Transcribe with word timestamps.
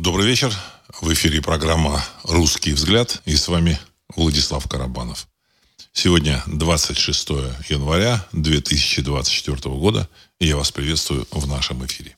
Добрый 0.00 0.26
вечер. 0.26 0.50
В 1.02 1.12
эфире 1.12 1.42
программа 1.42 2.02
«Русский 2.22 2.72
взгляд» 2.72 3.20
и 3.26 3.36
с 3.36 3.48
вами 3.48 3.78
Владислав 4.16 4.66
Карабанов. 4.66 5.28
Сегодня 5.92 6.42
26 6.46 7.28
января 7.68 8.26
2024 8.32 9.74
года, 9.74 10.08
и 10.38 10.46
я 10.46 10.56
вас 10.56 10.72
приветствую 10.72 11.28
в 11.30 11.46
нашем 11.46 11.84
эфире. 11.84 12.16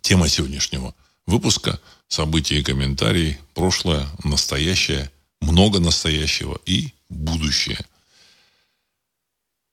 Тема 0.00 0.30
сегодняшнего 0.30 0.94
выпуска– 1.26 1.78
события 2.08 2.58
и 2.58 2.64
комментарии, 2.64 3.38
прошлое, 3.52 4.08
настоящее, 4.24 5.10
много 5.42 5.78
настоящего 5.78 6.58
и 6.64 6.94
будущее. 7.10 7.84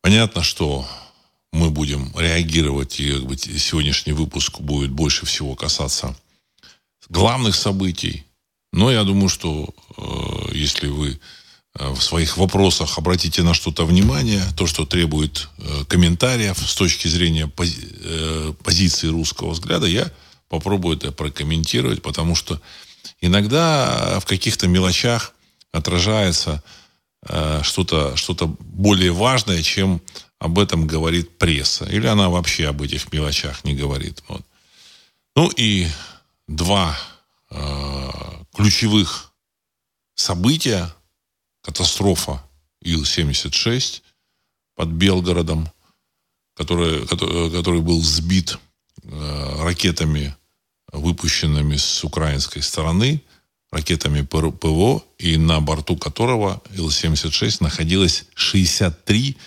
Понятно, 0.01 0.43
что 0.43 0.85
мы 1.53 1.69
будем 1.69 2.11
реагировать, 2.19 2.99
и 2.99 3.13
как 3.13 3.25
бы, 3.25 3.37
сегодняшний 3.37 4.11
выпуск 4.11 4.59
будет 4.59 4.91
больше 4.91 5.25
всего 5.25 5.55
касаться 5.55 6.13
главных 7.09 7.55
событий. 7.55 8.25
Но 8.71 8.91
я 8.91 9.03
думаю, 9.03 9.29
что 9.29 9.73
э, 9.97 10.51
если 10.53 10.87
вы 10.87 11.19
э, 11.75 11.89
в 11.89 12.01
своих 12.01 12.37
вопросах 12.37 12.97
обратите 12.97 13.41
на 13.41 13.53
что-то 13.53 13.85
внимание, 13.85 14.43
то, 14.55 14.67
что 14.67 14.85
требует 14.85 15.49
э, 15.57 15.85
комментариев 15.87 16.57
с 16.57 16.75
точки 16.75 17.07
зрения 17.07 17.47
пози 17.47 17.77
э, 18.03 18.53
позиции 18.63 19.07
русского 19.07 19.51
взгляда, 19.51 19.87
я 19.87 20.11
попробую 20.49 20.97
это 20.97 21.11
прокомментировать, 21.11 22.01
потому 22.01 22.35
что 22.35 22.61
иногда 23.21 24.19
в 24.19 24.25
каких-то 24.25 24.67
мелочах 24.67 25.33
отражается 25.71 26.63
э, 27.27 27.61
что-то 27.63 28.15
что 28.15 28.35
более 28.59 29.11
важное, 29.11 29.63
чем 29.63 30.01
об 30.39 30.57
этом 30.57 30.87
говорит 30.87 31.37
пресса. 31.37 31.85
Или 31.85 32.07
она 32.07 32.29
вообще 32.29 32.67
об 32.67 32.81
этих 32.81 33.11
мелочах 33.11 33.63
не 33.63 33.75
говорит. 33.75 34.23
Вот. 34.27 34.41
Ну 35.35 35.51
и 35.55 35.87
два 36.49 36.97
э, 37.51 38.09
ключевых 38.53 39.31
события. 40.15 40.93
Катастрофа 41.61 42.41
Ил-76 42.81 44.01
под 44.75 44.87
Белгородом, 44.89 45.69
который, 46.55 47.05
который, 47.05 47.51
который 47.51 47.81
был 47.81 48.01
сбит 48.01 48.57
э, 49.03 49.63
ракетами, 49.63 50.35
выпущенными 50.91 51.75
с 51.75 52.03
украинской 52.03 52.61
стороны, 52.61 53.21
ракетами 53.71 54.21
ПВО, 54.21 55.03
и 55.19 55.37
на 55.37 55.59
борту 55.59 55.97
которого 55.97 56.63
Ил-76 56.71 57.57
находилось 57.61 58.25
63 58.33 59.37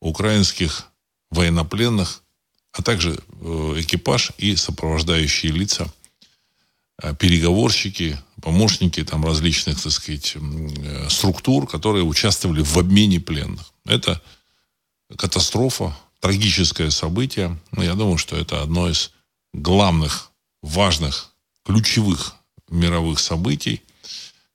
украинских 0.00 0.86
военнопленных, 1.30 2.22
а 2.72 2.82
также 2.82 3.18
э, 3.40 3.74
экипаж 3.78 4.32
и 4.38 4.54
сопровождающие 4.54 5.50
лица, 5.50 5.84
э, 5.84 5.97
переговорщики, 7.18 8.18
помощники 8.42 9.04
там 9.04 9.24
различных, 9.24 9.80
так 9.80 9.92
сказать, 9.92 10.34
э, 10.36 11.08
структур, 11.08 11.68
которые 11.68 12.04
участвовали 12.04 12.62
в 12.62 12.76
обмене 12.76 13.20
пленных. 13.20 13.72
Это 13.84 14.20
катастрофа, 15.16 15.96
трагическое 16.20 16.90
событие. 16.90 17.58
Но 17.72 17.82
я 17.82 17.94
думаю, 17.94 18.18
что 18.18 18.36
это 18.36 18.62
одно 18.62 18.88
из 18.88 19.12
главных, 19.52 20.30
важных, 20.62 21.30
ключевых 21.64 22.34
мировых 22.68 23.18
событий, 23.20 23.82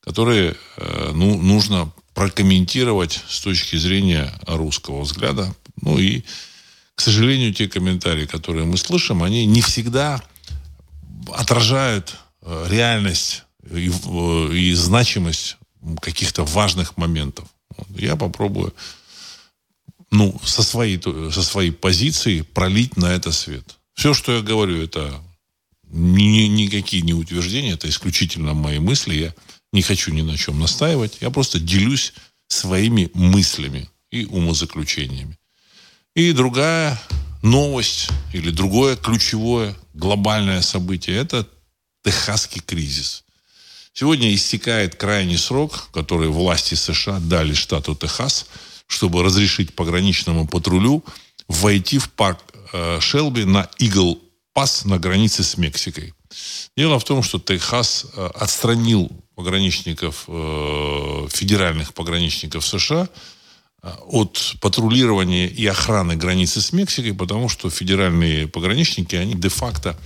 которые 0.01 0.55
ну, 1.13 1.41
нужно 1.41 1.91
прокомментировать 2.13 3.21
с 3.27 3.39
точки 3.41 3.75
зрения 3.75 4.33
русского 4.45 5.01
взгляда. 5.01 5.53
Ну 5.81 5.97
и, 5.97 6.23
к 6.95 7.01
сожалению, 7.01 7.53
те 7.53 7.67
комментарии, 7.67 8.25
которые 8.25 8.65
мы 8.65 8.77
слышим, 8.77 9.23
они 9.23 9.45
не 9.45 9.61
всегда 9.61 10.21
отражают 11.33 12.11
э, 12.11 12.15
реальность 12.45 13.43
и, 13.69 13.91
и 14.53 14.73
значимость 14.73 15.57
каких-то 16.01 16.43
важных 16.43 16.97
моментов. 16.97 17.47
Я 17.89 18.15
попробую 18.15 18.73
ну, 20.11 20.39
со 20.43 20.63
своей, 20.63 21.01
со 21.01 21.43
своей 21.43 21.71
позиции 21.71 22.41
пролить 22.41 22.97
на 22.97 23.07
это 23.07 23.31
свет. 23.31 23.77
Все, 23.93 24.13
что 24.13 24.31
я 24.35 24.41
говорю, 24.41 24.81
это 24.81 25.13
ни, 25.89 26.47
никакие 26.47 27.01
не 27.01 27.13
утверждения, 27.13 27.71
это 27.71 27.89
исключительно 27.89 28.53
мои 28.53 28.79
мысли. 28.79 29.15
Я 29.15 29.33
не 29.71 29.81
хочу 29.81 30.13
ни 30.13 30.21
на 30.21 30.37
чем 30.37 30.59
настаивать. 30.59 31.17
Я 31.21 31.29
просто 31.29 31.59
делюсь 31.59 32.13
своими 32.47 33.09
мыслями 33.13 33.89
и 34.11 34.25
умозаключениями. 34.25 35.37
И 36.15 36.31
другая 36.31 37.01
новость 37.41 38.09
или 38.33 38.51
другое 38.51 38.95
ключевое 38.95 39.75
глобальное 39.93 40.61
событие– 40.61 41.17
это 41.17 41.47
Техасский 42.03 42.61
кризис. 42.61 43.23
Сегодня 43.93 44.33
истекает 44.33 44.95
крайний 44.95 45.37
срок, 45.37 45.89
который 45.93 46.29
власти 46.29 46.75
США 46.75 47.19
дали 47.19 47.53
штату 47.53 47.95
Техас, 47.95 48.47
чтобы 48.87 49.23
разрешить 49.23 49.75
пограничному 49.75 50.47
патрулю 50.47 51.03
войти 51.47 51.99
в 51.99 52.09
парк 52.09 52.39
э, 52.73 52.99
Шелби 52.99 53.45
на 53.45 53.69
Игл 53.77 54.19
Пас 54.53 54.85
на 54.85 54.99
границе 54.99 55.43
с 55.43 55.57
Мексикой. 55.57 56.13
Дело 56.75 56.99
в 56.99 57.03
том, 57.03 57.23
что 57.23 57.39
Техас 57.39 58.05
э, 58.15 58.29
отстранил 58.35 59.11
пограничников, 59.35 60.25
э, 60.27 61.27
федеральных 61.31 61.93
пограничников 61.93 62.65
США 62.65 63.07
от 63.83 64.55
патрулирования 64.61 65.47
и 65.47 65.65
охраны 65.65 66.15
границы 66.15 66.61
с 66.61 66.71
Мексикой, 66.71 67.13
потому 67.13 67.49
что 67.49 67.69
федеральные 67.69 68.47
пограничники, 68.47 69.15
они 69.15 69.33
де-факто 69.35 69.97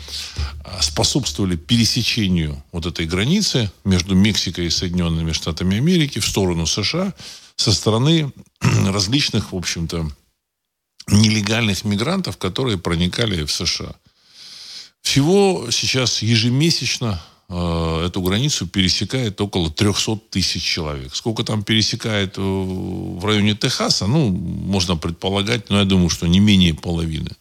способствовали 0.81 1.55
пересечению 1.55 2.63
вот 2.71 2.87
этой 2.87 3.05
границы 3.05 3.71
между 3.83 4.15
Мексикой 4.15 4.65
и 4.65 4.71
Соединенными 4.71 5.31
Штатами 5.31 5.77
Америки 5.77 6.19
в 6.19 6.27
сторону 6.27 6.65
США 6.65 7.13
со 7.55 7.71
стороны 7.71 8.31
различных, 8.61 9.51
в 9.51 9.55
общем-то, 9.55 10.09
нелегальных 11.09 11.85
мигрантов, 11.85 12.37
которые 12.37 12.77
проникали 12.79 13.43
в 13.43 13.51
США. 13.51 13.93
Всего 15.01 15.67
сейчас 15.71 16.21
ежемесячно 16.21 17.21
э, 17.21 17.36
эту 17.49 18.21
границу 18.21 18.67
пересекает 18.67 19.39
около 19.39 19.69
300 19.69 20.17
тысяч 20.29 20.63
человек. 20.63 21.15
Сколько 21.15 21.43
там 21.43 21.63
пересекает 21.63 22.37
э, 22.37 22.41
в 22.41 23.23
районе 23.23 23.55
Техаса, 23.55 24.07
ну, 24.07 24.29
можно 24.29 24.97
предполагать, 24.97 25.69
но 25.69 25.79
я 25.79 25.85
думаю, 25.85 26.09
что 26.09 26.27
не 26.27 26.39
менее 26.39 26.73
половины. 26.73 27.31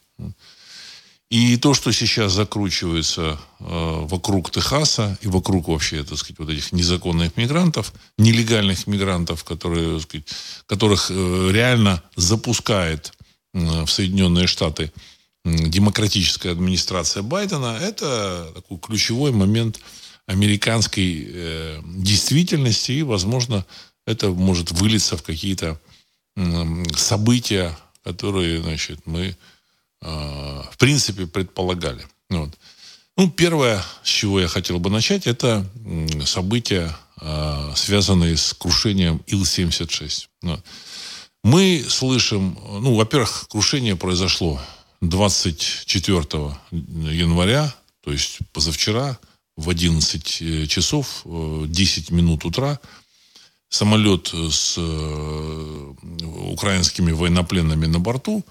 И 1.29 1.57
то, 1.57 1.73
что 1.73 1.91
сейчас 1.91 2.31
закручивается 2.31 3.37
э, 3.59 4.05
вокруг 4.09 4.49
Техаса 4.49 5.17
и 5.21 5.27
вокруг 5.27 5.67
вообще, 5.67 6.03
так 6.03 6.17
сказать, 6.17 6.39
вот 6.39 6.49
этих 6.49 6.71
незаконных 6.71 7.35
мигрантов, 7.35 7.91
нелегальных 8.17 8.87
мигрантов, 8.87 9.43
которые, 9.43 9.99
сказать, 9.99 10.25
которых 10.67 11.11
э, 11.11 11.49
реально 11.51 12.01
запускает 12.15 13.11
э, 13.53 13.83
в 13.83 13.89
Соединенные 13.89 14.47
Штаты 14.47 14.93
демократическая 15.55 16.51
администрация 16.51 17.23
Байдена, 17.23 17.77
это 17.81 18.51
такой 18.55 18.77
ключевой 18.79 19.31
момент 19.31 19.79
американской 20.25 21.27
э, 21.27 21.81
действительности, 21.85 22.91
и, 22.91 23.03
возможно, 23.03 23.65
это 24.05 24.29
может 24.29 24.71
вылиться 24.71 25.17
в 25.17 25.23
какие-то 25.23 25.79
э, 26.35 26.83
события, 26.95 27.77
которые, 28.03 28.61
значит, 28.61 28.99
мы, 29.05 29.35
э, 30.01 30.05
в 30.05 30.77
принципе, 30.77 31.27
предполагали. 31.27 32.05
Вот. 32.29 32.57
Ну, 33.15 33.29
первое, 33.31 33.83
с 34.03 34.09
чего 34.09 34.39
я 34.39 34.47
хотел 34.47 34.79
бы 34.79 34.89
начать, 34.89 35.27
это 35.27 35.65
события, 36.25 36.95
э, 37.21 37.73
связанные 37.75 38.37
с 38.37 38.53
крушением 38.53 39.23
Ил-76. 39.27 40.27
Вот. 40.41 40.63
Мы 41.43 41.85
слышим, 41.87 42.57
ну, 42.81 42.95
во-первых, 42.95 43.47
крушение 43.49 43.95
произошло 43.95 44.61
24 45.01 46.23
января, 46.71 47.75
то 48.01 48.11
есть 48.11 48.39
позавчера, 48.53 49.19
в 49.55 49.69
11 49.69 50.41
э, 50.41 50.65
часов 50.67 51.23
10 51.25 52.11
э, 52.11 52.13
минут 52.13 52.45
утра, 52.45 52.79
самолет 53.69 54.27
с 54.33 54.75
э, 54.77 55.93
украинскими 56.51 57.11
военнопленными 57.11 57.85
на 57.85 57.99
борту 57.99 58.45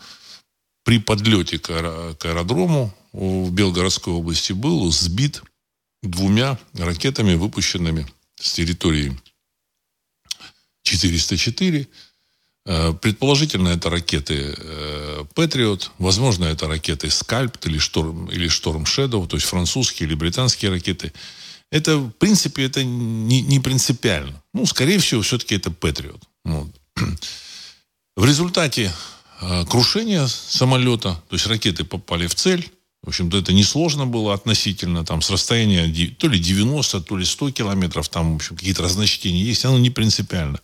при 0.85 0.99
подлете 0.99 1.59
к 1.59 1.71
аэродрому 1.71 2.95
в 3.13 3.51
Белгородской 3.51 4.13
области 4.13 4.53
был 4.53 4.91
сбит 4.93 5.43
двумя 6.03 6.59
ракетами, 6.75 7.35
выпущенными 7.35 8.07
с 8.41 8.53
территории 8.53 9.19
404 10.83 11.83
Э, 11.83 12.16
предположительно, 13.01 13.69
это 13.69 13.91
ракеты 13.91 14.55
э, 14.59 15.25
Патриот. 15.35 15.93
Возможно, 15.99 16.47
это 16.47 16.67
ракеты 16.67 17.11
Скальп 17.11 17.57
или 17.65 17.79
Шторм, 17.79 18.27
или 18.27 18.49
Шторм 18.49 18.83
Shadow, 18.83 19.27
то 19.29 19.37
есть 19.37 19.47
французские 19.47 20.09
или 20.09 20.17
британские 20.17 20.73
ракеты. 20.73 21.13
Это, 21.71 21.97
в 21.97 22.11
принципе, 22.11 22.65
это 22.65 22.83
не, 22.83 23.41
не 23.43 23.61
принципиально. 23.61 24.43
Ну, 24.53 24.67
скорее 24.67 24.99
всего, 24.99 25.23
все-таки 25.23 25.55
это 25.55 25.71
Патриот. 25.71 26.23
Вот. 26.45 26.69
В 28.17 28.25
результате 28.25 28.93
э, 29.41 29.65
крушения 29.67 30.27
самолета, 30.27 31.23
то 31.29 31.37
есть 31.37 31.47
ракеты 31.47 31.85
попали 31.85 32.27
в 32.27 32.35
цель, 32.35 32.69
В 33.05 33.09
общем-то, 33.09 33.39
это 33.39 33.53
несложно 33.53 34.07
было 34.07 34.35
относительно, 34.35 35.05
там, 35.05 35.23
с 35.23 35.31
расстояния 35.31 35.87
то 36.19 36.27
ли 36.27 36.41
90, 36.41 37.01
то 37.01 37.17
ли 37.17 37.25
100 37.25 37.53
километров, 37.53 38.09
там, 38.09 38.33
в 38.33 38.37
общем, 38.37 38.57
какие-то 38.57 38.83
разночтения 38.83 39.45
есть, 39.45 39.65
оно 39.65 39.79
не 39.79 39.91
принципиально. 39.91 40.59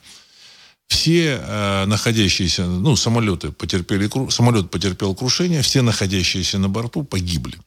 Все 0.93 1.41
э, 1.43 1.87
находящиеся, 1.87 2.67
ну, 2.67 2.97
самолеты 2.97 3.51
потерпели, 3.51 4.11
самолет 4.31 4.71
потерпел 4.71 5.15
крушение, 5.15 5.63
все 5.63 5.81
находящиеся 5.81 6.59
на 6.59 6.69
борту 6.69 7.03
погибли. 7.03 7.59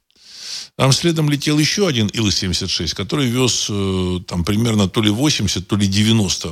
Там 0.76 0.92
следом 0.92 1.32
летел 1.32 1.58
еще 1.58 1.88
один 1.88 2.08
Ил-76, 2.14 2.94
который 2.94 3.28
вез 3.28 3.66
э, 3.72 4.20
там 4.28 4.44
примерно 4.44 4.88
то 4.88 5.02
ли 5.02 5.10
80, 5.10 5.68
то 5.68 5.76
ли 5.76 5.88
90 5.88 6.50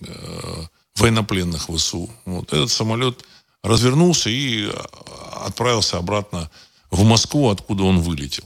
э, 0.00 0.66
военнопленных 0.94 1.68
ВСУ. 1.74 2.08
Вот 2.24 2.52
этот 2.52 2.70
самолет 2.70 3.24
развернулся 3.64 4.30
и 4.30 4.68
э, 4.68 4.72
отправился 5.44 5.98
обратно 5.98 6.48
в 6.92 7.02
Москву, 7.02 7.50
откуда 7.50 7.82
он 7.82 7.98
вылетел. 7.98 8.44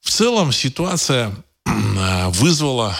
В 0.00 0.10
целом 0.10 0.50
ситуация 0.50 1.32
вызвала 2.30 2.96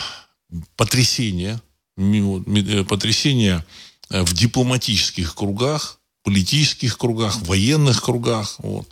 потрясение, 0.76 1.60
потрясение 1.96 3.64
в 4.10 4.32
дипломатических 4.32 5.34
кругах, 5.34 5.98
политических 6.22 6.98
кругах, 6.98 7.40
военных 7.42 8.02
кругах. 8.02 8.56
Вот. 8.58 8.88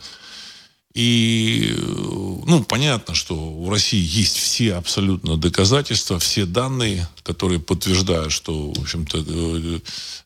И, 0.95 1.75
ну, 2.47 2.63
понятно, 2.63 3.15
что 3.15 3.35
у 3.35 3.69
России 3.69 4.01
есть 4.01 4.37
все 4.37 4.75
абсолютно 4.75 5.35
доказательства, 5.35 6.19
все 6.19 6.45
данные, 6.45 7.09
которые 7.21 7.59
подтверждают, 7.59 8.31
что, 8.31 8.71
в 8.71 8.79
общем-то, 8.79 9.25
э, 9.27 9.79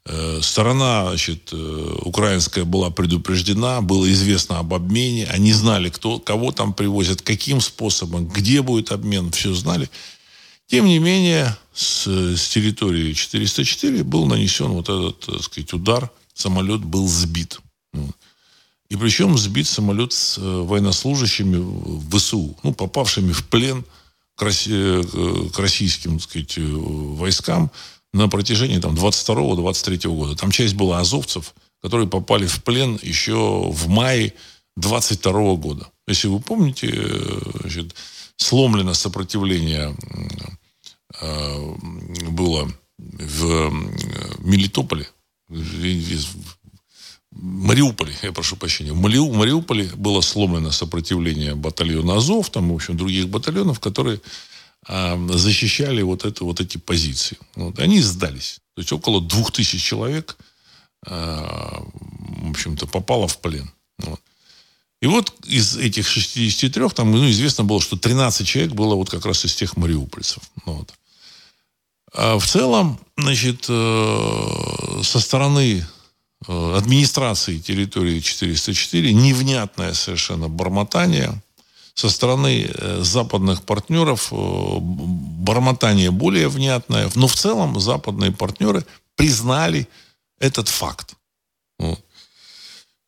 э, 0.05 0.39
сторона, 0.43 1.07
значит, 1.07 1.49
э, 1.51 1.95
украинская 2.03 2.65
была 2.65 2.91
предупреждена, 2.91 3.81
было 3.81 4.11
известно 4.11 4.59
об 4.59 4.75
обмене, 4.75 5.25
они 5.25 5.53
знали, 5.53 5.89
кто, 5.89 6.19
кого 6.19 6.51
там 6.51 6.73
привозят, 6.73 7.23
каким 7.23 7.61
способом, 7.61 8.27
где 8.27 8.61
будет 8.61 8.91
обмен, 8.91 9.31
все 9.31 9.55
знали. 9.55 9.89
Тем 10.67 10.85
не 10.85 10.99
менее, 10.99 11.57
с, 11.79 12.07
с 12.35 12.49
территории 12.49 13.13
404 13.13 14.03
был 14.03 14.25
нанесен 14.25 14.67
вот 14.67 14.89
этот, 14.89 15.19
так 15.19 15.41
сказать, 15.43 15.71
удар, 15.71 16.11
самолет 16.33 16.83
был 16.83 17.07
сбит. 17.07 17.61
И 18.89 18.97
причем 18.97 19.37
сбит 19.37 19.65
самолет 19.67 20.11
с 20.11 20.37
э, 20.37 20.41
военнослужащими 20.41 21.57
в 21.57 22.17
ВСУ, 22.17 22.57
ну, 22.63 22.73
попавшими 22.73 23.31
в 23.31 23.47
плен 23.47 23.85
к, 24.35 24.41
Росси, 24.41 24.71
э, 24.73 25.03
к 25.53 25.59
российским 25.59 26.19
так 26.19 26.29
сказать, 26.29 26.57
э, 26.57 26.61
войскам 26.63 27.71
на 28.13 28.27
протяжении 28.27 28.79
там, 28.79 28.95
22-23 28.95 30.09
года. 30.09 30.35
Там 30.35 30.51
часть 30.51 30.73
была 30.73 30.99
азовцев, 30.99 31.53
которые 31.81 32.09
попали 32.09 32.45
в 32.45 32.61
плен 32.63 32.99
еще 33.01 33.69
в 33.71 33.87
мае 33.87 34.33
22 34.75 35.55
года. 35.55 35.87
Если 36.07 36.27
вы 36.27 36.41
помните, 36.41 36.91
значит, 37.61 37.95
сломлено 38.35 38.93
сопротивление 38.95 39.95
было 41.21 42.71
в 42.97 43.71
Мелитополе, 44.39 45.07
Мариуполе, 47.31 48.13
я 48.23 48.31
прошу 48.31 48.55
прощения, 48.55 48.91
в 48.91 48.99
Мариуполе 48.99 49.85
было 49.95 50.21
сломлено 50.21 50.71
сопротивление 50.71 51.55
батальона 51.55 52.17
Азов, 52.17 52.49
там, 52.49 52.71
в 52.71 52.75
общем, 52.75 52.97
других 52.97 53.29
батальонов, 53.29 53.79
которые 53.79 54.19
а, 54.87 55.17
защищали 55.29 56.01
вот, 56.01 56.25
это, 56.25 56.43
вот 56.43 56.59
эти 56.59 56.77
позиции. 56.77 57.37
Вот. 57.55 57.79
Они 57.79 58.01
сдались. 58.01 58.61
То 58.75 58.81
есть 58.81 58.91
около 58.91 59.21
двух 59.21 59.51
тысяч 59.51 59.83
человек, 59.83 60.37
в 61.01 62.49
общем-то, 62.49 62.87
попало 62.87 63.27
в 63.27 63.39
плен. 63.39 63.71
Вот. 63.99 64.19
И 65.01 65.07
вот 65.07 65.33
из 65.45 65.77
этих 65.77 66.07
63, 66.07 66.89
там, 66.89 67.11
ну, 67.11 67.29
известно 67.29 67.63
было, 67.63 67.79
что 67.79 67.95
13 67.95 68.45
человек 68.45 68.73
было 68.73 68.95
вот 68.95 69.09
как 69.09 69.25
раз 69.25 69.45
из 69.45 69.55
тех 69.55 69.77
мариупольцев. 69.77 70.43
Вот. 70.65 70.93
А 72.13 72.37
в 72.37 72.45
целом, 72.45 72.99
значит, 73.17 73.65
э, 73.69 75.01
со 75.03 75.19
стороны 75.19 75.85
Э, 76.47 76.77
администрации 76.77 77.57
территории 77.57 78.21
404 78.21 79.13
невнятное 79.13 79.93
совершенно 79.93 80.47
бормотание 80.47 81.41
со 81.93 82.09
стороны 82.09 82.65
э, 82.65 83.01
западных 83.03 83.63
партнеров 83.63 84.29
бормотание 84.31 86.11
более 86.11 86.47
внятное, 86.47 87.09
но 87.15 87.27
в 87.27 87.35
целом 87.35 87.77
западные 87.79 88.31
партнеры 88.31 88.85
признали 89.15 89.87
этот 90.39 90.69
факт. 90.69 91.15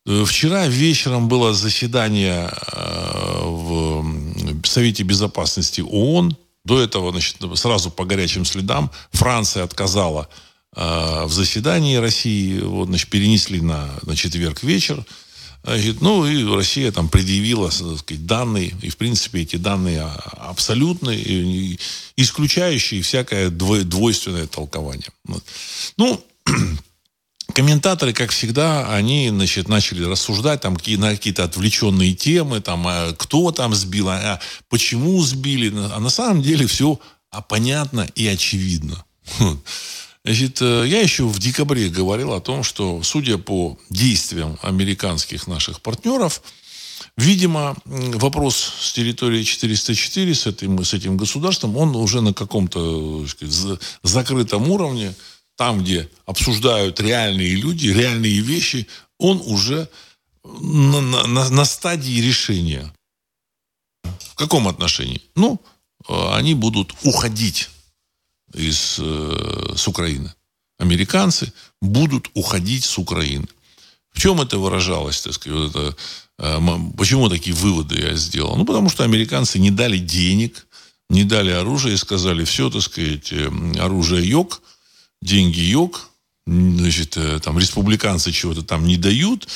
Вчера 0.04 0.66
вечером 0.66 1.28
было 1.28 1.54
заседание 1.54 2.52
в 3.42 4.04
Совете 4.64 5.04
Безопасности 5.04 5.80
ООН. 5.80 6.36
До 6.64 6.80
этого, 6.80 7.10
значит, 7.10 7.36
сразу 7.56 7.90
по 7.90 8.04
горячим 8.04 8.44
следам 8.44 8.90
Франция 9.10 9.64
отказала 9.64 10.28
а, 10.74 11.26
в 11.26 11.32
заседании 11.32 11.96
России 11.96 12.60
вот, 12.60 12.86
значит, 12.86 13.10
перенесли 13.10 13.60
на, 13.60 13.90
на 14.02 14.16
четверг 14.16 14.62
вечер. 14.62 15.04
Значит, 15.64 16.00
ну, 16.00 16.26
и 16.26 16.44
Россия 16.44 16.90
там 16.90 17.08
предъявила 17.08 17.70
так 17.70 17.98
сказать, 17.98 18.26
данные, 18.26 18.74
и, 18.82 18.88
в 18.88 18.96
принципе, 18.96 19.42
эти 19.42 19.56
данные 19.56 20.02
абсолютные, 20.02 21.78
исключающие 22.16 23.02
всякое 23.02 23.50
двойственное 23.50 24.46
толкование. 24.46 25.10
Вот. 25.24 25.44
Ну, 25.96 26.24
комментаторы, 27.54 28.12
как 28.12 28.30
всегда, 28.30 28.92
они, 28.94 29.28
значит, 29.28 29.68
начали 29.68 30.04
рассуждать 30.04 30.60
там 30.60 30.74
на 30.74 31.10
какие-то 31.10 31.44
отвлеченные 31.44 32.14
темы, 32.14 32.60
там, 32.60 32.86
а 32.86 33.12
кто 33.12 33.52
там 33.52 33.74
сбил, 33.74 34.08
а 34.08 34.40
почему 34.68 35.22
сбили. 35.22 35.72
А 35.92 36.00
на 36.00 36.10
самом 36.10 36.42
деле 36.42 36.66
все 36.66 36.98
а 37.32 37.40
понятно 37.40 38.06
и 38.14 38.26
очевидно. 38.26 39.04
Значит, 40.24 40.60
э, 40.60 40.84
я 40.86 41.00
еще 41.00 41.24
в 41.24 41.38
декабре 41.40 41.88
говорил 41.88 42.32
о 42.32 42.40
том, 42.40 42.62
что, 42.62 43.02
судя 43.02 43.38
по 43.38 43.76
действиям 43.90 44.58
американских 44.62 45.48
наших 45.48 45.80
партнеров, 45.80 46.42
видимо, 47.16 47.74
вопрос 47.84 48.74
с 48.80 48.92
территории 48.92 49.42
404, 49.42 50.34
с 50.34 50.46
этим, 50.46 50.84
с 50.84 50.94
этим 50.94 51.16
государством, 51.16 51.76
он 51.76 51.96
уже 51.96 52.20
на 52.20 52.32
каком-то 52.32 53.26
сказать, 53.26 53.80
закрытом 54.04 54.70
уровне, 54.70 55.14
там, 55.62 55.78
где 55.78 56.08
обсуждают 56.26 56.98
реальные 56.98 57.54
люди, 57.54 57.86
реальные 57.86 58.40
вещи, 58.40 58.88
он 59.16 59.40
уже 59.46 59.88
на, 60.42 61.00
на, 61.00 61.50
на 61.50 61.64
стадии 61.64 62.20
решения. 62.20 62.92
В 64.02 64.34
каком 64.34 64.66
отношении? 64.66 65.22
Ну, 65.36 65.60
э, 66.08 66.34
они 66.34 66.54
будут 66.54 66.94
уходить 67.04 67.70
из, 68.52 68.96
э, 68.98 69.74
с 69.76 69.86
Украины. 69.86 70.34
Американцы 70.80 71.52
будут 71.80 72.28
уходить 72.34 72.84
с 72.84 72.98
Украины. 72.98 73.46
В 74.10 74.20
чем 74.20 74.40
это 74.40 74.58
выражалось, 74.58 75.20
так 75.20 75.32
сказать, 75.34 75.58
вот 75.58 75.70
это, 75.70 75.96
э, 76.38 76.60
почему 76.98 77.28
такие 77.28 77.54
выводы 77.54 78.00
я 78.00 78.16
сделал? 78.16 78.56
Ну, 78.56 78.64
потому 78.64 78.90
что 78.90 79.04
американцы 79.04 79.60
не 79.60 79.70
дали 79.70 79.98
денег, 79.98 80.66
не 81.08 81.22
дали 81.22 81.52
оружия 81.52 81.94
и 81.94 81.98
сказали, 81.98 82.42
все, 82.44 82.68
так 82.68 82.82
сказать, 82.82 83.32
оружие 83.78 84.28
йог, 84.28 84.60
деньги 85.22 85.60
йог, 85.60 86.10
значит, 86.46 87.16
э, 87.16 87.40
там, 87.40 87.58
республиканцы 87.58 88.32
чего-то 88.32 88.62
там 88.62 88.86
не 88.86 88.96
дают, 88.98 89.48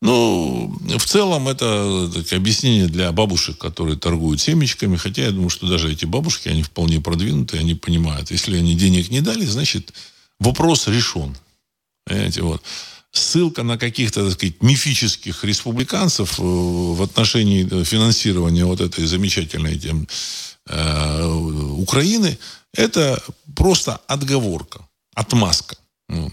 ну, 0.00 0.78
в 0.96 1.04
целом 1.06 1.48
это 1.48 2.08
так, 2.14 2.32
объяснение 2.32 2.86
для 2.86 3.10
бабушек, 3.10 3.58
которые 3.58 3.96
торгуют 3.96 4.40
семечками. 4.40 4.96
Хотя 4.96 5.22
я 5.22 5.30
думаю, 5.32 5.50
что 5.50 5.66
даже 5.66 5.90
эти 5.92 6.04
бабушки, 6.04 6.48
они 6.48 6.62
вполне 6.62 7.00
продвинутые, 7.00 7.60
они 7.60 7.74
понимают. 7.74 8.30
Если 8.30 8.56
они 8.56 8.74
денег 8.76 9.10
не 9.10 9.20
дали, 9.20 9.44
значит, 9.44 9.92
вопрос 10.38 10.86
решен. 10.86 11.36
Понимаете, 12.04 12.42
вот. 12.42 12.62
Ссылка 13.10 13.62
на 13.62 13.78
каких-то, 13.78 14.24
так 14.24 14.34
сказать, 14.34 14.62
мифических 14.62 15.42
республиканцев 15.42 16.38
э, 16.38 16.42
в 16.42 17.02
отношении 17.02 17.64
финансирования 17.82 18.66
вот 18.66 18.80
этой 18.80 19.04
замечательной 19.06 19.78
тем, 19.78 20.06
э, 20.68 21.24
Украины, 21.24 22.38
это 22.74 23.20
просто 23.56 23.96
отговорка, 24.06 24.86
отмазка. 25.18 25.76
Ну. 26.08 26.32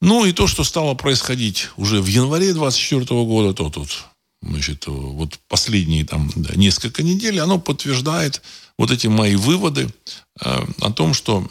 Ну 0.00 0.24
и 0.24 0.32
то, 0.32 0.46
что 0.46 0.64
стало 0.64 0.94
происходить 0.94 1.68
уже 1.76 2.00
в 2.00 2.06
январе 2.06 2.52
24 2.52 3.04
года, 3.24 3.54
то 3.54 3.70
тут, 3.70 4.04
значит, 4.42 4.86
вот 4.86 5.38
последние 5.48 6.04
там 6.04 6.30
да, 6.34 6.54
несколько 6.54 7.02
недель, 7.02 7.40
оно 7.40 7.58
подтверждает 7.58 8.42
вот 8.78 8.90
эти 8.90 9.06
мои 9.06 9.36
выводы 9.36 9.88
э, 10.40 10.66
о 10.80 10.92
том, 10.92 11.14
что 11.14 11.50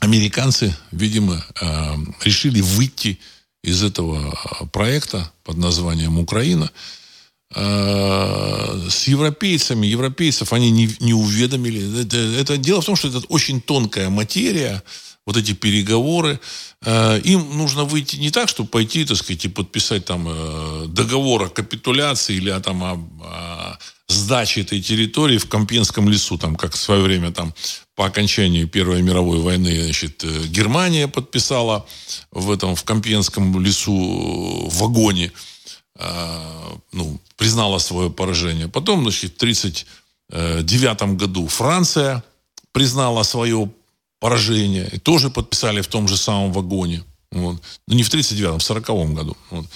американцы, 0.00 0.76
видимо, 0.90 1.44
э, 1.60 1.94
решили 2.22 2.60
выйти 2.60 3.18
из 3.62 3.82
этого 3.82 4.38
проекта 4.72 5.32
под 5.42 5.56
названием 5.56 6.18
«Украина», 6.18 6.70
э, 7.54 8.88
с 8.90 9.08
европейцами, 9.08 9.86
европейцев 9.86 10.52
они 10.52 10.70
не, 10.70 10.94
не 11.00 11.14
уведомили. 11.14 12.02
Это, 12.02 12.16
это 12.16 12.56
дело 12.58 12.82
в 12.82 12.84
том, 12.84 12.96
что 12.96 13.08
это 13.08 13.18
очень 13.28 13.60
тонкая 13.60 14.10
материя, 14.10 14.82
вот 15.26 15.36
эти 15.36 15.52
переговоры. 15.52 16.40
Э, 16.84 17.20
им 17.24 17.58
нужно 17.58 17.84
выйти 17.84 18.16
не 18.16 18.30
так, 18.30 18.48
чтобы 18.48 18.68
пойти, 18.68 19.04
так 19.04 19.16
сказать, 19.16 19.44
и 19.44 19.48
подписать 19.48 20.04
там 20.04 20.26
э, 20.28 20.86
договор 20.86 21.42
о 21.42 21.48
капитуляции 21.48 22.36
или 22.36 22.48
о, 22.48 22.60
там, 22.60 22.82
о, 22.84 22.94
о 23.20 23.78
сдаче 24.08 24.60
этой 24.60 24.80
территории 24.80 25.38
в 25.38 25.48
Компенском 25.48 26.08
лесу, 26.08 26.38
там, 26.38 26.54
как 26.54 26.74
в 26.74 26.78
свое 26.78 27.02
время 27.02 27.32
там 27.32 27.52
по 27.96 28.06
окончании 28.06 28.64
Первой 28.64 29.02
мировой 29.02 29.40
войны 29.40 29.82
значит, 29.82 30.22
э, 30.22 30.46
Германия 30.46 31.08
подписала 31.08 31.86
в 32.30 32.52
этом 32.52 32.76
в 32.76 32.84
Компенском 32.84 33.60
лесу 33.60 34.68
в 34.70 34.78
вагоне, 34.78 35.32
ну, 36.92 37.18
признала 37.36 37.78
свое 37.78 38.10
поражение. 38.10 38.68
Потом, 38.68 39.02
значит, 39.02 39.32
в 39.32 39.36
1939 39.36 41.16
году 41.16 41.46
Франция 41.46 42.22
признала 42.72 43.22
свое 43.22 43.70
поражение. 44.20 44.88
И 44.92 44.98
тоже 44.98 45.30
подписали 45.30 45.80
в 45.80 45.86
том 45.86 46.08
же 46.08 46.16
самом 46.16 46.52
вагоне. 46.52 47.04
Вот. 47.30 47.60
Ну, 47.88 47.94
не 47.94 48.02
в 48.02 48.12
39-м, 48.12 48.58
в 48.58 48.62
40-м 48.62 49.14
году. 49.14 49.36
Вот. 49.50 49.66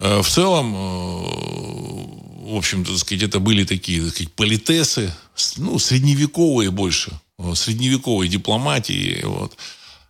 Э, 0.00 0.20
в 0.20 0.28
целом, 0.28 0.74
э, 0.74 2.52
в 2.52 2.56
общем-то, 2.56 2.90
так 2.90 2.98
сказать, 2.98 3.22
это 3.22 3.40
были 3.40 3.64
такие, 3.64 4.02
так 4.02 4.10
сказать, 4.10 4.32
политесы, 4.32 5.14
ну, 5.56 5.78
средневековые 5.78 6.70
больше, 6.70 7.12
средневековой 7.54 8.28
дипломатии. 8.28 9.22
Вот. 9.24 9.56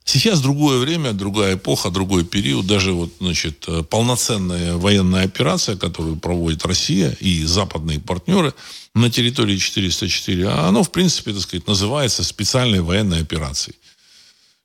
Сейчас 0.05 0.41
другое 0.41 0.79
время, 0.79 1.13
другая 1.13 1.55
эпоха, 1.55 1.91
другой 1.91 2.25
период. 2.25 2.67
Даже 2.67 2.93
вот, 2.93 3.11
значит, 3.21 3.65
э, 3.69 3.83
полноценная 3.83 4.77
военная 4.77 5.25
операция, 5.25 5.77
которую 5.77 6.17
проводит 6.17 6.67
Россия 6.67 7.17
и 7.21 7.45
западные 7.45 8.01
партнеры 8.01 8.53
на 8.95 9.11
территории 9.11 9.57
404, 9.57 10.49
оно, 10.49 10.83
в 10.83 10.91
принципе, 10.91 11.33
так 11.33 11.43
сказать, 11.43 11.67
называется 11.67 12.25
специальной 12.25 12.81
военной 12.81 13.21
операцией. 13.21 13.77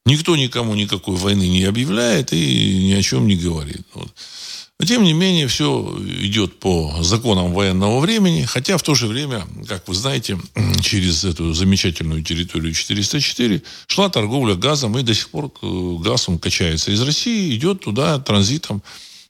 Никто 0.05 0.35
никому 0.35 0.73
никакой 0.73 1.17
войны 1.17 1.47
не 1.47 1.65
объявляет 1.65 2.33
и 2.33 2.87
ни 2.87 2.93
о 2.93 3.01
чем 3.03 3.27
не 3.27 3.35
говорит. 3.35 3.85
Вот. 3.93 4.11
Но, 4.79 4.85
тем 4.85 5.03
не 5.03 5.13
менее, 5.13 5.47
все 5.47 5.97
идет 6.21 6.59
по 6.59 6.97
законам 7.01 7.51
военного 7.51 7.99
времени, 7.99 8.43
хотя 8.43 8.77
в 8.77 8.83
то 8.83 8.93
же 8.93 9.07
время, 9.07 9.47
как 9.67 9.87
вы 9.87 9.95
знаете, 9.95 10.37
через 10.81 11.23
эту 11.23 11.53
замечательную 11.53 12.23
территорию 12.23 12.73
404 12.73 13.63
шла 13.87 14.09
торговля 14.09 14.53
газом, 14.53 14.97
и 14.97 15.01
до 15.01 15.15
сих 15.15 15.29
пор 15.29 15.51
э, 15.61 15.95
газ 15.99 16.29
он 16.29 16.37
качается 16.37 16.91
из 16.91 17.01
России, 17.01 17.55
идет 17.55 17.81
туда 17.81 18.19
транзитом 18.19 18.83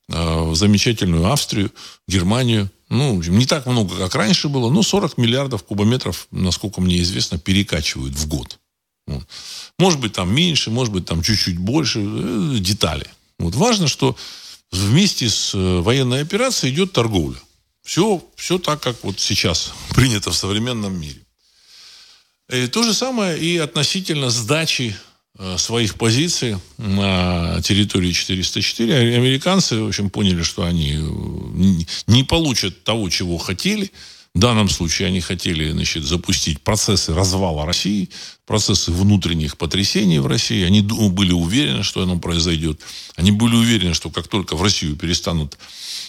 э, 0.09 0.41
в 0.41 0.55
замечательную 0.55 1.31
Австрию, 1.31 1.71
Германию. 2.09 2.69
Ну, 2.89 3.21
не 3.21 3.45
так 3.45 3.67
много, 3.67 3.95
как 3.95 4.15
раньше 4.15 4.49
было, 4.49 4.69
но 4.69 4.83
40 4.83 5.17
миллиардов 5.17 5.63
кубометров, 5.63 6.27
насколько 6.31 6.81
мне 6.81 6.99
известно, 6.99 7.37
перекачивают 7.37 8.15
в 8.15 8.27
год. 8.27 8.59
Может 9.79 10.01
быть, 10.01 10.11
там 10.11 10.33
меньше, 10.33 10.71
может 10.71 10.93
быть, 10.93 11.05
там 11.05 11.21
чуть-чуть 11.21 11.57
больше. 11.57 12.01
Э, 12.03 12.57
детали. 12.59 13.07
Вот. 13.39 13.55
Важно, 13.55 13.87
что 13.87 14.17
вместе 14.71 15.29
с 15.29 15.53
э, 15.53 15.79
военной 15.81 16.21
операцией 16.21 16.73
идет 16.73 16.93
торговля. 16.93 17.39
Все, 17.83 18.23
все 18.35 18.57
так, 18.57 18.81
как 18.81 19.03
вот 19.03 19.19
сейчас 19.19 19.73
принято 19.95 20.31
в 20.31 20.35
современном 20.35 20.99
мире. 20.99 21.21
И 22.51 22.67
то 22.67 22.83
же 22.83 22.93
самое 22.93 23.37
и 23.37 23.57
относительно 23.57 24.29
сдачи 24.29 24.95
э, 25.37 25.57
своих 25.57 25.95
позиций 25.95 26.57
на 26.77 27.61
территории 27.61 28.11
404. 28.11 29.17
Американцы, 29.17 29.81
в 29.81 29.87
общем, 29.87 30.09
поняли, 30.09 30.43
что 30.43 30.63
они 30.63 30.93
э, 30.93 31.83
не 32.07 32.23
получат 32.23 32.83
того, 32.83 33.09
чего 33.09 33.37
хотели– 33.37 33.91
в 34.37 34.39
данном 34.39 34.69
случае 34.69 35.07
они 35.07 35.19
хотели 35.19 35.71
значит, 35.71 36.03
запустить 36.03 36.61
процессы 36.61 37.11
развала 37.11 37.65
России, 37.65 38.09
процессы 38.45 38.91
внутренних 38.91 39.57
потрясений 39.57 40.19
в 40.19 40.27
России. 40.27 40.63
Они 40.63 40.81
были 40.81 41.31
уверены, 41.31 41.81
что 41.81 42.03
оно 42.03 42.19
произойдет. 42.19 42.79
Они 43.15 43.31
были 43.31 43.55
уверены, 43.55 43.95
что 43.95 44.11
как 44.11 44.27
только 44.27 44.55
в 44.55 44.61
Россию 44.61 44.95
перестанут 44.95 45.57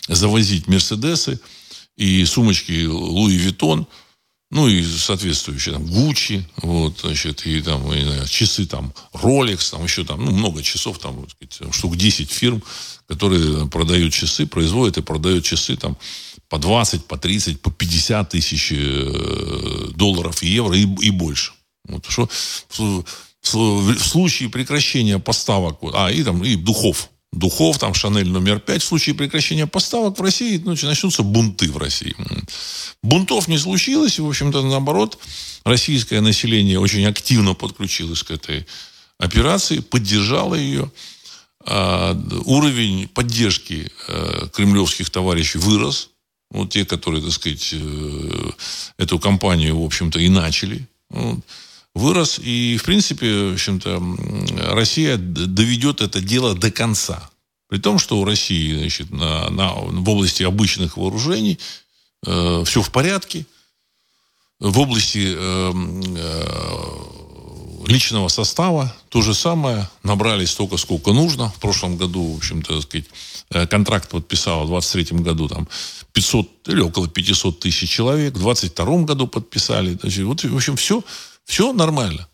завозить 0.09 0.69
Мерседесы 0.69 1.41
и 1.97 2.23
сумочки 2.27 2.85
Луи 2.85 3.35
Виттон, 3.35 3.87
ну 4.51 4.69
и 4.69 4.83
соответствующие 4.83 5.75
там 5.77 5.87
Гуччи, 5.87 6.47
вот, 6.59 7.01
значит, 7.01 7.47
и 7.47 7.63
там, 7.63 7.91
не 7.95 8.05
знаю, 8.05 8.29
часы 8.29 8.67
там 8.67 8.93
Rolex, 9.15 9.71
там 9.71 9.85
еще 9.85 10.05
там, 10.05 10.23
ну, 10.23 10.33
много 10.33 10.63
часов, 10.63 10.99
там, 10.99 11.27
сказать, 11.31 11.75
штук 11.75 11.97
10 11.97 12.31
фирм, 12.31 12.63
которые 13.07 13.69
продают 13.69 14.13
часы, 14.13 14.47
производят 14.47 14.99
и 14.99 15.03
продают 15.03 15.47
часы 15.47 15.77
там 15.77 15.97
по 16.49 16.59
20, 16.59 17.07
по 17.07 17.17
30, 17.17 17.61
по 17.61 17.71
50 17.71 18.31
тысяч 18.31 18.73
э, 18.73 19.91
долларов 19.95 20.43
и 20.43 20.49
евро 20.49 20.77
и, 20.77 20.87
и 21.01 21.11
больше. 21.11 21.53
Вот, 21.87 22.05
что 22.09 22.29
в, 23.43 23.99
случае 23.99 24.49
прекращения 24.49 25.19
поставок, 25.19 25.79
а, 25.95 26.11
и 26.11 26.23
там, 26.23 26.45
и 26.45 26.57
духов, 26.57 27.11
духов, 27.33 27.79
там, 27.79 27.95
Шанель 27.95 28.29
номер 28.29 28.61
5, 28.61 28.83
в 28.83 28.85
случае 28.85 29.15
прекращения 29.15 29.67
поставок 29.67 30.19
в 30.19 30.23
России, 30.23 30.61
ну, 30.65 30.75
начнутся 30.83 31.23
бунты 31.23 31.71
в 31.71 31.79
России. 31.79 32.15
Бунтов 33.03 33.49
не 33.49 33.59
случилось, 33.59 34.19
и, 34.19 34.23
в 34.23 34.29
общем-то, 34.29 34.63
наоборот, 34.63 35.19
российское 35.65 36.21
население 36.21 36.79
очень 36.81 37.07
активно 37.07 37.55
подключилось 37.55 38.23
к 38.23 38.31
этой 38.31 38.67
операции, 39.19 39.81
поддержало 39.81 40.55
ее. 40.55 40.91
А, 41.61 42.15
уровень 42.45 43.09
поддержки 43.09 43.91
э, 44.09 44.49
кремлевских 44.55 45.11
товарищей 45.11 45.59
вырос. 45.59 46.11
Вот 46.51 46.71
те, 46.71 46.85
которые, 46.85 47.23
так 47.23 47.33
сказать, 47.33 47.71
э, 47.73 48.51
эту 48.97 49.19
кампанию, 49.19 49.79
в 49.79 49.85
общем-то, 49.85 50.19
и 50.19 50.29
начали. 50.29 50.87
Вот, 51.11 51.41
вырос. 51.95 52.39
И, 52.39 52.77
в 52.79 52.85
принципе, 52.85 53.51
в 53.51 53.53
общем-то, 53.55 54.03
Россия 54.75 55.17
доведет 55.19 56.01
это 56.01 56.21
дело 56.21 56.55
до 56.55 56.71
конца. 56.71 57.31
При 57.69 57.79
том, 57.79 57.99
что 57.99 58.19
у 58.19 58.25
России 58.25 58.79
значит, 58.79 59.11
на, 59.11 59.51
на, 59.51 59.73
в 59.75 60.09
области 60.09 60.43
обычных 60.43 60.97
вооружений 60.97 61.59
э, 62.27 62.65
все 62.65 62.81
в 62.81 62.91
порядке. 62.91 63.45
В 64.59 64.79
области 64.79 65.35
э, 65.37 65.73
э, 66.17 67.18
личного 67.89 68.29
состава 68.29 68.95
то 69.09 69.23
же 69.23 69.35
самое. 69.35 69.89
Набрали 70.03 70.45
столько, 70.45 70.77
сколько 70.77 71.13
нужно. 71.13 71.49
В 71.51 71.59
прошлом 71.59 71.97
году, 71.97 72.35
в 72.35 72.37
общем-то, 72.37 72.81
сказать, 72.83 73.07
э, 73.51 73.67
контракт 73.67 74.11
подписал 74.11 74.65
в 74.65 74.69
23 74.69 75.19
году 75.19 75.49
там 75.49 75.69
500 76.13 76.69
или 76.69 76.81
около 76.81 77.09
500 77.09 77.61
тысяч 77.61 77.91
человек. 77.91 78.35
В 78.35 78.41
22 78.41 79.05
году 79.05 79.27
подписали. 79.27 79.99
Значит, 80.01 80.25
вот, 80.25 80.45
в 80.45 80.57
общем, 80.57 80.77
все, 80.77 81.03
все 81.45 81.73
нормально. 81.73 82.29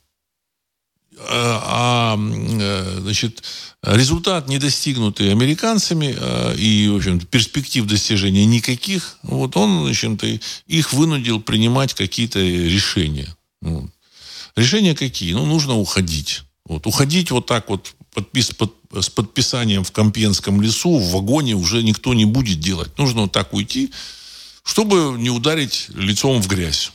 А, 1.29 2.17
а 2.17 2.19
э, 2.19 2.99
значит, 3.01 3.45
результат 3.83 4.49
не 4.49 4.59
достигнутый 4.59 5.31
американцами 5.31 6.17
и, 6.59 6.89
в 6.89 6.97
общем 6.97 7.21
перспектив 7.21 7.87
достижения 7.87 8.45
никаких, 8.45 9.19
вот 9.23 9.57
он, 9.57 9.85
в 9.85 9.89
общем-то, 9.89 10.27
их 10.67 10.93
вынудил 10.93 11.41
принимать 11.41 11.95
какие-то 11.95 12.41
решения. 12.41 13.33
Вот. 13.61 13.94
Решения 14.57 14.95
какие? 14.95 15.33
Ну, 15.33 15.47
нужно 15.47 15.77
уходить. 15.77 16.43
Вот. 16.65 16.87
Уходить 16.87 17.31
вот 17.31 17.47
так 17.47 17.69
вот 17.69 17.95
подпис, 18.15 18.53
под, 18.53 18.75
с 18.93 19.11
подписанием 19.11 19.85
в 19.85 19.93
Компенском 19.93 20.63
лесу 20.63 20.99
в 20.99 21.11
вагоне 21.11 21.55
уже 21.55 21.83
никто 21.83 22.15
не 22.15 22.25
будет 22.25 22.61
делать. 22.61 22.97
Нужно 22.99 23.23
вот 23.23 23.33
так 23.33 23.53
уйти, 23.53 23.93
чтобы 24.63 25.17
не 25.19 25.31
ударить 25.31 25.89
лицом 25.95 26.41
в 26.41 26.47
грязь. 26.47 26.93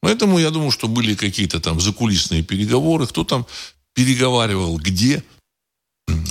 Поэтому 0.00 0.38
я 0.38 0.50
думаю, 0.50 0.70
что 0.70 0.88
были 0.88 1.14
какие-то 1.14 1.60
там 1.60 1.80
закулисные 1.80 2.42
переговоры. 2.42 3.06
Кто 3.06 3.22
там 3.24 3.46
переговаривал, 3.94 4.76
где, 4.78 5.22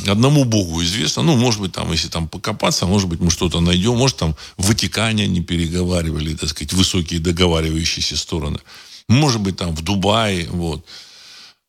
одному 0.08 0.44
Богу 0.44 0.84
известно. 0.84 1.24
Ну, 1.24 1.38
может 1.38 1.62
быть, 1.62 1.72
там, 1.72 1.92
если 1.92 2.10
там 2.10 2.28
покопаться, 2.28 2.86
может 2.86 3.08
быть, 3.08 3.20
мы 3.20 3.32
что-то 3.32 3.62
найдем. 3.62 3.96
Может, 3.96 4.18
там 4.18 4.36
в 4.58 4.68
Ватикане 4.68 5.24
они 5.24 5.42
переговаривали, 5.42 6.36
так 6.36 6.50
сказать, 6.50 6.74
высокие 6.74 7.20
договаривающиеся 7.20 8.18
стороны. 8.18 8.60
Может 9.08 9.42
быть, 9.42 9.58
там 9.58 9.76
в 9.76 9.82
Дубае, 9.82 10.48
вот. 10.50 10.86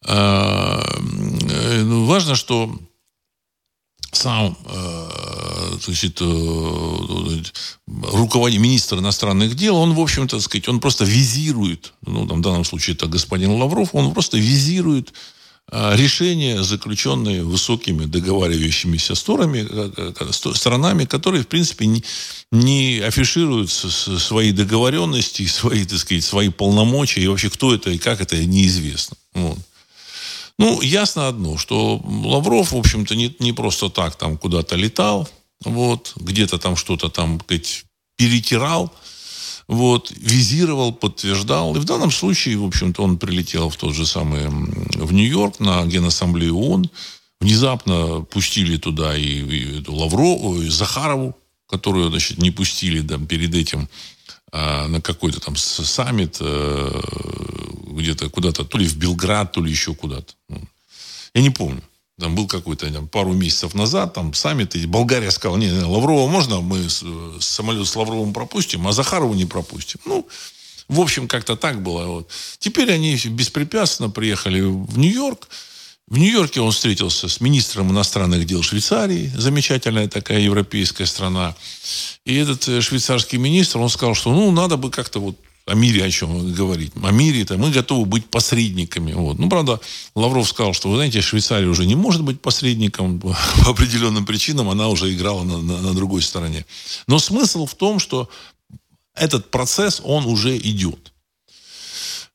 А, 0.05 0.83
э, 1.01 1.83
ну, 1.83 2.07
важно, 2.07 2.35
что 2.35 2.75
сам 4.13 4.57
э, 4.67 5.77
значит, 5.81 6.21
э, 6.21 7.43
руководитель, 7.87 8.63
министр 8.63 8.99
иностранных 8.99 9.55
дел, 9.55 9.77
он, 9.77 9.95
в 9.95 10.01
общем-то, 10.01 10.41
сказать, 10.41 10.69
он 10.69 10.81
просто 10.81 11.05
визирует, 11.05 11.95
ну, 12.05 12.27
там, 12.27 12.39
в 12.39 12.43
данном 12.43 12.65
случае 12.65 12.95
это 12.95 13.07
господин 13.07 13.53
Лавров, 13.53 13.95
он 13.95 14.13
просто 14.13 14.39
визирует 14.39 15.13
решения, 15.71 16.63
заключенные 16.63 17.43
высокими 17.43 18.05
договаривающимися 18.05 19.15
сторонами, 19.15 19.67
сторонами, 20.55 21.05
которые, 21.05 21.43
в 21.43 21.47
принципе, 21.47 21.87
не, 21.87 22.03
не 22.51 23.01
афишируют 23.01 23.71
свои 23.71 24.53
договоренности, 24.53 25.47
свои, 25.47 25.85
так 25.85 25.99
сказать, 25.99 26.25
свои 26.25 26.51
полномочия, 26.51 27.23
и 27.23 27.29
вообще 27.29 27.49
кто 27.49 27.75
это 27.75 27.91
и 27.91 27.99
как 27.99 28.21
это 28.21 28.45
неизвестно. 28.45 29.17
Вот. 29.35 29.59
Ну, 30.59 30.83
ясно 30.83 31.29
одно, 31.29 31.57
что 31.59 32.01
Лавров, 32.05 32.73
в 32.73 32.77
общем-то, 32.77 33.17
не, 33.17 33.35
не 33.39 33.53
просто 33.53 33.89
так 33.89 34.17
там 34.17 34.37
куда-то 34.37 34.77
летал, 34.77 35.29
вот, 35.65 36.13
где-то 36.17 36.59
там 36.59 36.77
что-то 36.77 37.09
там, 37.09 37.41
сказать, 37.41 37.85
перетирал, 38.17 38.93
вот, 39.69 40.13
визировал, 40.17 40.93
подтверждал. 40.93 41.75
И 41.77 41.79
в 41.79 41.85
данном 41.85 42.11
случае, 42.11 42.59
в 42.59 42.65
общем-то, 42.65 43.03
он 43.03 43.19
прилетел 43.19 43.69
в 43.69 43.77
тот 43.77 43.95
же 43.95 44.07
самый, 44.07 44.49
в 44.49 45.13
Нью-Йорк 45.13 45.61
на 45.61 45.85
Генассамблею 45.87 46.57
ООН. 46.57 46.91
Внезапно 47.41 48.23
пустили 48.23 48.77
туда 48.77 49.17
и, 49.17 49.23
и 49.25 49.81
эту 49.81 49.95
Лаврову, 49.95 50.63
и 50.63 50.69
Захарову, 50.69 51.37
которую, 51.69 52.11
значит, 52.11 52.39
не 52.39 52.51
пустили 52.51 53.01
там, 53.07 53.27
перед 53.27 53.55
этим 53.55 53.89
а, 54.53 54.87
на 54.89 55.01
какой-то 55.01 55.41
там 55.41 55.57
саммит 55.57 56.37
а, 56.41 57.01
где-то 57.87 58.29
куда-то, 58.31 58.65
то 58.65 58.79
ли 58.79 58.87
в 58.87 58.97
Белград, 58.97 59.53
то 59.53 59.63
ли 59.63 59.71
еще 59.71 59.95
куда-то. 59.95 60.35
Ну, 60.49 60.61
я 61.35 61.43
не 61.43 61.51
помню. 61.51 61.83
Там 62.19 62.35
был 62.35 62.47
какой-то 62.47 62.91
там, 62.93 63.09
пару 63.09 63.33
месяцев 63.33 63.75
назад, 63.75 64.15
там 64.15 64.35
саммит, 64.35 64.77
и 64.77 64.87
Болгария 64.87 65.31
сказала, 65.31 65.57
не, 65.57 65.69
не 65.69 65.85
Лаврова 65.85 66.29
можно, 66.29 66.61
мы 66.61 66.89
с, 66.89 67.03
самолет 67.41 67.87
с 67.87 67.97
Лавровым 67.97 68.33
пропустим, 68.33 68.87
а 68.87 68.93
Захарову 68.93 69.35
не 69.35 69.47
пропустим. 69.47 70.01
Ну, 70.05 70.29
в 70.89 71.01
общем, 71.01 71.27
как-то 71.27 71.57
так 71.57 71.83
было. 71.83 72.07
Вот. 72.07 72.31
Теперь 72.59 72.93
они 72.93 73.17
беспрепятственно 73.17 74.11
приехали 74.11 74.61
в 74.61 74.99
Нью-Йорк. 74.99 75.49
В 76.09 76.19
Нью-Йорке 76.19 76.61
он 76.61 76.73
встретился 76.73 77.29
с 77.29 77.41
министром 77.41 77.91
иностранных 77.91 78.45
дел 78.45 78.63
Швейцарии, 78.63 79.33
замечательная 79.35 80.09
такая 80.09 80.41
европейская 80.41 81.07
страна. 81.07 81.57
И 82.27 82.37
этот 82.37 82.69
э, 82.69 82.83
швейцарский 82.83 83.39
министр, 83.39 83.79
он 83.79 83.89
сказал, 83.89 84.15
что 84.15 84.31
ну, 84.31 84.51
надо 84.51 84.77
бы 84.77 84.91
как-то 84.91 85.21
вот 85.21 85.39
о 85.67 85.75
мире 85.75 86.05
о 86.05 86.11
чем 86.11 86.53
говорить. 86.53 86.93
О 87.03 87.11
мире 87.11 87.43
это 87.43 87.57
мы 87.57 87.71
готовы 87.71 88.05
быть 88.05 88.27
посредниками. 88.27 89.13
Вот. 89.13 89.39
Ну, 89.39 89.49
правда, 89.49 89.81
Лавров 90.15 90.49
сказал, 90.49 90.73
что, 90.73 90.89
вы 90.89 90.97
знаете, 90.97 91.21
Швейцария 91.21 91.69
уже 91.69 91.87
не 91.87 91.95
может 91.95 92.23
быть 92.23 92.41
посредником 92.41 93.21
по 93.21 93.37
определенным 93.67 94.27
причинам, 94.27 94.69
она 94.69 94.89
уже 94.89 95.13
играла 95.15 95.45
на, 95.45 95.59
на, 95.59 95.81
на 95.81 95.95
другой 95.95 96.23
стороне. 96.23 96.67
Но 97.07 97.19
смысл 97.19 97.67
в 97.67 97.75
том, 97.75 97.99
что 97.99 98.29
этот 99.15 99.51
процесс, 99.51 100.01
он 100.05 100.27
уже 100.27 100.57
идет. 100.57 101.13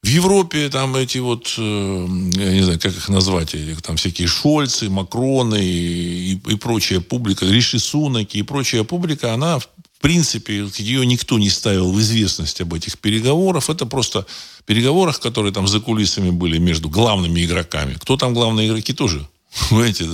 В 0.04 0.08
Европе 0.08 0.70
там 0.70 0.96
эти 0.96 1.18
вот, 1.18 1.54
э, 1.58 2.08
я 2.38 2.52
не 2.54 2.62
знаю, 2.62 2.80
как 2.80 2.96
их 2.96 3.10
назвать, 3.10 3.56
там 3.84 3.98
всякие 3.98 4.28
Шольцы, 4.28 4.90
Макроны 4.90 5.62
и, 5.62 6.34
и, 6.36 6.56
прочая 6.56 7.02
публика, 7.02 7.46
Риши 7.46 7.80
Сунаки 7.80 8.38
и 8.38 8.44
прочая 8.44 8.84
публика, 8.84 9.34
она 9.34 9.60
в 9.98 10.00
принципе, 10.00 10.70
ее 10.78 11.06
никто 11.08 11.40
не 11.40 11.50
ставил 11.50 11.92
в 11.92 12.00
известность 12.00 12.62
об 12.62 12.72
этих 12.76 13.00
переговорах. 13.00 13.68
Это 13.68 13.88
просто 13.88 14.28
переговорах, 14.66 15.20
которые 15.20 15.52
там 15.52 15.68
за 15.68 15.80
кулисами 15.80 16.30
были 16.30 16.60
между 16.60 16.88
главными 16.88 17.44
игроками. 17.44 17.96
Кто 17.96 18.16
там 18.16 18.36
главные 18.36 18.68
игроки 18.68 18.94
тоже? 18.94 19.28
Понимаете. 19.70 20.08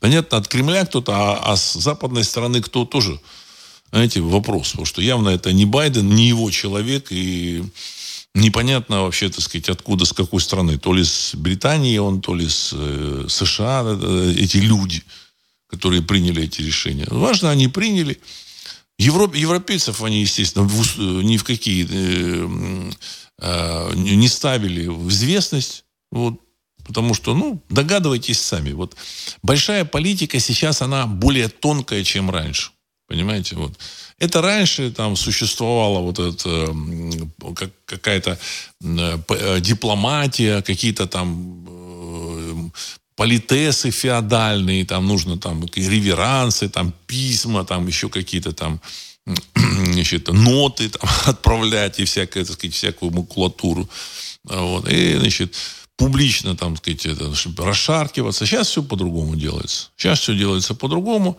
Понятно, 0.00 0.36
от 0.36 0.48
Кремля 0.48 0.84
кто-то, 0.84 1.12
а, 1.14 1.52
а 1.52 1.56
с 1.56 1.72
западной 1.72 2.24
стороны 2.24 2.60
кто 2.60 2.84
тоже? 2.84 3.18
Знаете, 3.90 4.20
вопрос. 4.20 4.72
Потому 4.72 4.84
что 4.84 5.00
явно 5.00 5.30
это 5.30 5.50
не 5.50 5.64
Байден, 5.64 6.10
не 6.10 6.28
его 6.28 6.50
человек. 6.50 7.06
И 7.08 7.64
непонятно 8.34 9.04
вообще, 9.04 9.30
так 9.30 9.40
сказать, 9.40 9.70
откуда, 9.70 10.04
с 10.04 10.12
какой 10.12 10.42
страны. 10.42 10.76
То 10.76 10.92
ли 10.92 11.04
с 11.04 11.34
Британии 11.34 11.96
он, 11.96 12.20
то 12.20 12.34
ли 12.34 12.46
с 12.46 12.74
э, 12.74 13.26
США 13.30 13.82
э, 13.86 14.34
эти 14.36 14.58
люди, 14.58 15.02
которые 15.70 16.02
приняли 16.02 16.42
эти 16.42 16.60
решения. 16.60 17.06
Важно, 17.08 17.50
они 17.50 17.68
приняли. 17.68 18.20
Европ, 18.98 19.34
европейцев 19.34 20.02
они, 20.02 20.22
естественно, 20.22 20.66
в, 20.66 20.98
ни 21.22 21.36
в 21.36 21.44
какие 21.44 21.86
э, 21.88 22.92
э, 23.38 23.92
не 23.94 24.28
ставили 24.28 24.86
в 24.86 25.08
известность. 25.10 25.84
Вот, 26.10 26.40
потому 26.84 27.12
что, 27.14 27.34
ну, 27.34 27.62
догадывайтесь 27.68 28.40
сами. 28.40 28.72
Вот 28.72 28.96
большая 29.42 29.84
политика 29.84 30.40
сейчас, 30.40 30.80
она 30.80 31.06
более 31.06 31.48
тонкая, 31.48 32.04
чем 32.04 32.30
раньше. 32.30 32.70
Понимаете? 33.08 33.54
Вот. 33.54 33.78
Это 34.18 34.40
раньше 34.40 34.90
там 34.90 35.14
существовала 35.14 36.00
вот 36.00 36.18
эта 36.18 36.74
как, 37.54 37.70
какая-то 37.84 38.38
э, 38.82 39.60
дипломатия, 39.60 40.62
какие-то 40.62 41.06
там 41.06 41.66
политесы 43.16 43.90
феодальные, 43.90 44.84
там 44.84 45.06
нужно 45.06 45.38
там 45.38 45.64
реверансы, 45.74 46.68
там 46.68 46.92
письма, 47.06 47.64
там 47.64 47.86
еще 47.86 48.08
какие-то 48.08 48.52
там 48.52 48.80
значит, 49.54 50.28
ноты 50.28 50.88
там, 50.88 51.10
отправлять 51.26 51.98
и 51.98 52.04
всякое, 52.04 52.44
так 52.44 52.54
сказать, 52.54 52.74
всякую 52.74 53.10
макулатуру. 53.10 53.88
Вот. 54.44 54.88
И, 54.88 55.16
значит, 55.16 55.54
публично, 55.96 56.56
там, 56.56 56.76
сказать, 56.76 57.06
это, 57.06 57.32
расшаркиваться. 57.58 58.46
Сейчас 58.46 58.68
все 58.68 58.82
по-другому 58.82 59.34
делается. 59.34 59.88
Сейчас 59.96 60.20
все 60.20 60.36
делается 60.36 60.74
по-другому. 60.74 61.38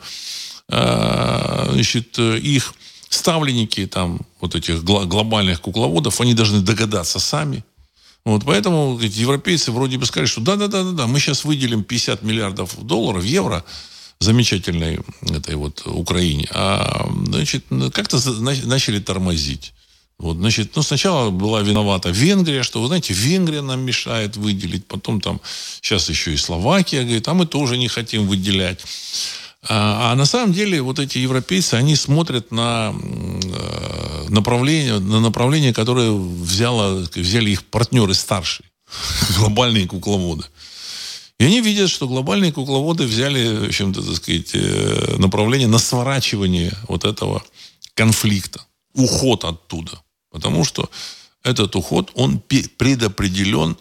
А, 0.69 1.69
значит, 1.71 2.19
их 2.19 2.73
ставленники, 3.09 3.87
там, 3.87 4.19
вот 4.41 4.55
этих 4.55 4.83
глобальных 4.83 5.61
кукловодов, 5.61 6.19
они 6.19 6.33
должны 6.33 6.59
догадаться 6.59 7.19
сами, 7.19 7.63
вот, 8.27 8.43
поэтому 8.43 8.99
европейцы 8.99 9.71
вроде 9.71 9.97
бы 9.97 10.05
сказали, 10.05 10.27
что 10.27 10.41
да-да-да-да, 10.41 11.07
мы 11.07 11.17
сейчас 11.17 11.45
выделим 11.45 11.81
50 11.81 12.23
миллиардов 12.23 12.77
долларов, 12.85 13.23
евро, 13.23 13.63
замечательной 14.19 14.99
этой 15.21 15.55
вот 15.55 15.83
Украине. 15.85 16.45
А, 16.51 17.09
значит, 17.27 17.63
как-то 17.93 18.19
начали 18.41 18.99
тормозить. 18.99 19.73
Вот, 20.19 20.35
значит, 20.35 20.75
ну, 20.75 20.81
сначала 20.81 21.29
была 21.29 21.61
виновата 21.61 22.09
Венгрия, 22.09 22.63
что, 22.63 22.81
вы 22.81 22.87
знаете, 22.87 23.13
Венгрия 23.13 23.61
нам 23.61 23.79
мешает 23.79 24.35
выделить, 24.35 24.85
потом 24.87 25.21
там, 25.21 25.39
сейчас 25.81 26.09
еще 26.09 26.33
и 26.33 26.37
Словакия 26.37 27.03
говорит, 27.03 27.25
а 27.29 27.33
мы 27.33 27.45
тоже 27.45 27.77
не 27.77 27.87
хотим 27.87 28.27
выделять. 28.27 28.83
А, 29.63 30.11
а 30.11 30.15
на 30.15 30.25
самом 30.25 30.53
деле 30.53 30.81
вот 30.81 30.99
эти 30.99 31.17
европейцы, 31.17 31.73
они 31.73 31.95
смотрят 31.95 32.51
на 32.51 32.93
э, 32.93 34.25
направление, 34.29 34.99
на 34.99 35.19
направление, 35.19 35.73
которое 35.73 36.11
взяло, 36.11 37.05
взяли 37.15 37.51
их 37.51 37.65
партнеры 37.65 38.13
старшие, 38.13 38.69
глобальные 39.37 39.87
кукловоды. 39.87 40.45
И 41.39 41.45
они 41.45 41.61
видят, 41.61 41.89
что 41.89 42.07
глобальные 42.07 42.51
кукловоды 42.51 43.05
взяли, 43.05 43.65
в 43.65 43.67
общем-то, 43.67 44.01
так 44.01 44.15
сказать, 44.15 44.51
э, 44.53 45.15
направление 45.17 45.67
на 45.67 45.79
сворачивание 45.79 46.73
вот 46.87 47.03
этого 47.03 47.43
конфликта, 47.93 48.61
уход 48.93 49.43
оттуда. 49.43 50.01
Потому 50.31 50.65
что 50.65 50.89
этот 51.43 51.75
уход, 51.75 52.11
он 52.15 52.39
предопределен 52.39 53.77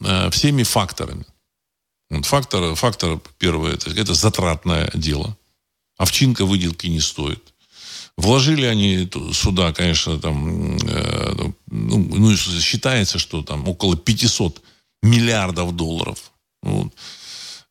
э, 0.00 0.30
всеми 0.30 0.62
факторами. 0.62 1.24
Вот 2.14 2.26
фактор, 2.26 2.74
фактор 2.74 3.20
первый, 3.38 3.74
это, 3.74 3.90
это 3.90 4.14
затратное 4.14 4.90
дело. 4.94 5.36
Овчинка 5.96 6.44
выделки 6.44 6.86
не 6.86 7.00
стоит. 7.00 7.42
Вложили 8.16 8.64
они 8.64 9.08
сюда, 9.32 9.72
конечно, 9.72 10.20
там, 10.20 10.76
э, 10.76 11.50
ну, 11.70 11.98
ну, 11.98 12.36
считается, 12.36 13.18
что 13.18 13.42
там 13.42 13.68
около 13.68 13.96
500 13.96 14.62
миллиардов 15.02 15.74
долларов. 15.74 16.30
Вот. 16.62 16.92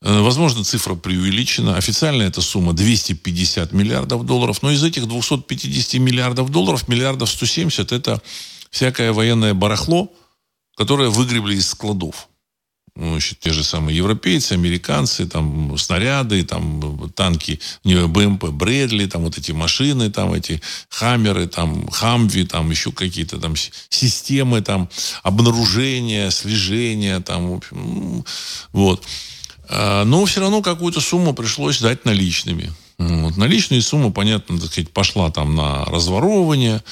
Э, 0.02 0.20
возможно, 0.20 0.66
цифра 0.66 0.96
преувеличена. 0.96 1.78
Официально 1.78 2.24
эта 2.24 2.42
сумма 2.42 2.74
250 2.74 3.72
миллиардов 3.72 4.26
долларов. 4.26 4.62
Но 4.62 4.72
из 4.72 4.84
этих 4.84 5.08
250 5.08 5.94
миллиардов 6.02 6.50
долларов, 6.50 6.90
миллиардов 6.90 7.30
170 7.30 7.94
это 7.94 8.22
всякое 8.70 9.14
военное 9.14 9.54
барахло, 9.54 10.12
которое 10.76 11.10
выгребли 11.10 11.56
из 11.56 11.70
складов 11.70 12.28
значит, 12.96 13.40
те 13.40 13.52
же 13.52 13.64
самые 13.64 13.98
европейцы, 13.98 14.54
американцы, 14.54 15.26
там, 15.26 15.78
снаряды, 15.78 16.44
там, 16.44 17.10
танки, 17.16 17.60
БМП, 17.84 18.46
Брэдли, 18.46 19.08
там, 19.08 19.24
вот 19.24 19.38
эти 19.38 19.52
машины, 19.52 20.12
там, 20.12 20.34
эти 20.34 20.62
Хаммеры, 20.90 21.48
там, 21.48 21.88
Хамви, 21.90 22.46
там, 22.46 22.70
еще 22.70 22.92
какие-то 22.92 23.40
там 23.40 23.56
системы, 23.90 24.62
там, 24.62 24.90
обнаружения, 25.24 26.30
слежения, 26.30 27.20
там, 27.20 27.50
в 27.50 27.58
общем, 27.58 27.78
ну, 27.78 28.26
вот. 28.72 29.04
А, 29.70 30.04
но 30.04 30.24
все 30.26 30.42
равно 30.42 30.62
какую-то 30.62 31.02
сумму 31.02 31.34
пришлось 31.34 31.80
дать 31.80 32.06
наличными. 32.06 32.72
Вот. 33.00 33.38
Наличные 33.38 33.82
суммы, 33.82 34.12
понятно, 34.12 34.60
так 34.60 34.72
сказать, 34.72 34.92
пошла 34.92 35.32
там 35.32 35.56
на 35.56 35.84
разворовывание, 35.86 36.84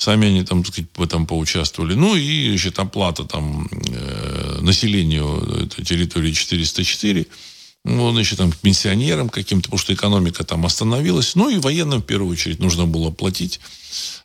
Сами 0.00 0.28
они 0.28 0.44
там, 0.44 0.62
так 0.62 0.72
сказать, 0.72 0.90
в 0.96 1.02
этом 1.02 1.26
поучаствовали. 1.26 1.92
Ну 1.92 2.16
и 2.16 2.48
значит, 2.48 2.78
оплата 2.78 3.24
там 3.24 3.68
э, 3.70 4.58
населению 4.62 5.68
территории 5.84 6.32
404. 6.32 7.26
Ну, 7.84 8.10
значит, 8.10 8.38
там, 8.38 8.50
пенсионерам 8.50 9.28
каким-то, 9.28 9.64
потому 9.64 9.78
что 9.78 9.92
экономика 9.92 10.42
там 10.42 10.64
остановилась. 10.64 11.34
Ну, 11.34 11.50
и 11.50 11.58
военным, 11.58 12.00
в 12.00 12.06
первую 12.06 12.32
очередь, 12.32 12.60
нужно 12.60 12.86
было 12.86 13.10
платить. 13.10 13.60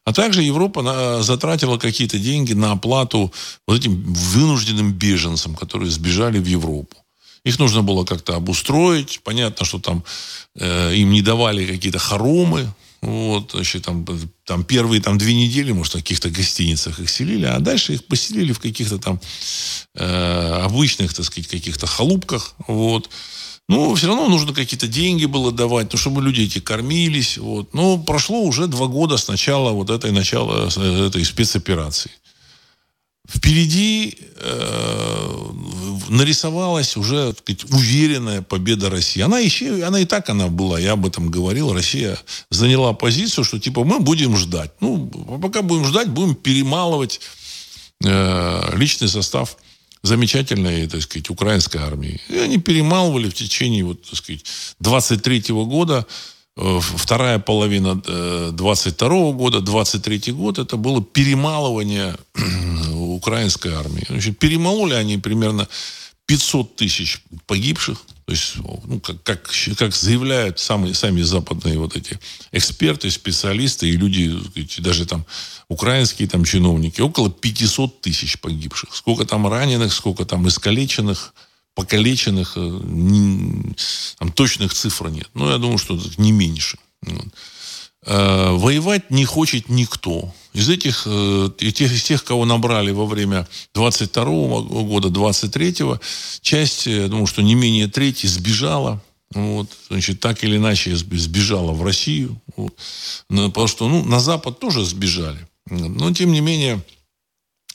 А 0.05 0.13
также 0.13 0.43
Европа 0.43 0.81
на, 0.81 1.21
затратила 1.21 1.77
какие-то 1.77 2.19
деньги 2.19 2.53
на 2.53 2.71
оплату 2.71 3.33
вот 3.67 3.77
этим 3.77 4.01
вынужденным 4.13 4.93
беженцам, 4.93 5.55
которые 5.55 5.91
сбежали 5.91 6.39
в 6.39 6.45
Европу. 6.45 6.95
Их 7.43 7.59
нужно 7.59 7.83
было 7.83 8.05
как-то 8.05 8.37
обустроить. 8.37 9.19
Понятно, 9.25 9.65
что 9.65 9.79
там 9.79 10.05
э, 10.55 10.95
им 10.95 11.11
не 11.11 11.21
давали 11.21 11.65
какие-то 11.65 11.99
хоромы, 11.99 12.73
вот, 13.01 13.51
значит, 13.53 13.83
там, 13.83 14.05
там 14.45 14.63
первые 14.63 15.01
там, 15.01 15.17
две 15.17 15.33
недели, 15.35 15.71
может, 15.71 15.93
в 15.93 15.97
каких-то 15.97 16.29
гостиницах 16.29 16.99
их 16.99 17.09
селили, 17.09 17.45
а 17.45 17.59
дальше 17.59 17.93
их 17.93 18.05
поселили 18.05 18.53
в 18.53 18.59
каких-то 18.59 18.97
там 18.97 19.19
э, 19.95 20.61
обычных, 20.63 21.13
так 21.13 21.25
сказать, 21.25 21.47
каких-то 21.47 21.87
халупках. 21.87 22.55
Вот. 22.67 23.09
Ну, 23.67 23.95
все 23.95 24.07
равно 24.07 24.27
нужно 24.29 24.53
какие-то 24.53 24.87
деньги 24.87 25.25
было 25.25 25.51
давать, 25.51 25.91
ну, 25.91 25.97
чтобы 25.97 26.21
люди 26.21 26.41
эти 26.41 26.59
кормились. 26.59 27.37
Вот. 27.37 27.73
Но 27.73 27.97
прошло 27.97 28.41
уже 28.41 28.67
два 28.67 28.87
года 28.87 29.17
с 29.17 29.27
начала 29.27 29.71
вот 29.71 29.89
этой, 29.89 30.11
начала 30.11 30.67
этой 30.67 31.25
спецоперации. 31.25 32.11
Впереди 33.27 34.17
э, 34.37 35.45
нарисовалась 36.09 36.95
уже 36.97 37.33
так 37.33 37.39
сказать, 37.39 37.63
уверенная 37.71 38.41
победа 38.41 38.89
России. 38.89 39.21
Она 39.21 39.39
еще, 39.39 39.83
она 39.83 39.99
и 39.99 40.05
так 40.05 40.29
она 40.29 40.47
была, 40.47 40.79
я 40.79 40.93
об 40.93 41.05
этом 41.05 41.29
говорил. 41.29 41.73
Россия 41.73 42.17
заняла 42.49 42.93
позицию, 42.93 43.43
что 43.43 43.59
типа 43.59 43.83
мы 43.83 43.99
будем 43.99 44.37
ждать. 44.37 44.71
Ну, 44.79 45.07
пока 45.41 45.61
будем 45.61 45.85
ждать, 45.85 46.09
будем 46.09 46.35
перемалывать 46.35 47.19
э, 48.03 48.77
личный 48.77 49.07
состав 49.07 49.57
замечательной, 50.03 50.87
так 50.87 51.01
сказать, 51.01 51.29
украинской 51.29 51.77
армии. 51.77 52.21
И 52.29 52.37
они 52.37 52.59
перемалывали 52.59 53.29
в 53.29 53.33
течение, 53.33 53.83
вот, 53.83 54.03
так 54.03 54.15
сказать, 54.15 54.45
23 54.79 55.39
-го 55.39 55.65
года, 55.65 56.05
вторая 56.57 57.39
половина 57.39 57.95
22 58.51 59.07
-го 59.09 59.33
года, 59.33 59.61
23 59.61 60.31
год, 60.31 60.57
это 60.57 60.77
было 60.77 61.03
перемалывание 61.03 62.15
украинской 62.93 63.73
армии. 63.73 64.05
Значит, 64.07 64.39
перемололи 64.39 64.93
они 64.93 65.17
примерно 65.17 65.67
500 66.25 66.75
тысяч 66.75 67.21
погибших. 67.45 68.01
То 68.25 68.31
есть, 68.31 68.55
ну, 68.55 68.99
как, 68.99 69.21
как, 69.21 69.51
как 69.77 69.95
заявляют 69.95 70.59
самые, 70.59 70.95
сами 70.95 71.21
западные 71.21 71.77
вот 71.77 71.95
эти 71.95 72.19
эксперты, 72.51 73.11
специалисты 73.11 73.87
и 73.87 73.91
люди, 73.97 74.33
даже 74.79 75.05
там 75.05 75.25
украинские 75.67 76.27
там 76.27 76.43
чиновники, 76.43 77.01
около 77.01 77.29
500 77.29 78.01
тысяч 78.01 78.39
погибших. 78.39 78.95
Сколько 78.95 79.25
там 79.25 79.47
раненых, 79.47 79.93
сколько 79.93 80.25
там 80.25 80.47
искалеченных, 80.47 81.33
покалеченных, 81.75 82.53
э, 82.55 82.79
там 84.17 84.31
точных 84.31 84.73
цифр 84.73 85.09
нет. 85.09 85.29
Но 85.33 85.51
я 85.51 85.57
думаю, 85.57 85.77
что 85.77 85.99
не 86.17 86.31
меньше. 86.31 86.77
Э, 88.07 88.51
воевать 88.51 89.11
не 89.11 89.25
хочет 89.25 89.69
никто. 89.69 90.33
Из 90.53 90.69
этих, 90.69 91.03
э, 91.05 91.49
из 91.59 92.03
тех, 92.03 92.23
кого 92.23 92.45
набрали 92.45 92.91
во 92.91 93.05
время 93.05 93.47
22 93.73 94.61
-го 94.61 94.83
года, 94.85 95.09
23-го, 95.09 95.99
часть, 96.41 96.85
я 96.87 97.07
думаю, 97.07 97.27
что 97.27 97.41
не 97.41 97.55
менее 97.55 97.87
трети 97.87 98.27
сбежала. 98.27 99.01
Вот, 99.33 99.69
значит, 99.89 100.19
так 100.19 100.43
или 100.43 100.57
иначе 100.57 100.95
сбежала 100.95 101.73
в 101.73 101.83
Россию. 101.83 102.39
Вот. 102.55 102.73
Потому 103.27 103.67
что 103.67 103.89
ну, 103.89 104.05
на 104.05 104.19
Запад 104.19 104.59
тоже 104.59 104.85
сбежали. 104.85 105.47
Но, 105.67 106.13
тем 106.13 106.31
не 106.31 106.41
менее, 106.41 106.81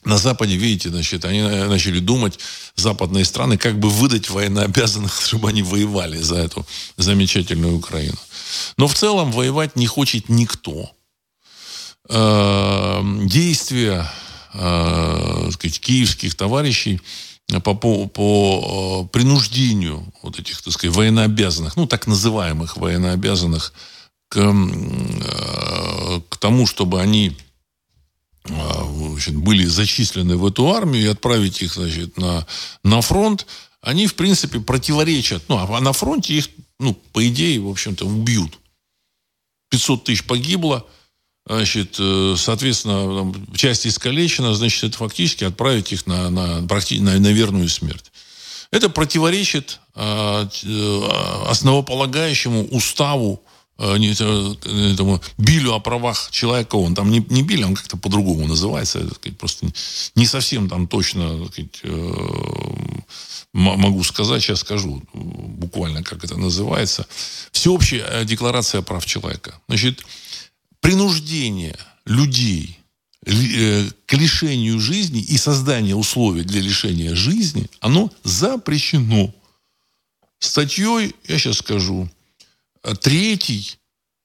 на 0.05 0.19
Западе, 0.19 0.57
видите, 0.57 0.89
значит, 0.89 1.25
они 1.25 1.43
начали 1.43 1.99
думать, 1.99 2.39
западные 2.75 3.25
страны, 3.25 3.59
как 3.59 3.79
бы 3.79 3.91
выдать 3.91 4.31
военнообязанных, 4.31 5.21
чтобы 5.27 5.49
они 5.49 5.63
воевали 5.63 6.19
за 6.19 6.37
эту 6.37 6.67
замечательную 6.97 7.77
Украину. 7.77 8.19
Но 8.77 8.89
в 8.89 8.95
целом 8.95 9.33
воевать 9.33 9.77
не 9.77 9.87
хочет 9.87 10.29
никто. 10.29 10.91
Эм, 12.09 13.29
действия 13.29 14.11
э, 14.55 15.51
сказать, 15.53 15.81
киевских 15.81 16.35
товарищей 16.35 17.01
по, 17.63 17.75
по, 17.75 18.07
по 18.07 19.05
э, 19.05 19.13
принуждению 19.13 20.05
вот 20.23 20.39
этих, 20.39 20.63
так 20.63 20.73
сказать, 20.73 20.97
военнообязанных, 20.97 21.77
ну, 21.77 21.87
так 21.87 22.07
называемых 22.07 22.77
военнообязанных, 22.77 23.73
к, 24.29 24.39
э, 24.39 26.21
к 26.29 26.37
тому, 26.37 26.67
чтобы 26.67 27.01
они 27.01 27.37
значит, 28.51 29.37
были 29.37 29.65
зачислены 29.65 30.37
в 30.37 30.47
эту 30.47 30.73
армию 30.73 31.05
и 31.05 31.09
отправить 31.09 31.63
их 31.63 31.75
значит, 31.75 32.17
на, 32.17 32.47
на 32.83 33.01
фронт, 33.01 33.47
они, 33.81 34.07
в 34.07 34.15
принципе, 34.15 34.61
противоречат. 34.61 35.43
Ну, 35.49 35.57
а 35.59 35.81
на 35.81 35.93
фронте 35.93 36.35
их, 36.35 36.49
ну, 36.79 36.95
по 37.13 37.27
идее, 37.27 37.61
в 37.61 37.69
общем-то, 37.69 38.07
убьют. 38.07 38.59
500 39.71 40.05
тысяч 40.05 40.25
погибло, 40.25 40.87
значит, 41.47 41.97
э, 41.99 42.35
соответственно, 42.37 43.33
часть 43.55 43.87
искалечена, 43.87 44.55
значит, 44.55 44.85
это 44.85 44.99
фактически 44.99 45.45
отправить 45.45 45.93
их 45.93 46.07
на, 46.07 46.29
на, 46.29 46.61
на, 46.61 47.19
на 47.19 47.33
верную 47.33 47.69
смерть. 47.69 48.11
Это 48.71 48.89
противоречит 48.89 49.81
э, 49.95 50.49
э 50.65 51.09
основополагающему 51.47 52.67
уставу 52.69 53.43
Э, 53.81 53.97
э, 53.97 54.93
этому 54.93 55.23
Билю 55.39 55.73
о 55.73 55.81
правах 55.81 56.29
человека, 56.31 56.77
он 56.77 56.95
там 56.95 57.11
не, 57.11 57.25
не 57.31 57.43
Биль, 57.43 57.65
он 57.65 57.75
как-то 57.75 57.97
по-другому 57.97 58.47
называется, 58.47 59.01
так 59.01 59.15
сказать, 59.15 59.39
просто 59.39 59.67
не 60.15 60.27
совсем 60.27 60.69
там 60.69 60.87
точно 60.87 61.47
сказать, 61.47 61.81
э, 61.85 62.15
могу 63.55 64.05
сказать, 64.05 64.43
сейчас 64.43 64.61
скажу 64.61 65.03
буквально, 65.15 66.03
как 66.03 66.23
это 66.25 66.37
называется. 66.37 67.07
Всеобщая 67.53 68.25
декларация 68.25 68.83
прав 68.83 69.07
человека. 69.07 69.59
Значит, 69.67 70.05
принуждение 70.81 71.77
людей 72.05 72.79
к 73.25 74.13
лишению 74.13 74.79
жизни 74.79 75.21
и 75.21 75.39
создание 75.39 75.97
условий 75.97 76.43
для 76.43 76.61
лишения 76.61 77.15
жизни, 77.15 77.67
оно 77.81 78.11
запрещено. 78.25 79.35
Статьей, 80.39 81.15
я 81.29 81.39
сейчас 81.39 81.59
скажу, 81.59 82.09
третий 83.01 83.79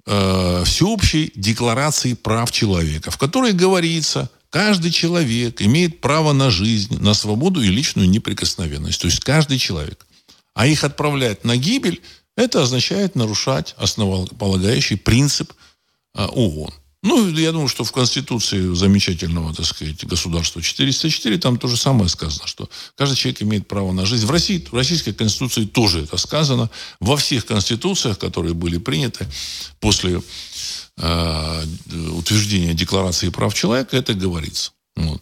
э, 0.06 0.64
всеобщей 0.66 1.32
декларации 1.36 2.14
прав 2.14 2.52
человека, 2.52 3.12
в 3.12 3.18
которой 3.18 3.54
говорится, 3.54 4.30
каждый 4.50 4.92
человек 4.92 5.62
имеет 5.62 6.02
право 6.02 6.34
на 6.34 6.50
жизнь, 6.50 6.98
на 7.02 7.14
свободу 7.14 7.62
и 7.62 7.70
личную 7.70 8.10
неприкосновенность. 8.10 9.02
То 9.02 9.08
есть 9.08 9.20
каждый 9.20 9.58
человек. 9.58 10.06
А 10.54 10.68
их 10.68 10.84
отправлять 10.84 11.44
на 11.44 11.58
гибель, 11.58 12.02
это 12.38 12.62
означает 12.64 13.16
нарушать 13.16 13.76
основополагающий 13.78 14.96
принцип 14.96 15.54
э, 16.14 16.26
ООН. 16.26 16.74
Ну, 17.06 17.30
я 17.30 17.52
думаю, 17.52 17.68
что 17.68 17.84
в 17.84 17.92
Конституции 17.92 18.74
замечательного, 18.74 19.54
так 19.54 19.68
сказать, 19.68 20.04
государства 20.06 20.60
404 20.60 21.38
там 21.38 21.60
то 21.60 21.68
же 21.68 21.78
самое 21.78 22.10
сказано, 22.10 22.48
что 22.48 22.68
каждый 22.98 23.16
человек 23.16 23.44
имеет 23.44 23.68
право 23.68 23.92
на 23.92 24.08
жизнь. 24.08 24.26
В 24.26 24.32
России, 24.32 24.68
в 24.72 24.74
Российской 24.74 25.14
Конституции 25.14 25.66
тоже 25.66 26.02
это 26.02 26.18
сказано. 26.18 26.72
Во 27.00 27.16
всех 27.16 27.46
конституциях, 27.46 28.18
которые 28.18 28.56
были 28.56 28.80
приняты 28.80 29.28
после 29.80 30.20
э, 30.98 31.66
утверждения 32.12 32.74
Декларации 32.74 33.30
прав 33.30 33.54
человека, 33.54 33.96
это 33.96 34.16
говорится. 34.16 34.72
Вот. 34.96 35.22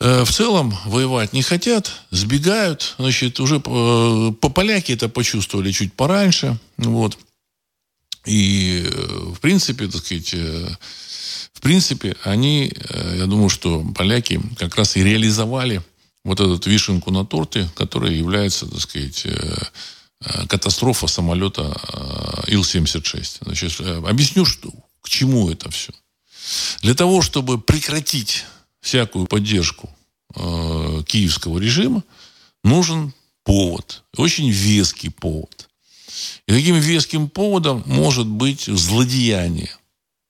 Э, 0.00 0.22
в 0.24 0.30
целом 0.30 0.76
воевать 0.84 1.32
не 1.32 1.40
хотят, 1.40 1.90
сбегают. 2.10 2.94
Значит, 2.98 3.40
уже 3.40 3.58
по, 3.58 4.36
по 4.38 4.50
поляки 4.50 4.92
это 4.92 5.08
почувствовали 5.08 5.72
чуть 5.72 5.94
пораньше. 5.94 6.58
Вот. 6.76 7.16
И, 8.26 8.84
э, 8.84 9.32
в 9.34 9.40
принципе, 9.40 9.88
так 9.88 10.04
сказать, 10.04 10.34
э, 10.34 10.68
в 11.52 11.60
принципе, 11.60 12.16
они, 12.22 12.72
э, 12.74 13.16
я 13.18 13.26
думаю, 13.26 13.48
что 13.48 13.84
поляки 13.96 14.40
как 14.58 14.76
раз 14.76 14.96
и 14.96 15.02
реализовали 15.02 15.82
вот 16.24 16.40
эту 16.40 16.70
вишенку 16.70 17.10
на 17.10 17.26
торте, 17.26 17.68
которая 17.74 18.12
является, 18.12 18.66
так 18.66 18.80
сказать, 18.80 19.26
катастрофа 20.46 21.08
самолета 21.08 21.62
Ил-76. 22.46 23.38
Значит, 23.40 23.80
объясню, 23.80 24.44
что, 24.44 24.70
к 25.00 25.08
чему 25.08 25.50
это 25.50 25.68
все. 25.72 25.92
Для 26.80 26.94
того, 26.94 27.22
чтобы 27.22 27.60
прекратить 27.60 28.44
всякую 28.80 29.26
поддержку 29.26 29.90
киевского 30.36 31.58
режима, 31.58 32.04
нужен 32.62 33.12
повод, 33.42 34.04
очень 34.16 34.48
веский 34.48 35.08
повод. 35.08 35.68
И 36.46 36.52
таким 36.52 36.76
веским 36.76 37.28
поводом 37.28 37.82
может 37.86 38.26
быть 38.26 38.64
злодеяние. 38.66 39.70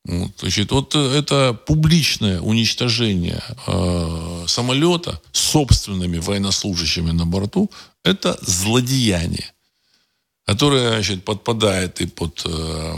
Вот, 0.05 0.33
значит, 0.41 0.73
вот 0.73 0.97
это 0.97 1.55
публичное 1.67 2.41
уничтожение 2.41 3.41
э, 3.67 4.45
самолета 4.49 5.21
собственными 5.31 6.19
военнослужащими 6.19 7.13
на 7.13 7.25
борту, 7.25 7.71
это 8.03 8.37
злодеяние, 8.43 9.53
которое 10.45 10.91
значит, 10.95 11.25
подпадает 11.25 12.01
и 12.01 12.07
под 12.07 12.43
э, 12.45 12.95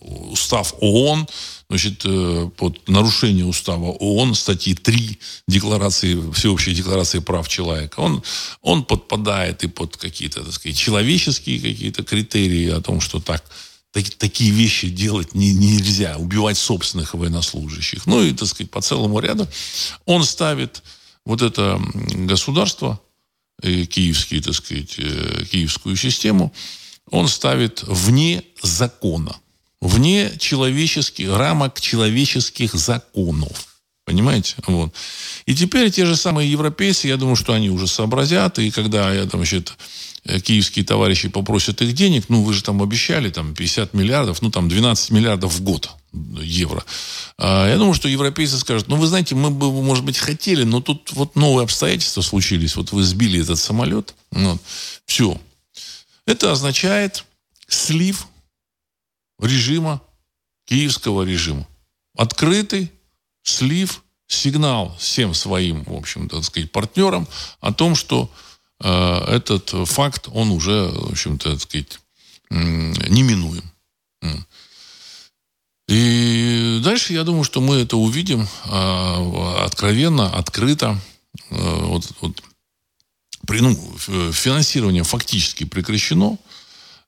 устав 0.00 0.74
ООН, 0.80 1.26
значит, 1.74 2.02
э, 2.04 2.50
под 2.56 2.88
нарушение 2.88 3.44
устава 3.44 3.86
ООН, 3.86 4.34
статьи 4.34 4.74
3 4.74 5.18
декларации, 5.48 6.30
Всеобщей 6.32 6.72
декларации 6.72 7.18
прав 7.18 7.48
человека, 7.48 7.98
он, 7.98 8.22
он 8.62 8.84
подпадает 8.84 9.64
и 9.64 9.66
под 9.66 9.96
какие-то, 9.96 10.44
так 10.44 10.52
сказать, 10.52 10.78
человеческие 10.78 11.58
какие-то 11.58 12.04
критерии 12.04 12.70
о 12.70 12.80
том, 12.80 13.00
что 13.00 13.18
так, 13.18 13.42
так 13.90 14.08
такие 14.10 14.52
вещи 14.52 14.88
делать 14.88 15.34
не, 15.34 15.52
нельзя, 15.52 16.16
убивать 16.16 16.58
собственных 16.58 17.14
военнослужащих. 17.14 18.06
Ну 18.06 18.22
и, 18.22 18.32
так 18.32 18.48
сказать, 18.48 18.70
по 18.70 18.80
целому 18.80 19.18
ряду 19.18 19.48
он 20.04 20.22
ставит 20.22 20.82
вот 21.24 21.42
это 21.42 21.80
государство, 22.28 23.00
э, 23.62 23.84
киевский, 23.84 24.40
так 24.40 24.54
сказать, 24.54 24.94
э, 24.98 25.44
киевскую 25.50 25.96
систему, 25.96 26.52
он 27.10 27.26
ставит 27.26 27.82
вне 27.82 28.44
закона 28.62 29.36
вне 29.84 30.32
человеческих 30.38 31.36
рамок 31.36 31.80
человеческих 31.80 32.74
законов. 32.74 33.68
Понимаете? 34.04 34.56
Вот. 34.66 34.92
И 35.46 35.54
теперь 35.54 35.90
те 35.90 36.04
же 36.04 36.16
самые 36.16 36.50
европейцы, 36.50 37.08
я 37.08 37.16
думаю, 37.16 37.36
что 37.36 37.54
они 37.54 37.70
уже 37.70 37.86
сообразят. 37.86 38.58
И 38.58 38.70
когда 38.70 39.12
я 39.12 39.24
там, 39.24 39.40
значит, 39.40 39.72
э, 40.24 40.40
киевские 40.40 40.84
товарищи 40.84 41.28
попросят 41.28 41.80
их 41.80 41.94
денег, 41.94 42.24
ну, 42.28 42.42
вы 42.42 42.52
же 42.52 42.62
там 42.62 42.82
обещали 42.82 43.30
там 43.30 43.54
50 43.54 43.94
миллиардов, 43.94 44.42
ну, 44.42 44.50
там 44.50 44.68
12 44.68 45.10
миллиардов 45.10 45.54
в 45.54 45.62
год 45.62 45.90
евро. 46.12 46.84
А 47.38 47.66
я 47.66 47.78
думаю, 47.78 47.94
что 47.94 48.08
европейцы 48.08 48.58
скажут, 48.58 48.88
ну, 48.88 48.96
вы 48.96 49.06
знаете, 49.06 49.34
мы 49.34 49.50
бы, 49.50 49.72
может 49.72 50.04
быть, 50.04 50.18
хотели, 50.18 50.64
но 50.64 50.82
тут 50.82 51.12
вот 51.12 51.34
новые 51.34 51.64
обстоятельства 51.64 52.20
случились. 52.20 52.76
Вот 52.76 52.92
вы 52.92 53.04
сбили 53.04 53.40
этот 53.40 53.58
самолет. 53.58 54.14
Вот. 54.30 54.60
Все. 55.06 55.40
Это 56.26 56.52
означает 56.52 57.24
слив 57.68 58.26
режима, 59.40 60.00
киевского 60.66 61.22
режима. 61.22 61.66
Открытый, 62.16 62.92
слив, 63.42 64.02
сигнал 64.26 64.96
всем 64.98 65.34
своим, 65.34 65.84
в 65.84 65.94
общем, 65.94 66.28
так 66.28 66.44
сказать, 66.44 66.72
партнерам 66.72 67.28
о 67.60 67.72
том, 67.72 67.94
что 67.94 68.30
э, 68.80 69.24
этот 69.28 69.70
факт, 69.88 70.28
он 70.32 70.50
уже, 70.50 70.88
в 70.88 71.12
общем-то, 71.12 71.52
так 71.52 71.60
сказать, 71.60 72.00
э, 72.50 72.54
неминуем. 73.08 73.70
И 75.86 76.80
дальше 76.82 77.12
я 77.12 77.24
думаю, 77.24 77.44
что 77.44 77.60
мы 77.60 77.76
это 77.76 77.96
увидим 77.96 78.48
э, 78.64 79.64
откровенно, 79.64 80.34
открыто. 80.34 80.98
Э, 81.50 81.84
вот, 81.84 82.10
вот, 82.20 82.42
при, 83.46 83.60
ну, 83.60 83.74
финансирование 84.32 85.04
фактически 85.04 85.64
прекращено. 85.64 86.38
А, 86.38 86.53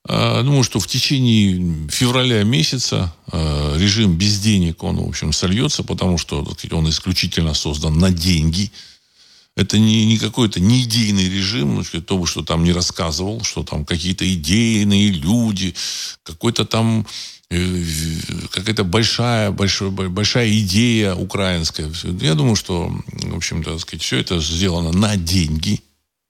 думаю, 0.09 0.62
что 0.62 0.79
в 0.79 0.87
течение 0.87 1.88
февраля 1.88 2.45
месяца 2.45 3.12
а, 3.33 3.77
режим 3.77 4.16
без 4.16 4.38
денег, 4.38 4.85
он, 4.85 4.99
в 4.99 5.09
общем, 5.09 5.33
сольется, 5.33 5.83
потому 5.83 6.16
что 6.16 6.47
он 6.71 6.88
исключительно 6.88 7.55
создан 7.55 7.99
на 7.99 8.11
деньги. 8.12 8.71
Это 9.57 9.79
не, 9.79 10.07
не 10.07 10.19
какой-то 10.19 10.61
не 10.61 10.83
идейный 10.83 11.29
режим, 11.29 11.77
ну, 11.77 12.01
то, 12.01 12.27
что 12.27 12.42
там 12.42 12.62
не 12.62 12.73
рассказывал, 12.73 13.42
что 13.42 13.64
там 13.64 13.85
какие-то 13.85 14.31
идейные 14.33 15.11
люди, 15.11 15.75
какой-то 16.23 16.64
там 16.66 17.07
э, 17.51 17.83
какая-то 18.53 18.85
большая, 18.85 19.51
большая, 19.51 19.90
большая 19.90 20.51
идея 20.61 21.14
украинская. 21.14 21.90
Я 22.21 22.35
думаю, 22.35 22.55
что, 22.55 22.92
в 23.07 23.37
общем-то, 23.37 23.79
сказать, 23.79 24.03
все 24.03 24.19
это 24.19 24.40
сделано 24.40 24.92
на 24.92 25.16
деньги 25.16 25.81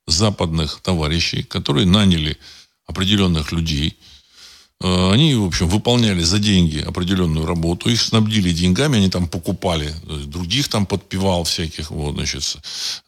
западных 0.07 0.81
товарищей, 0.83 1.43
которые 1.43 1.85
наняли 1.85 2.39
определенных 2.87 3.53
людей. 3.53 3.97
Э, 4.81 5.13
они, 5.13 5.35
в 5.35 5.45
общем, 5.45 5.69
выполняли 5.69 6.23
за 6.23 6.39
деньги 6.39 6.79
определенную 6.79 7.47
работу, 7.47 7.89
их 7.89 8.01
снабдили 8.01 8.53
деньгами, 8.53 8.99
они 8.99 9.11
там 9.11 9.29
покупали, 9.29 9.95
других 10.27 10.69
там 10.69 10.87
подпевал 10.87 11.45
всяких, 11.45 11.91
вот, 11.91 12.15
значит, 12.15 12.57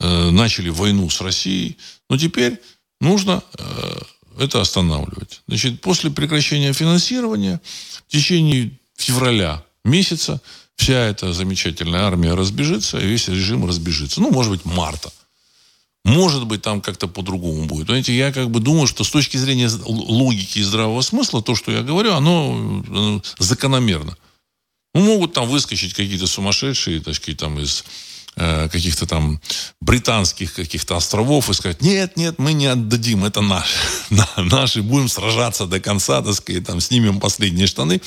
э, 0.01 0.31
начали 0.31 0.71
войну 0.71 1.09
с 1.11 1.21
Россией. 1.21 1.77
Но 2.11 2.17
теперь 2.17 2.61
нужно 3.01 3.43
э, 3.59 3.99
это 4.39 4.61
останавливать. 4.61 5.43
Значит, 5.49 5.81
после 5.81 6.11
прекращения 6.11 6.73
финансирования 6.73 7.61
в 8.07 8.13
течение 8.13 8.71
февраля 8.97 9.65
месяца 9.85 10.41
вся 10.77 11.07
эта 11.07 11.33
замечательная 11.33 12.03
армия 12.03 12.35
разбежится, 12.35 12.99
и 12.99 13.07
весь 13.07 13.29
режим 13.29 13.67
разбежится. 13.67 14.21
Ну, 14.21 14.31
может 14.31 14.53
быть, 14.53 14.65
марта. 14.65 15.13
Может 16.09 16.47
быть, 16.47 16.63
там 16.63 16.81
как-то 16.81 17.09
по-другому 17.09 17.67
будет. 17.67 17.87
Понимаете, 17.87 18.17
я 18.17 18.33
как 18.33 18.51
бы 18.51 18.61
думаю, 18.61 18.87
что 18.87 19.05
с 19.05 19.11
точки 19.11 19.37
зрения 19.37 19.71
логики 19.85 20.59
и 20.59 20.63
здравого 20.63 21.03
смысла, 21.03 21.43
то, 21.43 21.55
что 21.55 21.73
я 21.73 21.83
говорю, 21.83 22.15
оно 22.15 22.83
э, 22.89 23.21
закономерно. 23.39 24.17
Ну, 24.95 25.03
могут 25.03 25.35
там 25.35 25.49
выскочить 25.49 25.95
какие-то 25.95 26.27
сумасшедшие, 26.27 27.01
так 27.01 27.15
там 27.37 27.59
из 27.61 27.85
э, 28.37 28.69
каких-то 28.69 29.07
там 29.07 29.41
британских 29.81 30.55
каких-то 30.55 30.97
островов 30.97 31.51
и 31.51 31.55
сказать, 31.55 31.83
нет, 31.83 32.17
нет, 32.17 32.39
мы 32.39 32.53
не 32.53 32.67
отдадим, 32.67 33.25
это 33.25 33.41
наш, 33.41 33.75
наши, 34.37 34.83
будем 34.83 35.09
сражаться 35.09 35.67
до 35.67 35.79
конца, 35.81 36.23
так 36.23 36.35
сказать, 36.35 36.65
там 36.67 36.81
снимем 36.81 37.21
последние 37.21 37.67
штаны, 37.67 38.01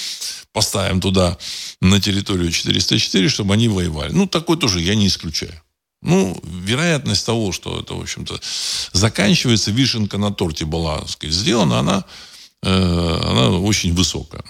поставим 0.54 1.02
туда 1.02 1.38
на 1.82 2.02
территорию 2.02 2.52
404, 2.52 3.30
чтобы 3.30 3.54
они 3.54 3.68
воевали. 3.68 4.12
Ну, 4.12 4.28
такой 4.28 4.58
тоже 4.58 4.82
я 4.82 4.96
не 4.96 5.08
исключаю. 5.08 5.62
Ну, 6.02 6.40
вероятность 6.44 7.26
того, 7.26 7.52
что 7.52 7.80
это, 7.80 7.94
в 7.94 8.02
общем-то, 8.02 8.40
заканчивается, 8.92 9.72
вишенка 9.72 10.18
на 10.18 10.32
торте 10.32 10.66
была, 10.66 11.00
так 11.00 11.10
сказать, 11.10 11.36
сделана, 11.36 11.80
она, 11.80 12.06
э, 12.64 13.20
она 13.24 13.50
очень 13.50 13.94
высокая. 13.94 14.44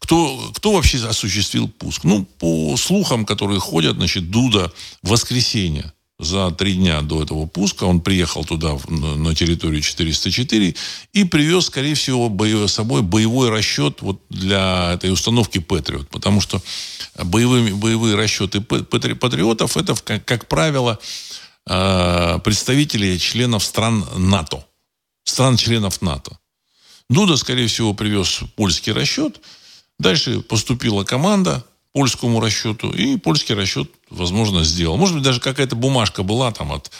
Кто, 0.00 0.50
кто 0.54 0.72
вообще 0.72 0.98
осуществил 1.06 1.68
пуск? 1.68 2.02
Ну, 2.02 2.24
по 2.24 2.76
слухам, 2.76 3.24
которые 3.24 3.60
ходят, 3.60 3.96
значит, 3.96 4.30
Дуда 4.30 4.72
в 5.02 5.10
воскресенье 5.10 5.92
за 6.18 6.50
три 6.52 6.74
дня 6.74 7.00
до 7.02 7.22
этого 7.22 7.46
пуска. 7.46 7.84
Он 7.84 8.00
приехал 8.00 8.44
туда, 8.44 8.78
на 8.88 9.34
территорию 9.34 9.82
404, 9.82 10.74
и 11.12 11.24
привез, 11.24 11.66
скорее 11.66 11.94
всего, 11.94 12.28
боевой, 12.28 12.68
с 12.68 12.74
собой 12.74 13.02
боевой 13.02 13.50
расчет 13.50 14.02
вот 14.02 14.20
для 14.30 14.92
этой 14.94 15.12
установки 15.12 15.58
«Патриот». 15.58 16.08
Потому 16.08 16.40
что 16.40 16.62
боевые, 17.22 17.74
боевые 17.74 18.14
расчеты 18.14 18.60
«Патриотов» 18.60 19.76
это, 19.76 19.94
как, 19.94 20.24
как 20.24 20.48
правило, 20.48 20.98
а, 21.66 22.38
представители 22.38 23.16
членов 23.18 23.64
стран 23.64 24.06
НАТО. 24.16 24.64
Стран-членов 25.24 26.02
НАТО. 26.02 26.38
Дуда, 27.08 27.36
скорее 27.36 27.66
всего, 27.66 27.94
привез 27.94 28.40
польский 28.56 28.92
расчет. 28.92 29.40
Дальше 29.98 30.40
поступила 30.40 31.04
команда 31.04 31.64
польскому 31.92 32.40
расчету, 32.40 32.90
и 32.90 33.16
польский 33.16 33.54
расчет, 33.54 33.90
возможно, 34.10 34.64
сделал. 34.64 34.96
Может 34.96 35.16
быть, 35.16 35.24
даже 35.24 35.40
какая-то 35.40 35.76
бумажка 35.76 36.22
была 36.22 36.50
там 36.52 36.72
от 36.72 36.90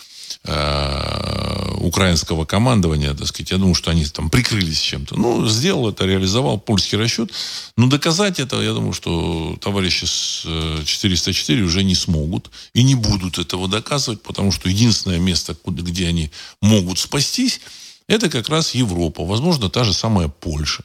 э, 0.45 1.75
украинского 1.81 2.45
командования, 2.45 3.15
так 3.15 3.27
сказать. 3.27 3.51
Я 3.51 3.59
думаю, 3.59 3.75
что 3.75 3.91
они 3.91 4.05
там 4.05 4.29
прикрылись 4.29 4.81
чем-то. 4.81 5.17
Ну, 5.17 5.49
сделал 5.49 5.89
это, 5.89 6.05
реализовал 6.05 6.59
польский 6.59 6.99
расчет. 6.99 7.33
Но 7.77 7.89
доказать 7.89 8.39
это, 8.39 8.61
я 8.61 8.73
думаю, 8.73 8.93
что 8.93 9.57
товарищи 9.61 10.05
с 10.05 10.47
404 10.85 11.61
э, 11.61 11.65
уже 11.65 11.85
не 11.85 11.95
смогут 11.95 12.51
и 12.75 12.83
не 12.83 12.95
будут 12.95 13.39
этого 13.39 13.69
доказывать, 13.69 14.23
потому 14.23 14.53
что 14.53 14.69
единственное 14.69 15.19
место, 15.19 15.57
где 15.67 16.09
они 16.09 16.31
могут 16.61 16.99
спастись, 16.99 17.61
это 18.09 18.29
как 18.29 18.49
раз 18.51 18.75
Европа. 18.75 19.25
Возможно, 19.25 19.71
та 19.71 19.85
же 19.85 19.95
самая 19.95 20.29
Польша. 20.29 20.85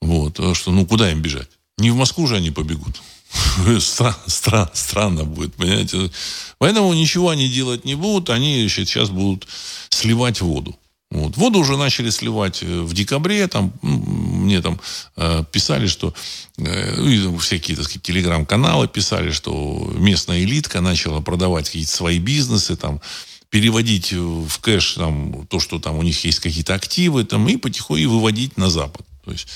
Вот. 0.00 0.40
Что, 0.56 0.72
ну, 0.72 0.84
куда 0.84 1.12
им 1.12 1.22
бежать? 1.22 1.48
Не 1.78 1.90
в 1.90 1.96
Москву 1.96 2.26
же 2.26 2.36
они 2.36 2.50
побегут. 2.50 3.02
Стра- 3.78 4.16
стра- 4.26 4.70
странно 4.74 5.24
будет, 5.24 5.54
понимаете. 5.54 6.10
Поэтому 6.58 6.92
ничего 6.94 7.30
они 7.30 7.48
делать 7.48 7.84
не 7.84 7.94
будут. 7.94 8.30
Они 8.30 8.68
сейчас 8.68 9.10
будут 9.10 9.48
сливать 9.88 10.40
воду. 10.40 10.76
Вот. 11.10 11.36
Воду 11.36 11.60
уже 11.60 11.76
начали 11.76 12.10
сливать 12.10 12.62
э, 12.62 12.80
в 12.80 12.92
декабре. 12.92 13.46
Там, 13.46 13.72
мне 13.82 14.60
там 14.60 14.80
э, 15.16 15.44
писали, 15.50 15.86
что 15.86 16.12
э, 16.58 17.36
всякие 17.38 17.76
так 17.76 17.86
сказать, 17.86 18.02
телеграм-каналы 18.02 18.88
писали, 18.88 19.30
что 19.30 19.92
местная 19.96 20.42
элитка 20.42 20.80
начала 20.80 21.20
продавать 21.20 21.66
какие-то 21.66 21.92
свои 21.92 22.18
бизнесы, 22.18 22.76
там, 22.76 23.00
переводить 23.48 24.12
в 24.12 24.58
кэш 24.60 24.94
там, 24.94 25.46
то, 25.46 25.60
что 25.60 25.78
там 25.78 25.98
у 25.98 26.02
них 26.02 26.24
есть 26.24 26.40
какие-то 26.40 26.74
активы, 26.74 27.24
там, 27.24 27.48
и 27.48 27.56
потихоньку 27.56 27.96
и 27.96 28.06
выводить 28.06 28.56
на 28.56 28.68
Запад. 28.68 29.06
То 29.24 29.32
есть, 29.32 29.48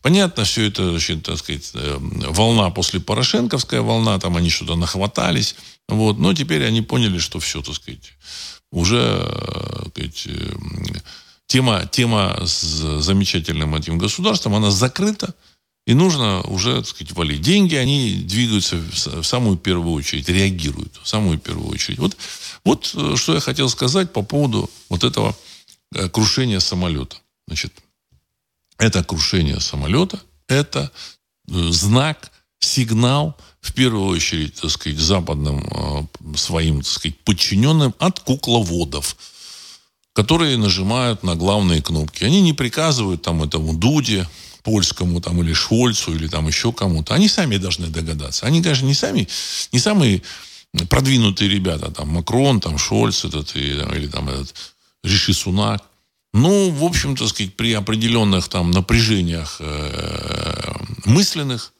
понятно, 0.00 0.44
все 0.44 0.66
это, 0.66 0.90
значит, 0.90 1.24
так 1.24 1.38
сказать, 1.38 1.70
э, 1.74 1.98
волна 2.00 2.70
после 2.70 3.00
Порошенковская 3.00 3.82
волна, 3.82 4.18
там 4.18 4.36
они 4.36 4.48
что-то 4.48 4.76
нахватались, 4.76 5.56
вот, 5.88 6.18
но 6.18 6.32
теперь 6.32 6.64
они 6.64 6.80
поняли, 6.80 7.18
что 7.18 7.38
все, 7.38 7.60
так 7.60 7.74
сказать, 7.74 8.14
уже, 8.72 8.96
э, 8.96 9.82
так 9.84 9.88
сказать, 9.90 10.26
э, 10.26 10.54
тема, 11.46 11.86
тема 11.86 12.46
с 12.46 13.02
замечательным 13.02 13.74
этим 13.74 13.98
государством, 13.98 14.54
она 14.54 14.70
закрыта, 14.70 15.34
и 15.86 15.92
нужно 15.92 16.40
уже, 16.42 16.76
так 16.76 16.86
сказать, 16.86 17.12
валить. 17.12 17.42
Деньги, 17.42 17.74
они 17.74 18.14
двигаются 18.14 18.76
в 18.76 19.22
самую 19.22 19.58
первую 19.58 19.92
очередь, 19.92 20.28
реагируют 20.28 20.98
в 21.02 21.08
самую 21.08 21.38
первую 21.38 21.68
очередь. 21.68 21.98
Вот, 21.98 22.16
вот 22.64 22.86
что 23.16 23.34
я 23.34 23.40
хотел 23.40 23.68
сказать 23.68 24.12
по 24.12 24.22
поводу 24.22 24.70
вот 24.88 25.04
этого 25.04 25.36
крушения 26.12 26.60
самолета. 26.60 27.16
Значит, 27.48 27.72
это 28.80 29.04
крушение 29.04 29.60
самолета, 29.60 30.20
это 30.48 30.90
э, 31.48 31.52
знак, 31.70 32.32
сигнал, 32.58 33.36
в 33.60 33.72
первую 33.72 34.06
очередь, 34.06 34.54
так 34.54 34.70
сказать, 34.70 34.98
западным 34.98 35.64
э, 35.70 36.36
своим, 36.36 36.80
так 36.82 36.90
сказать, 36.90 37.18
подчиненным 37.20 37.94
от 37.98 38.20
кукловодов, 38.20 39.16
которые 40.14 40.56
нажимают 40.56 41.22
на 41.22 41.36
главные 41.36 41.82
кнопки. 41.82 42.24
Они 42.24 42.40
не 42.40 42.52
приказывают 42.52 43.22
там 43.22 43.42
этому 43.42 43.74
Дуде, 43.74 44.26
польскому 44.62 45.20
там 45.20 45.42
или 45.42 45.52
Шольцу 45.52 46.14
или 46.14 46.26
там 46.26 46.46
еще 46.46 46.72
кому-то. 46.72 47.14
Они 47.14 47.28
сами 47.28 47.56
должны 47.56 47.86
догадаться. 47.86 48.46
Они, 48.46 48.62
конечно, 48.62 48.86
не 48.86 48.94
сами, 48.94 49.28
не 49.72 49.78
самые 49.78 50.22
продвинутые 50.88 51.50
ребята, 51.50 51.90
там 51.90 52.08
Макрон, 52.08 52.60
там 52.60 52.78
Шольц 52.78 53.24
этот, 53.24 53.56
и, 53.56 53.70
или 53.70 54.06
там 54.06 54.28
этот 54.28 54.54
Риши 55.02 55.32
Сунак. 55.32 55.82
Ну, 56.32 56.70
в 56.70 56.84
общем, 56.84 57.16
так 57.16 57.28
сказать, 57.28 57.54
при 57.56 57.72
определенных 57.72 58.48
там 58.48 58.70
напряжениях 58.70 59.56
э, 59.60 60.72
мысленных 61.04 61.72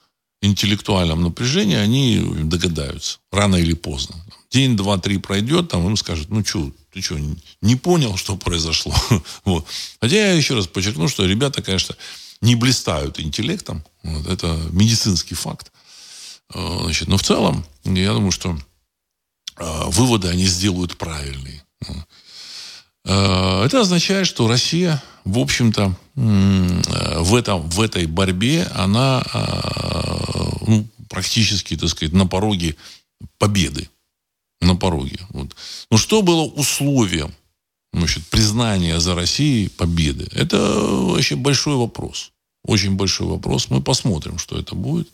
интеллектуальном 0.42 1.22
напряжении, 1.22 1.76
они 1.76 2.18
догадаются. 2.44 3.18
Рано 3.30 3.56
или 3.56 3.74
поздно. 3.74 4.16
День, 4.50 4.76
два, 4.76 4.98
три 4.98 5.18
пройдет, 5.18 5.68
там 5.68 5.86
им 5.86 5.96
скажут, 5.96 6.30
ну 6.30 6.44
что, 6.44 6.72
ты 6.92 7.00
что, 7.00 7.16
не 7.60 7.76
понял, 7.76 8.16
что 8.16 8.36
произошло? 8.36 8.94
вот. 9.44 9.66
Хотя 10.00 10.16
я 10.16 10.32
еще 10.32 10.54
раз 10.54 10.66
подчеркну, 10.66 11.08
что 11.08 11.26
ребята, 11.26 11.62
конечно, 11.62 11.94
не 12.40 12.56
блистают 12.56 13.20
интеллектом. 13.20 13.84
Вот. 14.02 14.26
Это 14.26 14.58
медицинский 14.70 15.34
факт. 15.34 15.70
Э, 16.52 16.78
значит, 16.82 17.06
но 17.06 17.16
в 17.18 17.22
целом, 17.22 17.64
я 17.84 18.12
думаю, 18.12 18.32
что 18.32 18.58
э, 19.58 19.82
выводы 19.86 20.28
они 20.28 20.46
сделают 20.46 20.96
правильные. 20.96 21.62
Э, 23.60 23.64
это 23.64 23.80
означает, 23.80 24.26
что 24.26 24.48
Россия, 24.48 25.02
в 25.24 25.38
общем-то, 25.38 25.94
в, 26.14 27.34
этом, 27.34 27.68
в 27.68 27.80
этой 27.80 28.06
борьбе, 28.06 28.64
она 28.74 29.22
ну, 30.66 30.86
практически, 31.08 31.76
так 31.76 31.88
сказать, 31.88 32.12
на 32.12 32.26
пороге 32.26 32.76
победы. 33.38 33.88
На 34.60 34.76
пороге. 34.76 35.18
Вот. 35.30 35.56
Но 35.90 35.96
что 35.96 36.22
было 36.22 36.42
условием 36.42 37.34
значит, 37.92 38.26
признания 38.26 39.00
за 39.00 39.14
Россией 39.14 39.68
победы? 39.68 40.28
Это 40.32 40.58
вообще 40.58 41.36
большой 41.36 41.76
вопрос. 41.76 42.32
Очень 42.64 42.96
большой 42.96 43.26
вопрос. 43.26 43.70
Мы 43.70 43.80
посмотрим, 43.80 44.38
что 44.38 44.58
это 44.58 44.74
будет. 44.74 45.08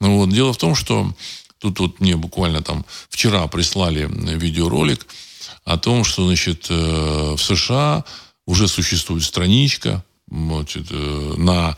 Ну, 0.00 0.18
вот. 0.18 0.30
Дело 0.30 0.52
в 0.52 0.58
том, 0.58 0.74
что 0.74 1.14
тут 1.58 1.78
вот 1.78 2.00
мне 2.00 2.16
буквально 2.16 2.62
там 2.62 2.84
вчера 3.08 3.46
прислали 3.46 4.08
видеоролик 4.10 5.06
о 5.64 5.78
том, 5.78 6.04
что 6.04 6.26
значит, 6.26 6.66
э, 6.70 7.34
в 7.36 7.42
США 7.42 8.04
уже 8.46 8.68
существует 8.68 9.24
страничка 9.24 10.04
значит, 10.28 10.86
э, 10.90 11.34
на 11.36 11.76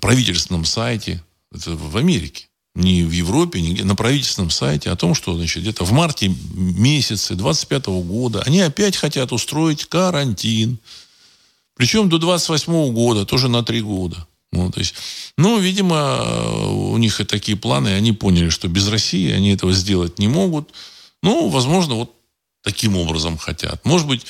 правительственном 0.00 0.64
сайте, 0.64 1.22
это 1.52 1.76
в 1.76 1.96
Америке, 1.96 2.46
ни 2.74 3.02
в 3.02 3.10
Европе, 3.10 3.60
ни 3.60 3.82
на 3.82 3.96
правительственном 3.96 4.50
сайте 4.50 4.90
о 4.90 4.96
том, 4.96 5.14
что 5.14 5.34
значит, 5.34 5.62
где-то 5.62 5.84
в 5.84 5.92
марте 5.92 6.32
месяце 6.54 7.34
25 7.34 7.86
года 8.02 8.42
они 8.46 8.60
опять 8.60 8.96
хотят 8.96 9.32
устроить 9.32 9.86
карантин. 9.86 10.78
Причем 11.76 12.08
до 12.08 12.18
28 12.18 12.92
года, 12.92 13.24
тоже 13.24 13.48
на 13.48 13.62
три 13.62 13.80
года. 13.80 14.26
Ну, 14.52 14.70
то 14.70 14.80
есть, 14.80 14.94
ну, 15.38 15.58
видимо, 15.58 16.68
у 16.68 16.96
них 16.98 17.20
и 17.20 17.24
такие 17.24 17.56
планы, 17.56 17.88
они 17.88 18.12
поняли, 18.12 18.48
что 18.48 18.68
без 18.68 18.88
России 18.88 19.30
они 19.30 19.52
этого 19.52 19.72
сделать 19.72 20.18
не 20.18 20.28
могут. 20.28 20.70
Ну, 21.22 21.48
возможно, 21.48 21.94
вот 21.94 22.12
таким 22.62 22.96
образом 22.96 23.38
хотят. 23.38 23.84
Может 23.84 24.06
быть, 24.06 24.26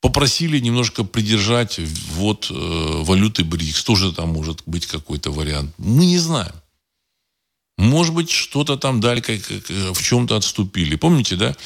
попросили 0.00 0.58
немножко 0.58 1.04
придержать 1.04 1.78
вот 2.14 2.48
э, 2.50 2.54
валюты 2.54 3.44
БРИКС. 3.44 3.84
Тоже 3.84 4.12
там 4.12 4.30
может 4.30 4.62
быть 4.66 4.86
какой-то 4.86 5.30
вариант. 5.30 5.72
Мы 5.78 6.06
не 6.06 6.18
знаем. 6.18 6.54
Может 7.76 8.14
быть, 8.14 8.30
что-то 8.30 8.76
там 8.76 9.00
дали, 9.00 9.20
как, 9.20 9.42
как, 9.42 9.68
в 9.68 10.02
чем-то 10.02 10.36
отступили. 10.36 10.96
Помните, 10.96 11.36
да? 11.36 11.56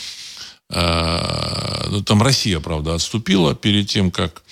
А, 0.71 1.89
ну, 1.91 2.03
там 2.03 2.23
Россия, 2.23 2.61
правда, 2.61 2.95
отступила 2.95 3.55
перед 3.55 3.89
тем, 3.89 4.11
как 4.11 4.43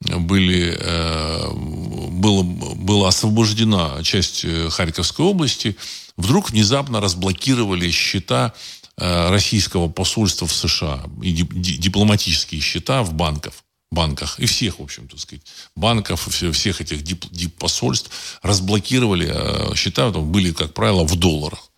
были, 0.00 0.76
э, 0.80 1.50
было, 1.52 2.42
была 2.42 3.08
освобождена 3.08 4.02
часть 4.02 4.44
э, 4.44 4.70
Харьковской 4.70 5.26
области. 5.26 5.76
Вдруг 6.16 6.50
внезапно 6.50 7.00
разблокировали 7.00 7.90
счета 7.90 8.54
э, 8.54 8.79
российского 9.00 9.88
посольства 9.88 10.46
в 10.46 10.52
США 10.52 11.04
и 11.22 11.32
дипломатические 11.32 12.60
счета 12.60 13.02
в 13.02 13.14
банках 13.14 13.54
банках 13.90 14.38
и 14.38 14.46
всех, 14.46 14.78
в 14.78 14.82
общем, 14.82 15.08
так 15.08 15.18
сказать, 15.18 15.42
банков, 15.74 16.28
всех 16.28 16.80
этих 16.80 17.02
дип, 17.02 17.24
дип 17.30 17.54
посольств 17.56 18.38
разблокировали 18.42 19.30
э, 19.32 19.74
счета, 19.74 20.12
там 20.12 20.30
были, 20.30 20.52
как 20.52 20.74
правило, 20.74 21.04
в 21.04 21.16
долларах. 21.16 21.70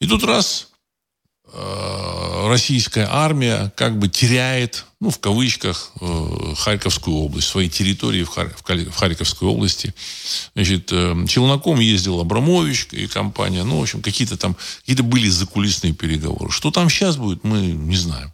И 0.00 0.06
тут 0.06 0.24
раз 0.24 0.68
э, 0.72 0.75
российская 1.52 3.06
армия 3.10 3.72
как 3.76 3.98
бы 3.98 4.08
теряет, 4.08 4.84
ну, 5.00 5.10
в 5.10 5.18
кавычках, 5.18 5.92
э, 6.00 6.54
Харьковскую 6.56 7.16
область, 7.16 7.48
свои 7.48 7.68
территории 7.68 8.24
в, 8.24 8.30
Хар- 8.30 8.90
в 8.90 8.96
Харьковской 8.96 9.48
области. 9.48 9.94
Значит, 10.54 10.88
Челноком 10.88 11.80
ездил 11.80 12.20
Абрамович 12.20 12.88
и 12.92 13.06
компания, 13.06 13.64
ну, 13.64 13.78
в 13.78 13.82
общем, 13.82 14.02
какие-то 14.02 14.36
там, 14.36 14.56
какие-то 14.80 15.02
были 15.02 15.28
закулисные 15.28 15.92
переговоры. 15.92 16.50
Что 16.50 16.70
там 16.70 16.90
сейчас 16.90 17.16
будет, 17.16 17.44
мы 17.44 17.60
не 17.60 17.96
знаем. 17.96 18.32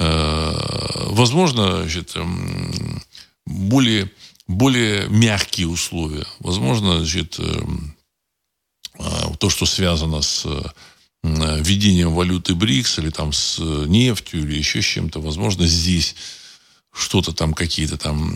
Э, 0.00 1.08
возможно, 1.10 1.82
значит, 1.82 2.16
эм, 2.16 3.02
более, 3.44 4.10
более 4.46 5.08
мягкие 5.08 5.68
условия. 5.68 6.26
Возможно, 6.38 6.98
значит, 6.98 7.38
эм, 7.38 7.94
э, 8.98 9.02
то, 9.38 9.50
что 9.50 9.66
связано 9.66 10.22
с 10.22 10.46
э, 10.46 10.62
введением 11.22 12.14
валюты 12.14 12.54
БРИКС 12.54 12.98
или 12.98 13.10
там 13.10 13.32
с 13.32 13.58
нефтью 13.58 14.40
или 14.40 14.56
еще 14.56 14.80
с 14.80 14.86
чем-то, 14.86 15.20
возможно, 15.20 15.66
здесь 15.66 16.16
что-то 16.92 17.32
там 17.32 17.54
какие-то 17.54 17.96
там 17.96 18.34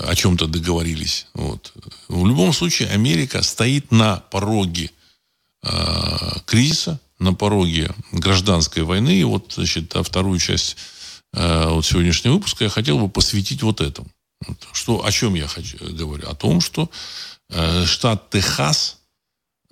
о 0.00 0.14
чем-то 0.14 0.46
договорились. 0.46 1.26
Вот. 1.34 1.72
В 2.08 2.26
любом 2.26 2.52
случае 2.52 2.88
Америка 2.88 3.42
стоит 3.42 3.90
на 3.90 4.16
пороге 4.30 4.90
э, 5.62 5.68
кризиса, 6.46 7.00
на 7.18 7.34
пороге 7.34 7.90
гражданской 8.12 8.82
войны. 8.82 9.20
И 9.20 9.24
вот, 9.24 9.52
значит, 9.54 9.94
вторую 10.02 10.38
часть 10.38 10.76
э, 11.34 11.68
вот 11.68 11.84
сегодняшнего 11.84 12.34
выпуска 12.34 12.64
я 12.64 12.70
хотел 12.70 12.98
бы 12.98 13.08
посвятить 13.08 13.62
вот 13.62 13.80
этому. 13.80 14.08
Что, 14.72 15.04
о 15.04 15.12
чем 15.12 15.34
я 15.34 15.46
хочу, 15.46 15.78
говорю? 15.80 16.28
О 16.28 16.34
том, 16.34 16.60
что 16.60 16.90
э, 17.50 17.84
штат 17.86 18.30
Техас 18.30 18.98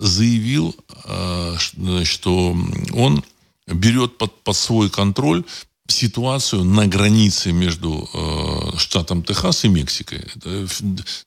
заявил, 0.03 0.75
э, 1.05 1.57
что 2.05 2.57
он 2.93 3.25
берет 3.67 4.19
под, 4.19 4.43
под 4.43 4.57
свой 4.57 4.91
контроль 4.91 5.45
ситуацию 5.87 6.65
на 6.65 6.87
границе 6.87 7.53
между 7.53 8.09
э, 8.15 8.79
штатом 8.79 9.23
Техас 9.23 9.65
и 9.65 9.69
Мексикой. 9.69 10.21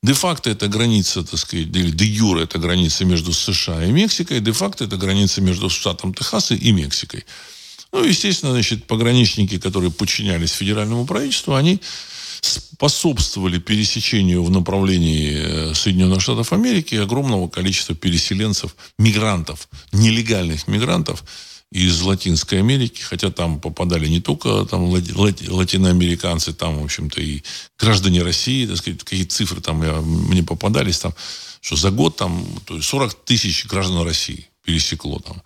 Де-факто 0.03 0.49
это 0.49 0.67
граница, 0.67 1.23
так 1.23 1.39
сказать, 1.39 1.67
или 1.67 1.91
де-юре 1.91 2.43
это 2.43 2.57
граница 2.59 3.05
между 3.05 3.31
США 3.33 3.85
и 3.85 3.91
Мексикой, 3.91 4.39
де-факто 4.39 4.85
это 4.85 4.97
граница 4.97 5.41
между 5.41 5.69
штатом 5.69 6.13
Техас 6.13 6.51
и 6.51 6.71
Мексикой. 6.71 7.25
Ну, 7.91 8.03
естественно, 8.03 8.51
значит, 8.51 8.85
пограничники, 8.85 9.57
которые 9.59 9.91
подчинялись 9.91 10.51
федеральному 10.51 11.05
правительству, 11.05 11.55
они 11.55 11.79
способствовали 12.45 13.59
пересечению 13.59 14.43
в 14.43 14.51
направлении 14.51 15.71
э, 15.71 15.73
Соединенных 15.73 16.21
Штатов 16.21 16.53
Америки 16.53 16.95
огромного 16.95 17.47
количества 17.47 17.95
переселенцев, 17.95 18.75
мигрантов, 18.97 19.67
нелегальных 19.91 20.67
мигрантов, 20.67 21.23
из 21.71 22.01
Латинской 22.01 22.59
Америки, 22.59 23.01
хотя 23.01 23.31
там 23.31 23.59
попадали 23.59 24.07
не 24.07 24.21
только 24.21 24.65
там, 24.65 24.85
лати, 24.85 25.49
латиноамериканцы, 25.49 26.53
там, 26.53 26.79
в 26.79 26.83
общем-то, 26.85 27.19
и 27.19 27.43
граждане 27.77 28.21
России, 28.23 28.65
так 28.65 28.77
сказать, 28.77 29.03
какие 29.03 29.25
цифры 29.25 29.59
там 29.61 29.83
я, 29.83 29.99
мне 29.99 30.43
попадались, 30.43 30.99
там, 30.99 31.13
что 31.59 31.75
за 31.75 31.91
год 31.91 32.15
там 32.15 32.45
то 32.65 32.75
есть 32.75 32.87
40 32.87 33.25
тысяч 33.25 33.65
граждан 33.65 34.05
России 34.05 34.47
пересекло 34.63 35.19
там. 35.19 35.41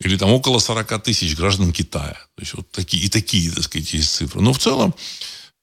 Или 0.00 0.16
там 0.16 0.30
около 0.30 0.58
40 0.58 1.02
тысяч 1.02 1.34
граждан 1.34 1.72
Китая. 1.72 2.18
То 2.34 2.42
есть 2.42 2.54
вот 2.54 2.70
такие, 2.70 3.04
и 3.04 3.08
такие, 3.08 3.50
так 3.50 3.64
сказать, 3.64 3.92
есть 3.94 4.14
цифры. 4.14 4.42
Но 4.42 4.52
в 4.52 4.58
целом 4.58 4.94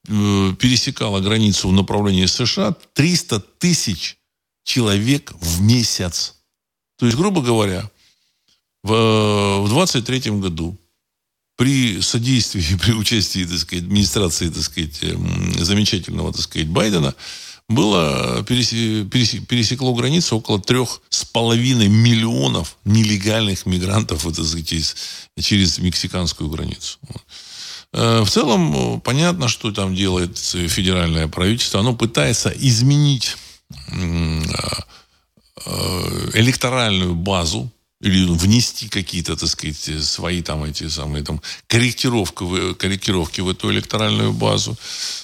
э, 0.07 0.53
пересекала 0.59 1.19
границу 1.19 1.69
в 1.69 1.73
направлении 1.73 2.25
США 2.25 2.75
300 2.93 3.39
тысяч 3.59 4.17
человек 4.63 5.33
в 5.39 5.61
месяц. 5.61 6.35
То 6.97 7.05
есть, 7.05 7.17
грубо 7.17 7.41
говоря, 7.41 7.89
в 8.83 9.67
23 9.67 10.31
году 10.31 10.77
при 11.61 12.01
содействии, 12.01 12.75
при 12.81 12.93
участии, 12.93 13.45
так 13.45 13.59
сказать, 13.59 13.85
администрации, 13.85 14.49
так 14.49 14.63
сказать, 14.63 14.97
эм, 15.03 15.53
замечательного, 15.63 16.33
так 16.33 16.41
сказать, 16.41 16.67
Байдена, 16.67 17.13
было, 17.69 18.43
пересекло 18.43 19.93
границу 19.93 20.37
около 20.37 20.59
трех 20.59 21.01
с 21.09 21.23
половиной 21.23 21.87
миллионов 21.87 22.77
нелегальных 22.83 23.65
мигрантов 23.65 24.23
так 24.35 24.45
сказать, 24.45 24.95
через 25.39 25.77
мексиканскую 25.77 26.49
границу. 26.49 26.97
Э, 27.93 28.21
в 28.21 28.29
целом, 28.29 29.01
понятно, 29.01 29.47
что 29.47 29.71
там 29.71 29.95
делает 29.95 30.37
федеральное 30.37 31.27
правительство. 31.27 31.79
Оно 31.79 31.93
пытается 31.93 32.49
изменить 32.49 33.37
э, 33.89 34.41
э, 35.65 36.29
электоральную 36.33 37.15
базу 37.15 37.71
или 37.99 38.25
внести 38.25 38.89
какие-то, 38.89 39.35
так 39.35 39.47
сказать, 39.47 40.03
свои 40.03 40.41
там 40.41 40.63
эти 40.63 40.87
самые 40.87 41.23
там 41.23 41.39
корректировки, 41.67 42.73
корректировки 42.73 43.41
в 43.41 43.49
эту 43.49 43.71
электоральную 43.71 44.33
базу. 44.33 44.75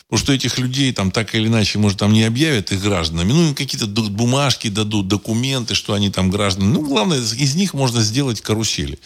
Потому 0.08 0.24
что 0.24 0.34
этих 0.34 0.60
людей 0.60 0.94
там 0.94 1.10
так 1.10 1.34
или 1.34 1.48
иначе, 1.48 1.80
может, 1.80 1.98
там 1.98 2.14
не 2.14 2.24
объявят 2.24 2.72
их 2.72 2.82
гражданами. 2.82 3.32
Ну, 3.32 3.48
им 3.48 3.56
какие-то 3.56 3.88
бумажки 3.88 4.68
дадут, 4.68 5.08
документы, 5.08 5.74
что 5.74 5.94
они 5.94 6.12
там 6.12 6.30
граждане. 6.30 6.68
Ну, 6.68 6.82
главное, 6.82 7.18
из 7.18 7.56
них 7.56 7.74
можно 7.74 8.02
сделать 8.02 8.42
карусели. 8.42 9.00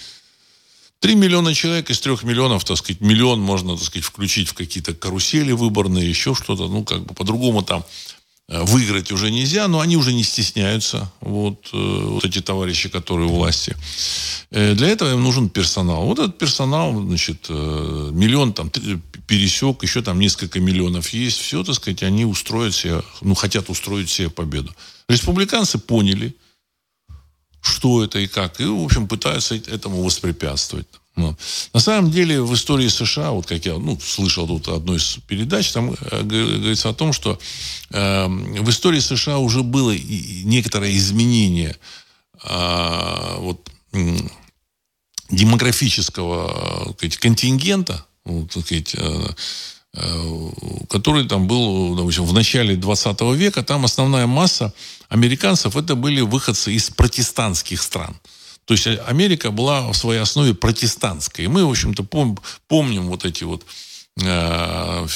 Три 1.01 1.15
миллиона 1.15 1.55
человек 1.55 1.89
из 1.89 1.99
трех 1.99 2.21
миллионов, 2.21 2.63
так 2.63 2.77
сказать, 2.77 3.01
миллион 3.01 3.41
можно, 3.41 3.75
так 3.75 3.83
сказать, 3.83 4.05
включить 4.05 4.47
в 4.47 4.53
какие-то 4.53 4.93
карусели 4.93 5.51
выборные, 5.51 6.07
еще 6.07 6.35
что-то. 6.35 6.67
Ну, 6.67 6.83
как 6.83 7.03
бы 7.03 7.15
по-другому 7.15 7.63
там 7.63 7.83
выиграть 8.47 9.11
уже 9.11 9.31
нельзя, 9.31 9.67
но 9.67 9.79
они 9.79 9.97
уже 9.97 10.13
не 10.13 10.23
стесняются, 10.23 11.11
вот, 11.21 11.69
вот 11.71 12.23
эти 12.23 12.39
товарищи, 12.39 12.87
которые 12.87 13.29
у 13.29 13.33
власти. 13.33 13.75
Для 14.51 14.89
этого 14.89 15.13
им 15.13 15.23
нужен 15.23 15.49
персонал. 15.49 16.05
Вот 16.05 16.19
этот 16.19 16.37
персонал, 16.37 16.93
значит, 17.01 17.49
миллион 17.49 18.53
там 18.53 18.69
пересек, 19.25 19.81
еще 19.81 20.03
там 20.03 20.19
несколько 20.19 20.59
миллионов 20.59 21.09
есть. 21.09 21.39
Все, 21.39 21.63
так 21.63 21.75
сказать, 21.75 22.03
они 22.03 22.25
устроят 22.25 22.75
себе, 22.75 23.01
ну, 23.21 23.33
хотят 23.33 23.71
устроить 23.71 24.09
себе 24.11 24.29
победу. 24.29 24.75
Республиканцы 25.07 25.79
поняли, 25.79 26.35
что 27.61 28.03
это 28.03 28.19
и 28.19 28.27
как. 28.27 28.59
И, 28.59 28.65
в 28.65 28.83
общем, 28.83 29.07
пытаются 29.07 29.55
этому 29.55 30.03
воспрепятствовать. 30.03 30.87
Ну, 31.15 31.35
на 31.73 31.79
самом 31.79 32.09
деле 32.09 32.41
в 32.41 32.53
истории 32.53 32.87
США, 32.87 33.31
вот 33.31 33.45
как 33.45 33.65
я 33.65 33.77
ну, 33.77 33.99
слышал 33.99 34.47
тут 34.47 34.69
одной 34.69 34.97
из 34.97 35.17
передач, 35.27 35.71
там 35.71 35.93
э, 35.93 36.23
говорится 36.23 36.89
о 36.89 36.93
том, 36.93 37.11
что 37.11 37.37
э, 37.89 38.27
в 38.27 38.69
истории 38.69 38.99
США 38.99 39.37
уже 39.39 39.61
было 39.61 39.93
некоторое 39.93 40.95
изменение 40.95 41.75
э, 42.43 43.35
вот, 43.39 43.69
э, 43.91 44.17
демографического 45.29 46.93
сказать, 46.97 47.17
контингента, 47.17 48.05
вот, 48.23 48.55
э, 48.71 48.83
э, 48.93 49.27
который 49.93 51.27
там 51.27 51.47
был 51.47 51.95
допустим, 51.95 52.23
в 52.23 52.33
начале 52.33 52.75
20 52.75 53.21
века, 53.35 53.61
там 53.61 53.83
основная 53.83 54.25
масса 54.25 54.73
американцев 55.09 55.75
это 55.75 55.95
были 55.95 56.21
выходцы 56.21 56.73
из 56.73 56.89
протестантских 56.89 57.81
стран. 57.81 58.15
То 58.65 58.73
есть 58.73 58.87
Америка 59.05 59.51
была 59.51 59.91
в 59.91 59.97
своей 59.97 60.21
основе 60.21 60.53
протестантской. 60.53 61.45
И 61.45 61.47
мы, 61.49 61.65
в 61.65 61.69
общем-то, 61.69 62.03
пом- 62.03 62.39
помним 62.69 63.07
вот 63.07 63.25
эти 63.25 63.43
вот 63.43 63.65
э, 64.21 65.07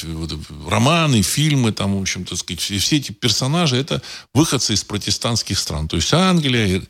романы, 0.68 1.22
фильмы, 1.22 1.72
там, 1.72 1.98
в 1.98 2.02
общем-то, 2.02 2.36
сказать, 2.36 2.60
все 2.60 2.98
эти 2.98 3.14
персонажи 3.14 3.78
это 3.78 4.02
выходцы 4.34 4.74
из 4.74 4.84
протестантских 4.84 5.58
стран. 5.58 5.88
То 5.88 5.96
есть 5.96 6.14
Англия, 6.14 6.84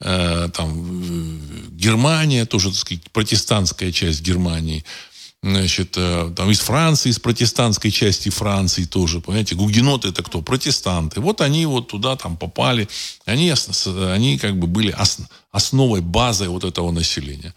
э, 0.00 0.48
там, 0.54 1.40
Германия, 1.70 2.46
тоже, 2.46 2.68
так 2.68 2.78
сказать, 2.78 3.10
протестантская 3.10 3.90
часть 3.90 4.22
Германии– 4.22 4.84
значит, 5.42 5.94
э, 5.96 6.32
там 6.36 6.50
из 6.50 6.60
Франции, 6.60 7.10
из 7.10 7.18
протестантской 7.18 7.90
части 7.90 8.28
Франции 8.28 8.84
тоже, 8.84 9.20
понимаете, 9.20 9.56
гугеноты 9.56 10.08
это 10.08 10.22
кто? 10.22 10.40
Протестанты. 10.40 11.20
Вот 11.20 11.40
они 11.40 11.66
вот 11.66 11.88
туда 11.88 12.16
там 12.16 12.36
попали, 12.36 12.88
они, 13.24 13.52
они 14.12 14.38
как 14.38 14.56
бы 14.56 14.68
были 14.68 14.94
основой, 15.50 16.00
базой 16.00 16.48
вот 16.48 16.62
этого 16.62 16.92
населения. 16.92 17.54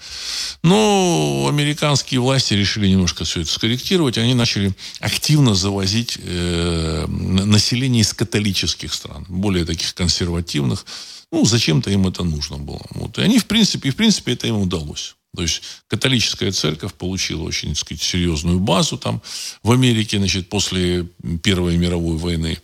Но 0.64 1.46
американские 1.48 2.20
власти 2.22 2.56
решили 2.56 2.88
немножко 2.88 3.24
все 3.24 3.42
это 3.42 3.52
скорректировать, 3.52 4.18
они 4.18 4.34
начали 4.34 4.74
активно 5.00 5.54
завозить 5.54 6.18
э, 6.20 7.06
население 7.08 8.02
из 8.02 8.14
католических 8.14 8.94
стран, 8.94 9.26
более 9.30 9.64
таких 9.64 9.94
консервативных. 9.94 10.86
Ну, 11.32 11.46
зачем-то 11.46 11.92
им 11.92 12.08
это 12.08 12.24
нужно 12.24 12.58
было. 12.58 12.82
Вот. 12.92 13.20
И 13.20 13.22
они, 13.22 13.38
в 13.40 13.46
принципе, 13.46 13.92
в 13.92 13.96
принципе 13.96 14.34
это 14.34 14.48
им 14.48 14.58
удалось. 14.58 15.16
То 15.36 15.44
есть 15.44 15.62
католическая 15.88 16.52
церковь 16.52 16.94
получила 16.94 17.44
очень, 17.44 17.70
так 17.70 17.80
сказать, 17.80 18.02
серьезную 18.02 18.60
базу 18.60 18.98
там 18.98 19.22
в 19.64 19.72
Америке, 19.72 20.18
значит, 20.18 20.50
после 20.50 21.08
Первой 21.44 21.78
мировой 21.78 22.18
войны. 22.18 22.58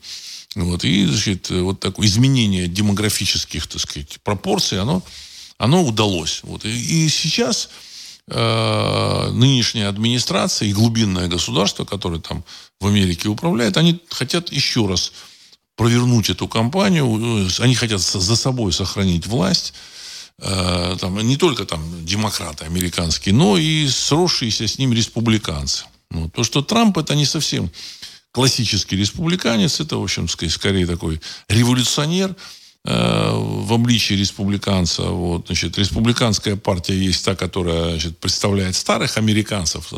Вот, 0.56 0.84
и, 0.84 1.06
значит, 1.06 1.50
вот 1.50 1.80
такое 1.80 2.08
изменение 2.08 2.68
демографических, 2.68 3.68
так 3.68 3.82
сказать, 3.82 4.20
пропорций, 4.24 4.80
оно, 4.80 5.02
оно 5.58 5.84
удалось. 5.84 6.42
Вот. 6.44 6.66
И, 6.66 7.06
и 7.06 7.10
сейчас 7.10 7.70
э, 8.28 9.30
нынешняя 9.32 9.88
администрация 9.88 10.68
и 10.68 10.74
глубинное 10.74 11.28
государство, 11.28 11.86
которое 11.86 12.20
там 12.20 12.44
в 12.82 12.88
Америке 12.88 13.30
управляет, 13.30 13.78
они 13.78 14.02
хотят 14.10 14.52
еще 14.52 14.88
раз 14.88 15.14
провернуть 15.78 16.30
эту 16.30 16.48
кампанию. 16.48 17.48
Они 17.60 17.76
хотят 17.76 18.02
за 18.02 18.36
собой 18.36 18.74
сохранить 18.74 19.26
власть 19.28 19.74
Э, 20.40 20.96
там, 21.00 21.20
не 21.20 21.38
только 21.38 21.66
там 21.66 22.06
демократы 22.06 22.66
американские, 22.66 23.36
но 23.36 23.58
и 23.58 23.88
сросшиеся 23.88 24.68
с 24.68 24.78
ним 24.78 24.94
республиканцы. 24.94 25.86
Ну, 26.10 26.30
то, 26.30 26.44
что 26.44 26.62
Трамп 26.62 26.98
это 26.98 27.16
не 27.16 27.26
совсем 27.26 27.72
классический 28.32 28.96
республиканец, 28.96 29.80
это, 29.80 29.98
в 29.98 30.04
общем, 30.04 30.28
скорее 30.28 30.88
такой 30.88 31.22
революционер, 31.48 32.36
в 32.84 33.74
обличии 33.74 34.16
республиканца. 34.16 35.04
Вот, 35.04 35.48
значит, 35.48 35.78
республиканская 35.78 36.56
партия 36.56 36.98
есть 36.98 37.24
та, 37.24 37.36
которая 37.36 37.92
значит, 37.92 38.18
представляет 38.18 38.76
старых 38.76 39.18
американцев, 39.18 39.94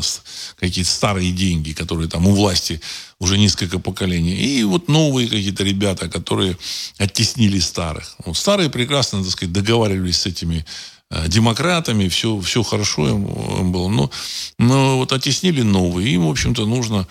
какие-то 0.58 0.90
старые 0.90 1.32
деньги, 1.32 1.72
которые 1.72 2.08
там 2.10 2.26
у 2.26 2.34
власти 2.34 2.80
уже 3.18 3.38
несколько 3.38 3.78
поколений. 3.78 4.34
И 4.34 4.62
вот 4.64 4.88
новые 4.88 5.28
какие-то 5.28 5.64
ребята, 5.64 6.08
которые 6.10 6.58
оттеснили 6.98 7.58
старых. 7.58 8.16
Вот 8.24 8.36
старые 8.36 8.68
прекрасно, 8.68 9.22
так 9.22 9.32
сказать, 9.32 9.52
договаривались 9.52 10.18
с 10.18 10.26
этими 10.26 10.58
э, 10.58 10.64
демократами, 11.28 12.08
все, 12.08 12.40
все 12.40 12.62
хорошо 12.62 13.08
им, 13.08 13.26
им 13.26 13.72
было. 13.72 13.88
Но, 13.88 14.10
но 14.58 14.98
вот 14.98 15.12
оттеснили 15.12 15.62
новые. 15.62 16.14
Им, 16.14 16.26
в 16.26 16.30
общем-то, 16.30 16.66
нужно 16.66 17.06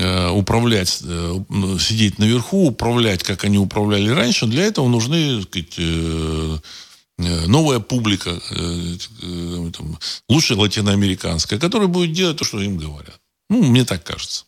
Э, 0.00 0.30
управлять, 0.30 1.00
э, 1.02 1.40
сидеть 1.80 2.18
наверху, 2.20 2.68
управлять, 2.68 3.24
как 3.24 3.42
они 3.42 3.58
управляли 3.58 4.10
раньше, 4.10 4.46
для 4.46 4.64
этого 4.64 4.86
нужны 4.86 5.42
сказать, 5.42 5.74
э, 5.78 6.58
новая 7.18 7.80
публика, 7.80 8.40
там, 9.76 9.98
лучше 10.28 10.54
латиноамериканская, 10.54 11.58
которая 11.58 11.88
будет 11.88 12.12
делать 12.12 12.36
то, 12.36 12.44
что 12.44 12.60
им 12.60 12.76
говорят. 12.76 13.18
Ну, 13.50 13.64
мне 13.64 13.84
так 13.84 14.04
кажется. 14.04 14.44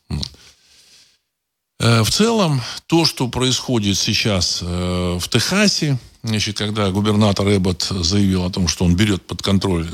В 1.80 2.08
целом, 2.12 2.62
то, 2.86 3.04
что 3.04 3.26
происходит 3.26 3.98
сейчас 3.98 4.62
в 4.62 5.22
Техасе, 5.28 5.98
значит, 6.22 6.58
когда 6.58 6.90
губернатор 6.90 7.46
Эббот 7.48 7.82
заявил 7.82 8.44
о 8.44 8.50
том, 8.50 8.68
что 8.68 8.84
он 8.84 8.96
берет 8.96 9.26
под 9.26 9.42
контроль 9.42 9.86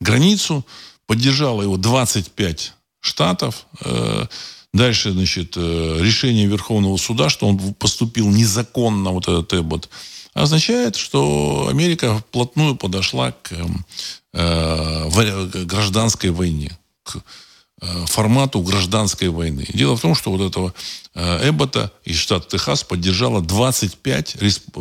границу, 0.00 0.64
поддержало 1.06 1.62
его 1.62 1.76
25 1.76 2.74
штатов. 3.00 3.66
Э, 3.84 4.26
дальше, 4.72 5.10
значит, 5.10 5.54
э, 5.56 5.98
решение 6.00 6.46
Верховного 6.46 6.96
суда, 6.98 7.28
что 7.28 7.48
он 7.48 7.74
поступил 7.74 8.28
незаконно, 8.28 9.10
вот 9.10 9.26
этот 9.26 9.52
Эббот, 9.52 9.88
означает, 10.34 10.94
что 10.94 11.66
Америка 11.68 12.18
вплотную 12.18 12.76
подошла 12.76 13.32
к 13.32 13.52
э, 14.34 15.64
гражданской 15.64 16.30
войне, 16.30 16.78
к 17.02 17.16
формату 18.06 18.60
гражданской 18.60 19.28
войны. 19.28 19.66
Дело 19.72 19.96
в 19.96 20.00
том, 20.00 20.14
что 20.14 20.30
вот 20.30 20.40
этого 20.40 20.74
Эббота 21.14 21.92
из 22.04 22.18
штата 22.18 22.48
Техас 22.48 22.84
поддержало 22.84 23.40
25 23.40 24.36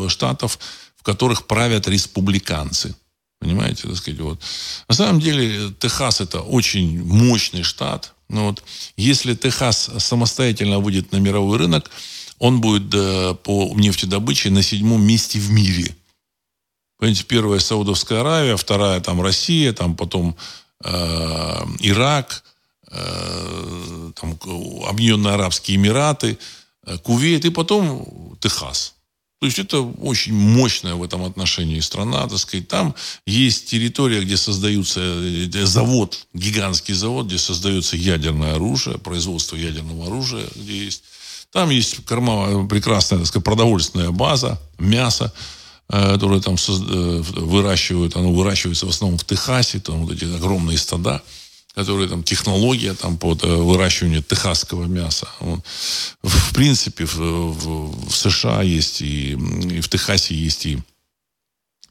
штатов, 0.10 0.60
в 0.98 1.04
которых 1.04 1.48
правят 1.48 1.88
республиканцы. 1.88 2.96
Понимаете, 3.40 3.88
так 3.88 3.96
сказать, 3.96 4.20
вот. 4.20 4.40
На 4.90 4.96
самом 4.96 5.22
деле, 5.22 5.72
Техас 5.80 6.20
это 6.20 6.42
очень 6.42 7.02
мощный 7.04 7.64
штат. 7.64 8.14
Но 8.28 8.48
вот 8.48 8.64
если 8.98 9.34
Техас 9.34 9.90
самостоятельно 9.98 10.80
выйдет 10.80 11.12
на 11.12 11.18
мировой 11.18 11.58
рынок, 11.58 11.90
он 12.38 12.62
будет 12.62 12.94
э, 12.94 13.36
по 13.44 13.74
нефтедобыче 13.76 14.50
на 14.50 14.62
седьмом 14.62 15.02
месте 15.02 15.40
в 15.40 15.52
мире. 15.52 15.96
Понимаете, 16.98 17.24
первая 17.26 17.60
Саудовская 17.60 18.22
Аравия, 18.22 18.56
вторая 18.56 19.00
там 19.02 19.22
Россия, 19.22 19.74
там 19.74 19.96
потом 19.96 20.36
э, 20.84 20.90
Ирак, 21.80 22.44
э, 22.44 22.49
там 22.90 24.38
Объединенные 24.88 25.34
Арабские 25.34 25.78
Эмираты, 25.78 26.38
э, 26.86 26.98
Кувейт 26.98 27.46
и 27.46 27.50
потом 27.50 28.38
Техас. 28.40 28.96
То 29.40 29.46
есть 29.46 29.58
это 29.58 29.80
очень 29.80 30.34
мощная 30.34 30.96
в 30.96 31.04
этом 31.04 31.24
отношении 31.24 31.80
страна, 31.80 32.28
так 32.28 32.38
сказать. 32.38 32.68
Там 32.68 32.94
есть 33.26 33.70
территория, 33.70 34.22
где 34.22 34.36
создаются 34.36 35.00
э, 35.00 35.66
завод, 35.66 36.28
гигантский 36.34 36.94
завод, 36.94 37.28
где 37.28 37.38
создается 37.38 37.96
ядерное 37.96 38.56
оружие, 38.56 38.98
производство 38.98 39.56
ядерного 39.56 40.08
оружия, 40.08 40.46
где 40.56 40.86
есть. 40.86 41.04
Там 41.54 41.70
есть 41.70 42.06
корма, 42.06 42.68
прекрасная, 42.68 43.20
так 43.20 43.28
сказать, 43.28 43.46
продовольственная 43.46 44.12
база, 44.12 44.60
мясо, 44.78 45.34
э, 45.88 46.14
которое 46.14 46.42
там 46.42 46.56
э, 46.56 47.22
выращивают, 47.22 48.18
оно 48.18 48.34
выращивается 48.34 48.88
в 48.88 48.90
основном 48.90 49.18
в 49.18 49.24
Техасе, 49.24 49.80
там 49.80 50.06
вот 50.06 50.14
эти 50.14 50.26
огромные 50.26 50.78
стада 50.78 51.22
которые 51.76 52.10
там 52.10 52.24
технология 52.24 52.94
там 52.94 53.18
под 53.18 53.44
э, 53.44 53.48
выращивание 53.48 54.22
техасского 54.22 54.86
мяса. 54.86 55.28
Вот. 55.40 55.62
В 56.24 56.54
принципе, 56.54 57.06
в, 57.06 57.16
в, 57.16 58.10
в 58.10 58.16
США 58.16 58.64
есть 58.64 59.02
и, 59.02 59.32
и 59.32 59.82
в 59.82 59.88
Техасе 59.88 60.36
есть 60.36 60.66
и 60.66 60.80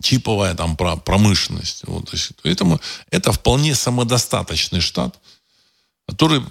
чиповая 0.03 0.55
там 0.55 0.77
промышленность. 0.77 1.83
Вот, 1.87 2.11
то 2.11 2.17
есть, 2.17 2.33
поэтому 2.43 2.81
это 3.11 3.33
вполне 3.33 3.75
самодостаточный 3.75 4.81
штат, 4.81 5.19
который 6.07 6.43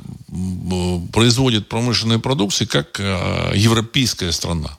производит 1.11 1.69
промышленные 1.69 2.19
продукции 2.19 2.65
как 2.65 2.99
э, 2.99 3.53
европейская 3.55 4.31
страна. 4.31 4.77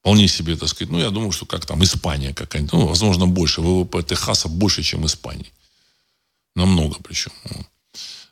Вполне 0.00 0.28
себе, 0.28 0.56
так 0.56 0.68
сказать. 0.68 0.90
Ну, 0.90 1.00
я 1.00 1.10
думаю, 1.10 1.32
что 1.32 1.44
как 1.44 1.66
там 1.66 1.82
Испания 1.82 2.32
какая-нибудь. 2.32 2.72
Ну, 2.72 2.86
возможно, 2.86 3.26
больше. 3.26 3.60
ВВП 3.60 4.02
Техаса 4.02 4.48
больше, 4.48 4.82
чем 4.82 5.04
Испании. 5.04 5.52
Намного 6.58 6.96
причем. 7.04 7.30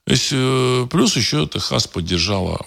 То 0.05 0.13
есть, 0.13 0.29
э, 0.33 0.87
плюс 0.91 1.17
еще 1.17 1.47
Техас 1.47 1.87
поддержала 1.87 2.65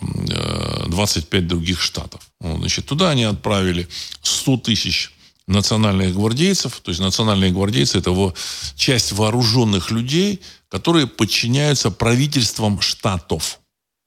25 0.88 1.47
других 1.47 1.82
штатов. 1.82 2.22
Значит, 2.39 2.86
туда 2.86 3.10
они 3.10 3.24
отправили 3.24 3.88
100 4.22 4.57
тысяч 4.57 5.12
национальных 5.47 6.14
гвардейцев. 6.14 6.80
То 6.80 6.91
есть 6.91 7.01
национальные 7.01 7.51
гвардейцы– 7.51 7.97
это 7.99 8.34
часть 8.76 9.12
вооруженных 9.12 9.91
людей, 9.91 10.39
которые 10.70 11.07
подчиняются 11.07 11.91
правительствам 11.91 12.80
штатов, 12.80 13.60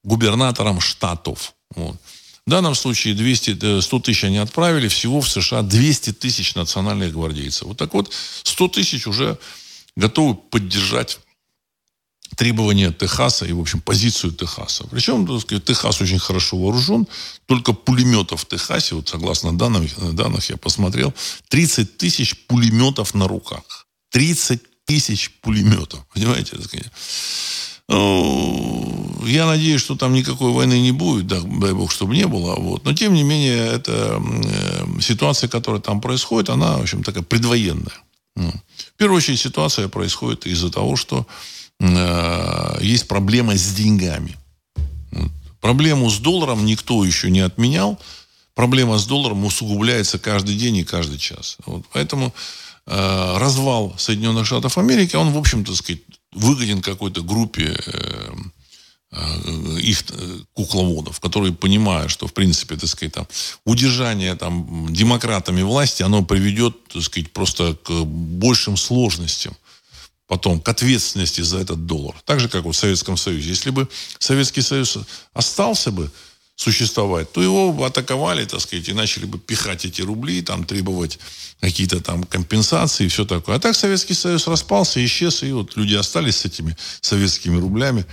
губернаторам 0.04 0.80
штатов. 0.80 1.54
Вот. 1.74 1.96
В 2.46 2.50
данном 2.50 2.74
случае 2.74 3.14
200, 3.14 3.80
100 3.80 3.96
э, 3.96 4.00
тысяч 4.00 4.24
они 4.24 4.38
отправили, 4.38 4.88
всего 4.88 5.20
в 5.20 5.28
США 5.28 5.62
200 5.62 6.12
тысяч 6.14 6.54
национальных 6.54 7.12
гвардейцев. 7.12 7.68
Вот 7.68 7.76
так 7.76 7.92
вот 7.92 8.10
100 8.42 8.68
тысяч 8.68 9.06
уже 9.06 9.38
готовы 9.96 10.34
поддержать 10.34 11.18
требования 12.36 12.92
Техаса 12.92 13.46
и, 13.46 13.52
в 13.52 13.60
общем, 13.60 13.80
позицию 13.80 14.32
Техаса. 14.32 14.84
Причем, 14.90 15.26
так 15.26 15.40
сказать, 15.40 15.64
Техас 15.64 16.00
очень 16.00 16.18
хорошо 16.18 16.56
вооружен. 16.56 17.06
Только 17.46 17.72
пулеметов 17.72 18.42
в 18.42 18.46
Техасе, 18.46 18.94
вот 18.94 19.08
согласно 19.08 19.56
данным, 19.56 19.88
данных 20.12 20.50
я 20.50 20.56
посмотрел, 20.56 21.12
30 21.48 21.96
тысяч 21.96 22.46
пулеметов 22.46 23.14
на 23.14 23.28
руках. 23.28 23.86
30 24.10 24.60
тысяч 24.84 25.30
пулеметов. 25.40 26.00
Понимаете? 26.14 26.56
Так. 26.56 26.92
Ну, 27.88 29.22
я 29.26 29.46
надеюсь, 29.46 29.80
что 29.80 29.96
там 29.96 30.14
никакой 30.14 30.52
войны 30.52 30.80
не 30.80 30.92
будет, 30.92 31.26
да, 31.26 31.40
дай 31.40 31.72
бог, 31.72 31.92
чтобы 31.92 32.16
не 32.16 32.26
было. 32.26 32.54
Вот. 32.54 32.84
Но, 32.84 32.94
тем 32.94 33.14
не 33.14 33.22
менее, 33.22 33.66
эта 33.66 34.22
э, 34.44 35.00
ситуация, 35.00 35.48
которая 35.48 35.80
там 35.80 36.00
происходит, 36.00 36.48
она, 36.48 36.78
в 36.78 36.82
общем, 36.82 37.02
такая 37.02 37.22
предвоенная. 37.22 37.98
Ну, 38.36 38.50
в 38.50 38.96
первую 38.96 39.18
очередь, 39.18 39.40
ситуация 39.40 39.88
происходит 39.88 40.46
из-за 40.46 40.70
того, 40.70 40.96
что 40.96 41.18
э, 41.18 41.24
есть 42.80 43.08
проблема 43.08 43.56
с 43.56 43.74
деньгами. 43.74 44.36
Проблему 45.62 46.10
с 46.10 46.18
долларом 46.18 46.66
никто 46.66 47.04
еще 47.04 47.30
не 47.30 47.40
отменял. 47.40 47.98
Проблема 48.54 48.98
с 48.98 49.06
долларом 49.06 49.44
усугубляется 49.44 50.18
каждый 50.18 50.56
день 50.56 50.78
и 50.78 50.84
каждый 50.84 51.18
час. 51.18 51.56
Вот. 51.64 51.84
Поэтому 51.92 52.34
э, 52.86 53.38
развал 53.38 53.94
Соединенных 53.96 54.44
Штатов 54.44 54.76
Америки, 54.76 55.14
он, 55.16 55.32
в 55.32 55.38
общем-то, 55.38 55.74
сказать, 55.76 56.02
выгоден 56.32 56.82
какой-то 56.82 57.22
группе 57.22 57.78
э, 57.86 58.32
э, 59.12 59.78
их 59.80 60.04
э, 60.10 60.38
кукловодов, 60.52 61.20
которые 61.20 61.54
понимают, 61.54 62.10
что, 62.10 62.26
в 62.26 62.34
принципе, 62.34 62.76
так 62.76 62.88
сказать, 62.88 63.14
там, 63.14 63.28
удержание 63.64 64.34
там, 64.34 64.92
демократами 64.92 65.62
власти, 65.62 66.02
оно 66.02 66.24
приведет, 66.24 66.76
так 66.88 67.02
сказать, 67.02 67.32
просто 67.32 67.76
к 67.82 68.04
большим 68.04 68.76
сложностям 68.76 69.54
потом 70.32 70.60
к 70.60 70.68
ответственности 70.70 71.42
за 71.42 71.58
этот 71.58 71.84
доллар. 71.84 72.14
Так 72.24 72.40
же, 72.40 72.48
как 72.48 72.64
в 72.64 72.72
Советском 72.72 73.18
Союзе. 73.18 73.50
Если 73.50 73.68
бы 73.68 73.86
Советский 74.18 74.62
Союз 74.62 74.96
остался 75.34 75.90
бы 75.90 76.10
существовать, 76.56 77.30
то 77.32 77.42
его 77.42 77.84
атаковали, 77.84 78.46
так 78.46 78.62
сказать, 78.62 78.88
и 78.88 78.94
начали 78.94 79.26
бы 79.26 79.38
пихать 79.38 79.84
эти 79.84 80.00
рубли, 80.00 80.40
там, 80.40 80.64
требовать 80.64 81.18
какие-то 81.60 82.00
там 82.00 82.24
компенсации 82.24 83.04
и 83.04 83.08
все 83.08 83.26
такое. 83.26 83.56
А 83.56 83.58
так 83.58 83.76
Советский 83.76 84.14
Союз 84.14 84.46
распался, 84.46 85.04
исчез, 85.04 85.42
и 85.42 85.52
вот 85.52 85.76
люди 85.76 85.96
остались 85.96 86.36
с 86.36 86.46
этими 86.46 86.78
советскими 87.02 87.60
рублями. 87.60 88.06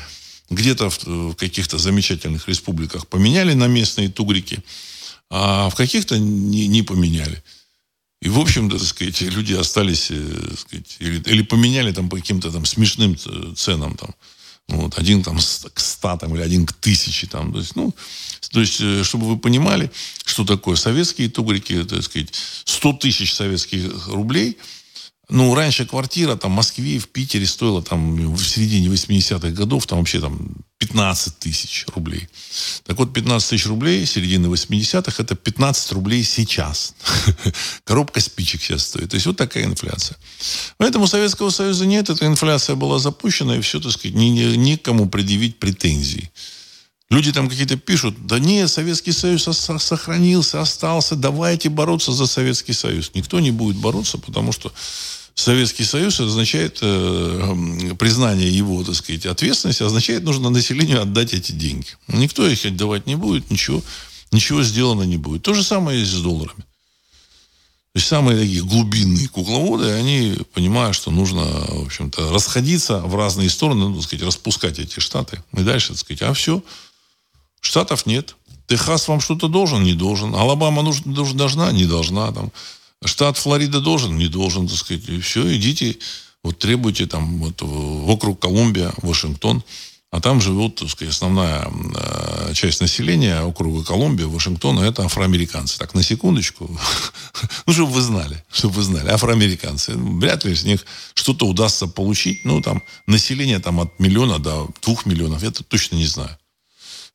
Где-то 0.49 0.89
в, 0.89 1.05
в 1.05 1.35
каких-то 1.35 1.77
замечательных 1.77 2.49
республиках 2.49 3.07
поменяли 3.07 3.53
на 3.53 3.67
местные 3.67 4.09
тугрики, 4.09 4.61
а 5.29 5.69
в 5.69 5.75
каких-то 5.75 6.19
не, 6.19 6.67
не 6.67 6.83
поменяли. 6.83 7.41
И, 8.21 8.29
в 8.29 8.39
общем-то, 8.39 8.77
так 8.77 8.87
сказать, 8.87 9.21
люди 9.21 9.53
остались, 9.53 10.11
э, 10.11 10.47
так 10.49 10.59
сказать, 10.59 10.97
или, 10.99 11.21
или 11.21 11.41
поменяли 11.41 11.91
там 11.91 12.09
по 12.09 12.17
каким-то 12.17 12.51
там 12.51 12.65
смешным 12.65 13.17
ценам. 13.55 13.95
Там. 13.95 14.13
Вот, 14.67 14.99
один 14.99 15.23
там 15.23 15.37
к 15.37 15.79
ста 15.79 16.17
там, 16.17 16.35
или 16.35 16.41
один 16.41 16.65
к 16.65 16.73
тысяче. 16.73 17.27
Там. 17.27 17.53
То, 17.53 17.59
есть, 17.59 17.75
ну, 17.75 17.95
то 18.51 18.59
есть, 18.59 18.81
э, 18.81 19.03
чтобы 19.03 19.27
вы 19.27 19.37
понимали, 19.37 19.89
что 20.25 20.45
такое 20.45 20.75
советские 20.75 21.29
тугрики, 21.29 21.83
так 21.83 22.03
сказать, 22.03 22.33
100 22.65 22.93
тысяч 22.93 23.33
советских 23.33 24.07
рублей– 24.07 24.57
ну, 25.29 25.53
раньше 25.53 25.85
квартира 25.85 26.35
там 26.35 26.51
в 26.51 26.55
Москве, 26.55 26.97
в 26.97 27.07
Питере 27.07 27.45
стоила 27.45 27.83
там 27.83 28.33
в 28.35 28.43
середине 28.43 28.87
80-х 28.87 29.49
годов 29.51 29.85
там 29.85 29.99
вообще 29.99 30.19
там 30.19 30.55
15 30.79 31.37
тысяч 31.37 31.85
рублей. 31.93 32.27
Так 32.85 32.97
вот, 32.97 33.13
15 33.13 33.49
тысяч 33.49 33.67
рублей 33.67 34.05
середины 34.07 34.47
80-х 34.47 35.21
это 35.21 35.35
15 35.35 35.91
рублей 35.91 36.23
сейчас. 36.23 36.95
Коробка 37.83 38.21
спичек 38.21 38.63
сейчас 38.63 38.87
стоит. 38.87 39.11
То 39.11 39.15
есть 39.15 39.27
вот 39.27 39.37
такая 39.37 39.65
инфляция. 39.65 40.17
Поэтому 40.77 41.05
Советского 41.05 41.51
Союза 41.51 41.85
нет, 41.85 42.09
эта 42.09 42.25
инфляция 42.25 42.75
была 42.75 42.97
запущена, 42.97 43.55
и 43.55 43.61
все, 43.61 43.79
так 43.79 43.91
сказать, 43.91 44.15
ни, 44.15 44.25
ни, 44.25 44.55
никому 44.55 45.07
предъявить 45.07 45.59
претензий. 45.59 46.31
Люди 47.11 47.31
там 47.31 47.49
какие-то 47.49 47.75
пишут, 47.75 48.25
да 48.25 48.39
нет, 48.39 48.69
Советский 48.69 49.11
Союз 49.11 49.43
сохранился, 49.43 50.61
остался, 50.61 51.15
давайте 51.15 51.69
бороться 51.69 52.13
за 52.13 52.25
Советский 52.25 52.73
Союз. 52.73 53.11
Никто 53.13 53.39
не 53.39 53.51
будет 53.51 53.77
бороться, 53.77 54.17
потому 54.17 54.51
что 54.51 54.71
Советский 55.39 55.83
Союз 55.83 56.19
означает 56.19 56.79
э, 56.81 57.93
признание 57.97 58.49
его, 58.49 58.83
так 58.83 58.95
сказать, 58.95 59.25
ответственности, 59.25 59.83
означает, 59.83 60.23
нужно 60.23 60.49
населению 60.49 61.01
отдать 61.01 61.33
эти 61.33 61.51
деньги. 61.51 61.87
Никто 62.07 62.47
их 62.47 62.65
отдавать 62.65 63.07
не 63.07 63.15
будет, 63.15 63.49
ничего, 63.49 63.81
ничего 64.31 64.63
сделано 64.63 65.03
не 65.03 65.17
будет. 65.17 65.43
То 65.43 65.53
же 65.53 65.63
самое 65.63 66.01
и 66.01 66.05
с 66.05 66.13
долларами. 66.21 66.63
То 67.93 67.95
есть 67.95 68.07
самые 68.07 68.39
такие 68.39 68.63
глубинные 68.63 69.27
кукловоды, 69.29 69.89
они 69.91 70.37
понимают, 70.53 70.95
что 70.95 71.09
нужно, 71.09 71.43
в 71.43 71.85
общем-то, 71.85 72.31
расходиться 72.31 72.99
в 72.99 73.15
разные 73.15 73.49
стороны, 73.49 73.89
ну, 73.89 73.95
так 73.95 74.03
сказать, 74.03 74.25
распускать 74.25 74.77
эти 74.77 74.99
штаты. 74.99 75.41
И 75.53 75.61
дальше, 75.61 75.89
так 75.89 75.97
сказать, 75.97 76.21
а 76.21 76.33
все, 76.33 76.61
штатов 77.61 78.05
нет. 78.05 78.35
Техас 78.67 79.07
вам 79.07 79.21
что-то 79.21 79.47
должен? 79.47 79.83
Не 79.83 79.93
должен. 79.93 80.35
Алабама 80.35 80.83
нужна, 80.83 81.13
должна? 81.33 81.71
Не 81.71 81.85
должна. 81.85 82.31
Там. 82.31 82.51
Штат 83.05 83.37
Флорида 83.37 83.79
должен, 83.79 84.17
не 84.17 84.27
должен, 84.27 84.67
так 84.67 84.77
сказать. 84.77 85.07
И 85.07 85.19
все, 85.21 85.55
идите, 85.55 85.97
вот 86.43 86.59
требуйте 86.59 87.05
там 87.05 87.37
вот, 87.39 87.61
вокруг 87.61 88.39
Колумбия, 88.39 88.93
Вашингтон. 89.01 89.63
А 90.11 90.21
там 90.21 90.41
живут, 90.41 90.75
так 90.75 90.89
сказать, 90.89 91.13
основная 91.13 91.67
э, 91.69 92.53
часть 92.55 92.81
населения 92.81 93.41
округа 93.41 93.83
Колумбия, 93.83 94.25
Вашингтона, 94.25 94.81
это 94.81 95.05
афроамериканцы. 95.05 95.77
Так, 95.77 95.93
на 95.93 96.01
секундочку. 96.01 96.67
ну, 97.67 97.73
чтобы 97.73 97.91
вы 97.91 98.01
знали, 98.01 98.43
чтобы 98.51 98.75
вы 98.75 98.83
знали. 98.83 99.09
Афроамериканцы. 99.09 99.93
Вряд 99.95 100.45
ли 100.45 100.53
из 100.53 100.63
них 100.63 100.83
что-то 101.13 101.45
удастся 101.45 101.85
получить. 101.85 102.43
Ну, 102.43 102.59
там, 102.59 102.81
население 103.05 103.59
там 103.59 103.79
от 103.79 103.99
миллиона 103.99 104.39
до 104.39 104.67
двух 104.81 105.05
миллионов, 105.05 105.43
я 105.43 105.51
точно 105.51 105.95
не 105.95 106.07
знаю. 106.07 106.35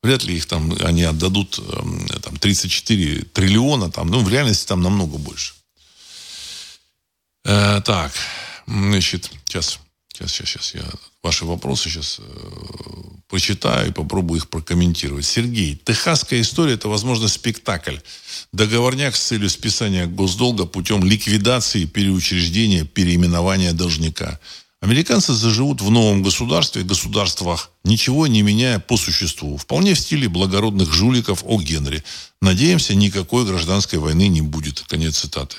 Вряд 0.05 0.23
ли 0.23 0.37
их 0.37 0.47
там, 0.47 0.73
они 0.81 1.03
отдадут 1.03 1.59
эм, 1.59 2.07
там, 2.23 2.37
34 2.37 3.23
триллиона, 3.33 3.91
там, 3.91 4.07
ну, 4.07 4.21
в 4.21 4.29
реальности 4.29 4.69
там 4.69 4.83
намного 4.83 5.19
больше. 5.19 5.55
Э, 7.45 7.81
так, 7.85 8.13
значит, 8.67 9.31
сейчас, 9.47 9.79
сейчас, 10.09 10.33
сейчас, 10.33 10.49
сейчас 10.49 10.75
я 10.75 10.85
ваши 11.25 11.47
вопросы 11.47 11.89
сейчас 11.89 12.21
э, 12.21 12.23
прочитаю 13.29 13.89
и 13.89 13.93
попробую 13.93 14.39
их 14.39 14.49
прокомментировать. 14.49 15.25
Сергей, 15.25 15.81
техасская 15.83 16.41
история– 16.43 16.75
это, 16.75 16.89
возможно, 16.89 17.29
спектакль. 17.29 17.97
Договорняк 18.53 19.17
с 19.17 19.27
целью 19.27 19.49
списания 19.49 20.07
госдолга 20.07 20.67
путем 20.67 21.03
ликвидации, 21.03 21.87
переучреждения, 21.87 22.85
переименования 22.85 23.73
должника. 23.73 24.39
Американцы 24.81 25.33
заживут 25.33 25.81
в 25.81 25.91
новом 25.91 26.23
государстве, 26.23 26.83
государствах, 26.83 27.71
ничего 27.85 28.27
не 28.27 28.43
меняя 28.43 28.79
по 28.79 28.99
существу. 28.99 29.57
Вполне 29.57 29.95
в 29.95 29.99
стиле 29.99 30.29
благородных 30.29 30.93
жуликов 30.93 31.43
о 31.47 31.59
Генри. 31.59 32.05
Надеемся, 32.43 32.95
никакой 32.95 33.47
гражданской 33.47 33.99
войны 33.99 34.29
не 34.29 34.43
будет. 34.43 34.81
Конец 34.87 35.21
цитаты. 35.21 35.57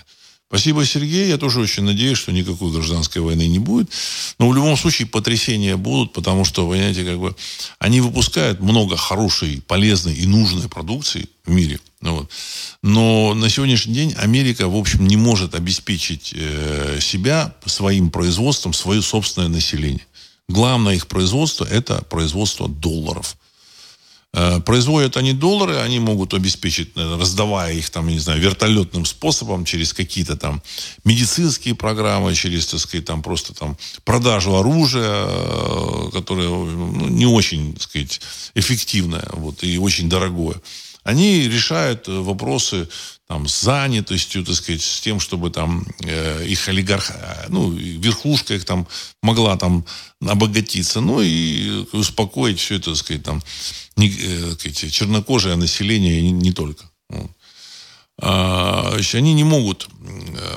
Спасибо, 0.48 0.86
Сергей. 0.86 1.28
Я 1.28 1.38
тоже 1.38 1.60
очень 1.60 1.84
надеюсь, 1.84 2.20
что 2.20 2.32
никакой 2.32 2.72
гражданской 2.72 3.22
войны 3.22 3.48
не 3.48 3.58
будет. 3.58 3.89
Но 4.38 4.48
в 4.48 4.56
любом 4.56 4.78
случае 4.78 5.08
потрясения 5.08 5.76
будут, 5.76 6.14
потому 6.14 6.46
что, 6.46 6.70
понимаете, 6.70 7.04
как 7.04 7.20
бы 7.20 7.36
они 7.80 8.00
выпускают 8.00 8.60
много 8.60 8.96
хорошей, 8.96 9.62
полезной 9.66 10.14
и 10.14 10.28
нужной 10.28 10.70
продукции 10.70 11.28
в 11.46 11.52
мире. 11.52 11.80
Ну 12.02 12.18
вот. 12.18 12.32
Но 12.84 13.34
на 13.34 13.50
сегодняшний 13.50 13.96
день 13.96 14.14
Америка, 14.14 14.68
в 14.70 14.76
общем, 14.76 15.08
не 15.08 15.18
может 15.18 15.56
обеспечить 15.56 16.32
э, 16.36 17.00
себя 17.02 17.56
своим 17.66 18.12
производством, 18.12 18.74
свое 18.74 19.02
собственное 19.02 19.50
население. 19.50 20.06
Главное 20.48 20.93
их 20.93 21.08
производство– 21.08 21.66
это 21.72 22.04
производство 22.04 22.70
долларов. 22.70 23.36
Э, 24.38 24.60
производят 24.60 25.16
они 25.16 25.32
доллары, 25.32 25.78
они 25.78 26.00
могут 26.00 26.34
обеспечить, 26.34 26.90
э, 26.96 27.18
раздавая 27.18 27.74
их 27.74 27.90
там, 27.90 28.08
не 28.08 28.20
знаю, 28.20 28.42
вертолетным 28.42 29.06
способом, 29.06 29.64
через 29.64 29.94
какие-то 29.94 30.36
там 30.36 30.62
медицинские 31.06 31.74
программы, 31.74 32.36
через, 32.36 32.68
так 32.68 32.82
сказать, 32.82 33.06
там 33.06 33.24
просто 33.24 33.54
там 33.54 33.78
продажу 34.04 34.58
оружия, 34.58 35.26
э, 35.26 36.10
которое 36.12 36.50
ну, 36.50 37.08
не 37.08 37.26
очень, 37.26 37.74
так 37.76 37.84
сказать, 37.84 38.20
эффективное, 38.56 39.26
вот, 39.32 39.64
и 39.64 39.78
очень 39.78 40.10
дорогое. 40.10 40.56
Они 41.06 41.47
решают 41.47 42.08
вопросы 42.08 42.89
там, 43.28 43.47
с 43.47 43.62
занятостью, 43.62 44.43
так 44.43 44.56
сказать, 44.56 44.82
с 44.82 45.01
тем, 45.01 45.20
чтобы 45.20 45.51
там 45.51 45.86
э, 46.03 46.47
их 46.47 46.68
олигарх, 46.68 47.12
ну, 47.49 47.70
верхушка 47.70 48.56
их 48.56 48.66
там 48.66 48.88
могла 49.22 49.56
там 49.56 49.86
обогатиться, 50.20 51.01
ну 51.01 51.22
и 51.22 51.86
успокоить 51.91 52.60
все 52.60 52.78
это, 52.78 52.86
так 52.86 52.95
сказать, 52.95 53.24
там, 53.24 53.43
не, 53.95 54.10
э, 54.10 54.53
сказать, 54.53 54.91
чернокожее 54.91 55.56
население 55.56 56.24
не, 56.24 56.32
не 56.32 56.51
только. 56.51 56.89
Вот. 57.10 57.30
А, 58.20 58.97
они 59.14 59.34
не 59.36 59.43
могут 59.43 59.88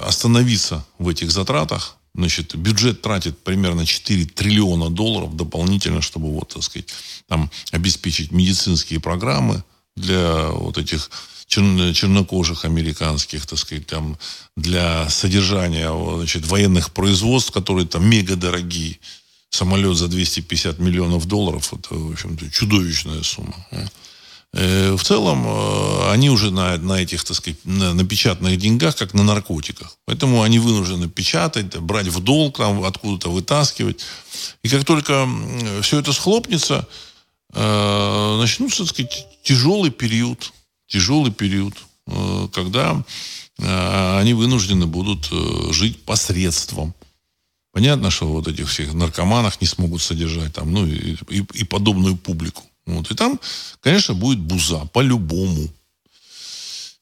остановиться 0.02 0.86
в 0.98 1.08
этих 1.08 1.30
затратах. 1.30 1.96
Значит, 2.14 2.56
бюджет 2.56 3.02
тратит 3.02 3.38
примерно 3.44 3.84
4 3.84 4.24
триллиона 4.24 4.88
долларов 4.88 5.36
дополнительно, 5.36 6.00
чтобы 6.00 6.30
вот, 6.30 6.54
так 6.54 6.62
сказать, 6.62 6.88
там 7.28 7.50
обеспечить 7.70 8.32
медицинские 8.32 8.98
программы 8.98 9.62
для 10.00 10.48
вот 10.48 10.78
этих 10.78 11.10
чернокожих 11.48 12.64
американских, 12.64 13.46
так 13.46 13.58
сказать, 13.58 13.86
там, 13.86 14.18
для 14.56 15.08
содержания 15.08 15.90
значит, 16.16 16.46
военных 16.46 16.92
производств, 16.92 17.52
которые 17.52 17.86
там 17.86 18.08
мега 18.08 18.36
дорогие. 18.36 18.98
Самолет 19.50 19.96
за 19.96 20.08
250 20.08 20.78
миллионов 20.78 21.24
долларов, 21.26 21.72
это, 21.72 21.94
в 21.94 22.12
общем-то, 22.12 22.50
чудовищная 22.50 23.22
сумма. 23.22 23.56
Э, 24.54 24.94
в 24.94 25.02
целом, 25.02 25.46
э, 25.46 26.10
они 26.10 26.30
уже 26.30 26.50
на, 26.50 26.76
на 26.78 27.00
этих, 27.00 27.24
так 27.24 27.36
сказать, 27.36 27.58
на, 27.64 27.92
на 27.94 28.04
печатных 28.04 28.58
деньгах, 28.58 28.96
как 28.96 29.14
на 29.14 29.22
наркотиках. 29.22 29.96
Поэтому 30.06 30.42
они 30.42 30.58
вынуждены 30.58 31.08
печатать, 31.08 31.76
брать 31.78 32.08
в 32.08 32.20
долг, 32.20 32.58
там, 32.58 32.82
откуда-то 32.84 33.30
вытаскивать. 33.30 34.04
И 34.62 34.68
как 34.68 34.84
только 34.84 35.28
все 35.82 35.98
это 35.98 36.12
схлопнется, 36.12 36.86
начнутся, 37.54 38.84
так 38.84 38.88
сказать, 38.88 39.26
тяжелый 39.42 39.90
период 39.90 40.52
тяжелый 40.88 41.30
период, 41.30 41.74
э, 42.06 42.48
когда 42.52 43.04
э, 43.58 44.18
они 44.18 44.34
вынуждены 44.34 44.86
будут 44.86 45.28
э, 45.30 45.72
жить 45.72 46.02
посредством. 46.02 46.94
Понятно, 47.72 48.10
что 48.10 48.26
вот 48.26 48.48
этих 48.48 48.68
всех 48.68 48.94
наркоманов 48.94 49.60
не 49.60 49.66
смогут 49.66 50.02
содержать 50.02 50.54
там, 50.54 50.72
ну, 50.72 50.86
и, 50.86 51.16
и, 51.28 51.46
и 51.52 51.64
подобную 51.64 52.16
публику. 52.16 52.64
Вот. 52.86 53.10
И 53.10 53.14
там, 53.14 53.38
конечно, 53.80 54.14
будет 54.14 54.40
буза, 54.40 54.88
по-любому. 54.92 55.68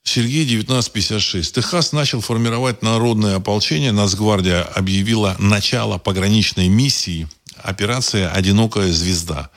Сергей, 0.02 0.44
1956. 0.44 1.54
Техас 1.54 1.92
начал 1.92 2.20
формировать 2.20 2.82
народное 2.82 3.36
ополчение. 3.36 3.92
Нацгвардия 3.92 4.62
объявила 4.62 5.36
начало 5.38 5.98
пограничной 5.98 6.68
миссии 6.68 7.28
операция 7.56 8.30
«Одинокая 8.30 8.92
звезда», 8.92 9.50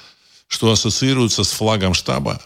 что 0.49 0.71
ассоциируется 0.71 1.45
с 1.45 1.51
флагом 1.51 1.93
штаба 1.93 2.41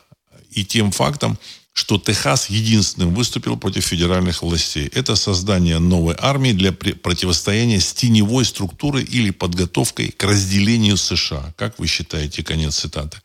и 0.52 0.64
тем 0.64 0.92
фактом, 0.92 1.40
что 1.72 1.98
Техас 1.98 2.50
единственным 2.52 3.16
выступил 3.16 3.58
против 3.58 3.86
федеральных 3.86 4.44
властей. 4.44 4.88
Это 4.94 5.16
создание 5.16 5.80
новой 5.80 6.16
армии 6.20 6.52
для 6.52 6.72
противостояния 6.72 7.80
с 7.80 7.94
теневой 7.94 8.46
структурой 8.46 9.04
или 9.04 9.32
подготовкой 9.32 10.10
к 10.12 10.24
разделению 10.24 10.98
США. 10.98 11.54
Как 11.58 11.80
вы 11.80 11.88
считаете? 11.88 12.44
Конец 12.44 12.76
цитаты. 12.76 13.18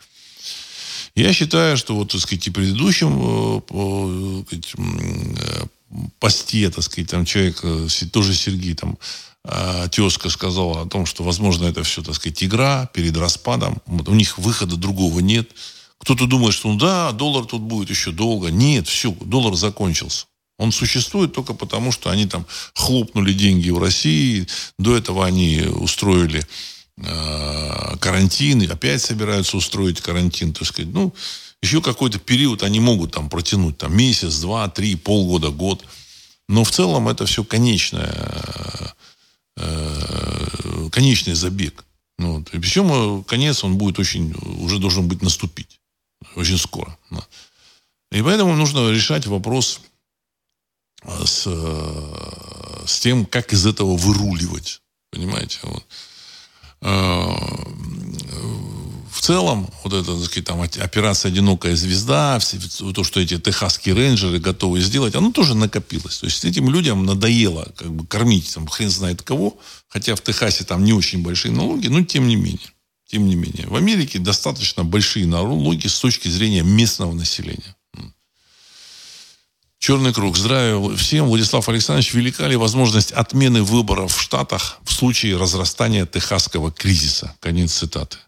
Я 1.15 1.33
считаю, 1.33 1.77
что 1.77 1.97
вот, 1.97 2.13
так 2.13 2.21
сказать, 2.21 2.47
и 2.47 2.51
предыдущем 2.51 3.19
э, 3.19 4.45
э, 4.49 5.67
посте, 6.21 6.71
так 6.71 6.85
сказать, 6.85 7.11
там 7.11 7.25
человек, 7.25 7.59
э, 7.65 7.89
тоже 8.13 8.35
Сергей, 8.35 8.75
там, 8.75 8.97
тезка 9.91 10.29
сказала 10.29 10.83
о 10.83 10.87
том, 10.87 11.07
что, 11.07 11.23
возможно, 11.23 11.65
это 11.67 11.83
все, 11.83 12.03
так 12.03 12.15
сказать, 12.15 12.43
игра 12.45 12.87
перед 12.93 13.17
распадом. 13.17 13.79
У 13.87 14.15
них 14.15 14.37
выхода 14.39 14.77
другого 14.77 15.21
нет. 15.21 15.51
Кто-то 15.99 16.27
думает, 16.27 16.55
что 16.55 16.69
ну 16.69 16.79
да, 16.79 17.13
доллар 17.13 17.45
тут 17.45 17.63
будет 17.63 17.91
еще 17.91 18.13
долго. 18.13 18.49
Нет, 18.49 18.89
все, 18.89 19.11
доллар 19.21 19.55
закончился. 19.55 20.27
Он 20.59 20.73
существует 20.73 21.33
только 21.33 21.55
потому, 21.55 21.93
что 21.93 22.11
они 22.11 22.27
там 22.27 22.45
хлопнули 22.75 23.33
деньги 23.33 23.71
в 23.71 23.79
России. 23.79 24.47
До 24.79 24.97
этого 24.97 25.25
они 25.25 25.63
устроили 25.63 26.45
э, 26.97 27.97
карантин, 28.01 28.63
и 28.63 28.67
опять 28.67 29.03
собираются 29.03 29.57
устроить 29.57 30.01
карантин. 30.01 30.53
То 30.53 30.65
есть, 30.65 30.79
ну, 30.79 31.15
еще 31.63 31.81
какой-то 31.81 32.19
период 32.19 32.65
они 32.65 32.81
могут 32.81 33.13
там 33.13 33.29
протянуть, 33.29 33.79
там 33.79 33.97
месяц, 33.97 34.39
два, 34.39 34.69
три, 34.69 34.97
полгода, 34.97 35.51
год. 35.51 35.85
Но 36.49 36.65
в 36.65 36.71
целом 36.71 37.09
это 37.09 37.27
все 37.27 37.45
конечное, 37.45 38.95
э, 39.59 40.89
конечный 40.91 41.35
забег. 41.35 41.85
Ну, 42.19 42.39
вот. 42.39 42.55
И 42.55 42.59
причем 42.59 43.23
конец 43.25 43.65
он 43.65 43.77
будет 43.77 43.99
очень, 43.99 44.35
уже 44.65 44.79
должен 44.79 45.09
быть 45.09 45.23
наступить 45.23 45.81
очень 46.35 46.59
скоро. 46.59 46.97
И 48.11 48.23
поэтому 48.23 48.57
нужно 48.57 48.91
решать 48.91 49.27
вопрос 49.27 49.81
а, 51.03 51.27
с, 51.27 51.45
э, 51.47 52.87
с 52.87 53.01
тем, 53.01 53.27
как 53.27 53.53
из 53.53 53.67
этого 53.67 53.97
выруливать. 53.97 54.81
Понимаете? 55.11 55.59
Вот. 55.63 55.85
В 59.19 59.21
целом, 59.21 59.69
вот 59.83 59.93
эта, 59.93 60.15
так 60.15 60.25
сказать, 60.27 60.45
там, 60.45 60.63
операция 60.63 61.33
«Одинокая 61.33 61.75
звезда», 61.75 62.39
то, 62.95 63.03
что 63.03 63.19
эти 63.19 63.37
техасские 63.37 63.97
рейнджеры 63.97 64.39
готовы 64.39 64.81
сделать, 64.81 65.17
оно 65.17 65.33
тоже 65.33 65.57
накопилось. 65.57 66.19
То 66.19 66.27
есть 66.27 66.45
этим 66.45 66.71
людям 66.71 67.05
надоело 67.05 67.69
как 67.77 67.91
бы 67.91 68.07
кормить 68.07 68.55
там 68.55 68.69
хрен 68.69 68.89
знает 68.89 69.23
кого, 69.23 69.59
хотя 69.89 70.15
в 70.15 70.23
Техасе 70.23 70.63
там 70.63 70.85
не 70.85 70.93
очень 70.93 71.25
большие 71.25 71.51
налоги, 71.51 71.89
но 71.89 72.05
тем 72.05 72.29
не 72.29 72.37
менее. 72.37 72.71
Тем 73.09 73.27
не 73.27 73.35
менее, 73.35 73.67
в 73.67 73.75
Америке 73.75 74.21
достаточно 74.21 74.85
большие 74.85 75.27
налоги 75.27 75.89
с 75.89 75.99
точки 75.99 76.29
зрения 76.29 76.63
местного 76.63 77.13
населения. 77.13 77.75
Черный 79.81 80.13
круг. 80.15 80.37
Здравия 80.37 80.95
всем. 80.95 81.27
Владислав 81.27 81.69
Александрович, 81.69 82.15
велика 82.15 82.47
ли 82.47 82.55
возможность 82.55 83.11
отмены 83.11 83.65
выборов 83.65 84.15
в 84.15 84.21
Штатах 84.21 84.79
в 84.85 84.93
случае 84.93 85.37
разрастания 85.37 86.07
техасского 86.07 86.71
кризиса? 86.71 87.35
Конец 87.41 87.73
цитаты. 87.73 88.19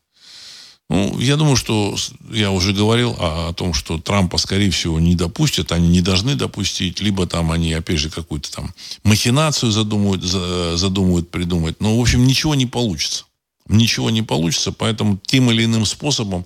Ну, 0.91 1.18
я 1.18 1.36
думаю, 1.36 1.57
что 1.57 1.97
я 2.30 2.51
уже 2.51 2.74
говорил 2.74 3.16
о, 3.18 3.49
о 3.49 3.53
том, 3.55 3.72
что 3.72 3.99
Трампа, 3.99 4.36
скорее 4.36 4.70
всего, 4.70 5.01
не 5.01 5.14
допустят, 5.14 5.72
они 5.72 5.88
не 5.88 6.03
должны 6.03 6.34
допустить, 6.34 7.01
либо 7.01 7.26
там 7.26 7.51
они, 7.51 7.72
опять 7.72 7.99
же, 7.99 8.11
какую-то 8.11 8.51
там 8.51 8.74
махинацию 9.05 9.72
задумают, 9.72 10.22
задумают 10.22 11.30
придумать. 11.30 11.80
Но, 11.80 11.97
в 11.97 12.01
общем, 12.01 12.26
ничего 12.26 12.55
не 12.55 12.66
получится 12.66 13.24
ничего 13.70 14.11
не 14.11 14.22
получится, 14.22 14.72
поэтому 14.72 15.18
тем 15.24 15.51
или 15.51 15.64
иным 15.64 15.86
способом 15.86 16.45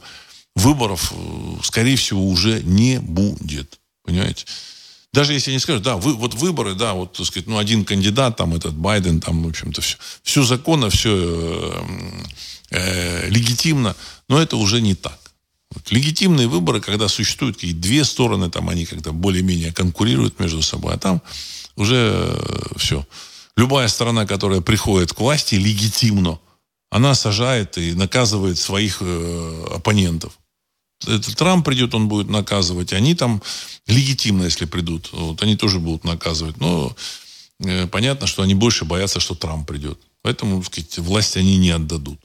выборов, 0.54 1.12
э, 1.14 1.56
скорее 1.62 1.96
всего, 1.96 2.26
уже 2.28 2.62
не 2.62 3.00
будет. 3.00 3.80
Понимаете? 4.04 4.44
Даже 5.12 5.32
если 5.32 5.50
они 5.50 5.58
скажут, 5.58 5.82
да, 5.82 5.96
вы, 5.96 6.14
вот 6.14 6.34
выборы, 6.34 6.74
да, 6.74 6.94
вот, 6.94 7.14
так 7.14 7.26
сказать, 7.26 7.46
ну, 7.46 7.58
один 7.58 7.84
кандидат, 7.84 8.36
там, 8.36 8.54
этот 8.54 8.74
Байден, 8.74 9.20
там, 9.20 9.42
в 9.42 9.48
общем-то, 9.48 9.80
все, 9.80 9.96
все 10.22 10.42
законно, 10.42 10.90
все 10.90 11.10
э, 11.16 11.82
э, 12.70 13.28
легитимно, 13.30 13.96
но 14.28 14.40
это 14.40 14.56
уже 14.56 14.80
не 14.80 14.94
так. 14.94 15.18
Вот, 15.70 15.90
легитимные 15.90 16.46
выборы, 16.46 16.80
когда 16.80 17.08
существуют 17.08 17.56
какие 17.56 17.72
две 17.72 18.04
стороны, 18.04 18.50
там, 18.50 18.68
они 18.68 18.86
как-то 18.86 19.12
более-менее 19.12 19.72
конкурируют 19.72 20.38
между 20.38 20.62
собой, 20.62 20.94
а 20.94 20.98
там 20.98 21.22
уже 21.76 21.96
э, 21.96 22.76
все. 22.76 23.06
Любая 23.56 23.88
сторона, 23.88 24.26
которая 24.26 24.60
приходит 24.60 25.12
к 25.12 25.20
власти 25.20 25.56
легитимно, 25.56 26.38
она 26.90 27.14
сажает 27.14 27.76
и 27.78 27.92
наказывает 27.92 28.58
своих 28.58 28.98
э, 29.00 29.66
оппонентов. 29.74 30.38
Это 31.06 31.34
Трамп 31.36 31.64
придет, 31.64 31.94
он 31.94 32.08
будет 32.08 32.28
наказывать. 32.28 32.92
Они 32.92 33.14
там 33.14 33.42
легитимно, 33.86 34.44
если 34.44 34.64
придут, 34.64 35.10
вот, 35.12 35.42
они 35.42 35.56
тоже 35.56 35.78
будут 35.80 36.04
наказывать. 36.04 36.58
Но 36.58 36.94
э, 37.64 37.86
понятно, 37.88 38.26
что 38.26 38.42
они 38.42 38.54
больше 38.54 38.84
боятся, 38.84 39.20
что 39.20 39.34
Трамп 39.34 39.66
придет. 39.66 39.98
Поэтому, 40.22 40.62
так 40.62 40.72
сказать, 40.72 40.98
власть 40.98 41.36
они 41.36 41.58
не 41.58 41.70
отдадут. 41.70 42.18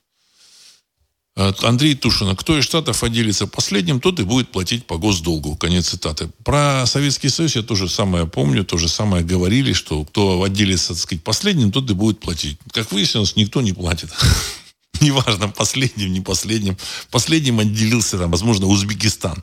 Андрей 1.39 1.95
Тушина. 1.95 2.35
Кто 2.35 2.57
из 2.59 2.65
штатов 2.65 3.03
отделится 3.03 3.47
последним, 3.47 4.01
тот 4.01 4.19
и 4.19 4.23
будет 4.23 4.51
платить 4.51 4.85
по 4.85 4.97
госдолгу. 4.97 5.55
Конец 5.55 5.89
цитаты. 5.89 6.29
Про 6.43 6.85
Советский 6.85 7.29
Союз 7.29 7.55
я 7.55 7.61
тоже 7.61 7.87
самое 7.87 8.27
помню, 8.27 8.65
то 8.65 8.77
же 8.77 8.89
самое 8.89 9.23
говорили, 9.23 9.71
что 9.71 10.03
кто 10.03 10.43
отделится, 10.43 10.89
так 10.89 10.97
сказать, 10.97 11.23
последним, 11.23 11.71
тот 11.71 11.89
и 11.89 11.93
будет 11.93 12.19
платить. 12.19 12.57
Как 12.73 12.91
выяснилось, 12.91 13.37
никто 13.37 13.61
не 13.61 13.71
платит. 13.71 14.09
Неважно, 15.01 15.47
последним, 15.47 16.11
не 16.11 16.19
последним. 16.19 16.77
Последним 17.09 17.59
отделился, 17.59 18.17
там, 18.17 18.31
возможно, 18.31 18.67
Узбекистан. 18.67 19.41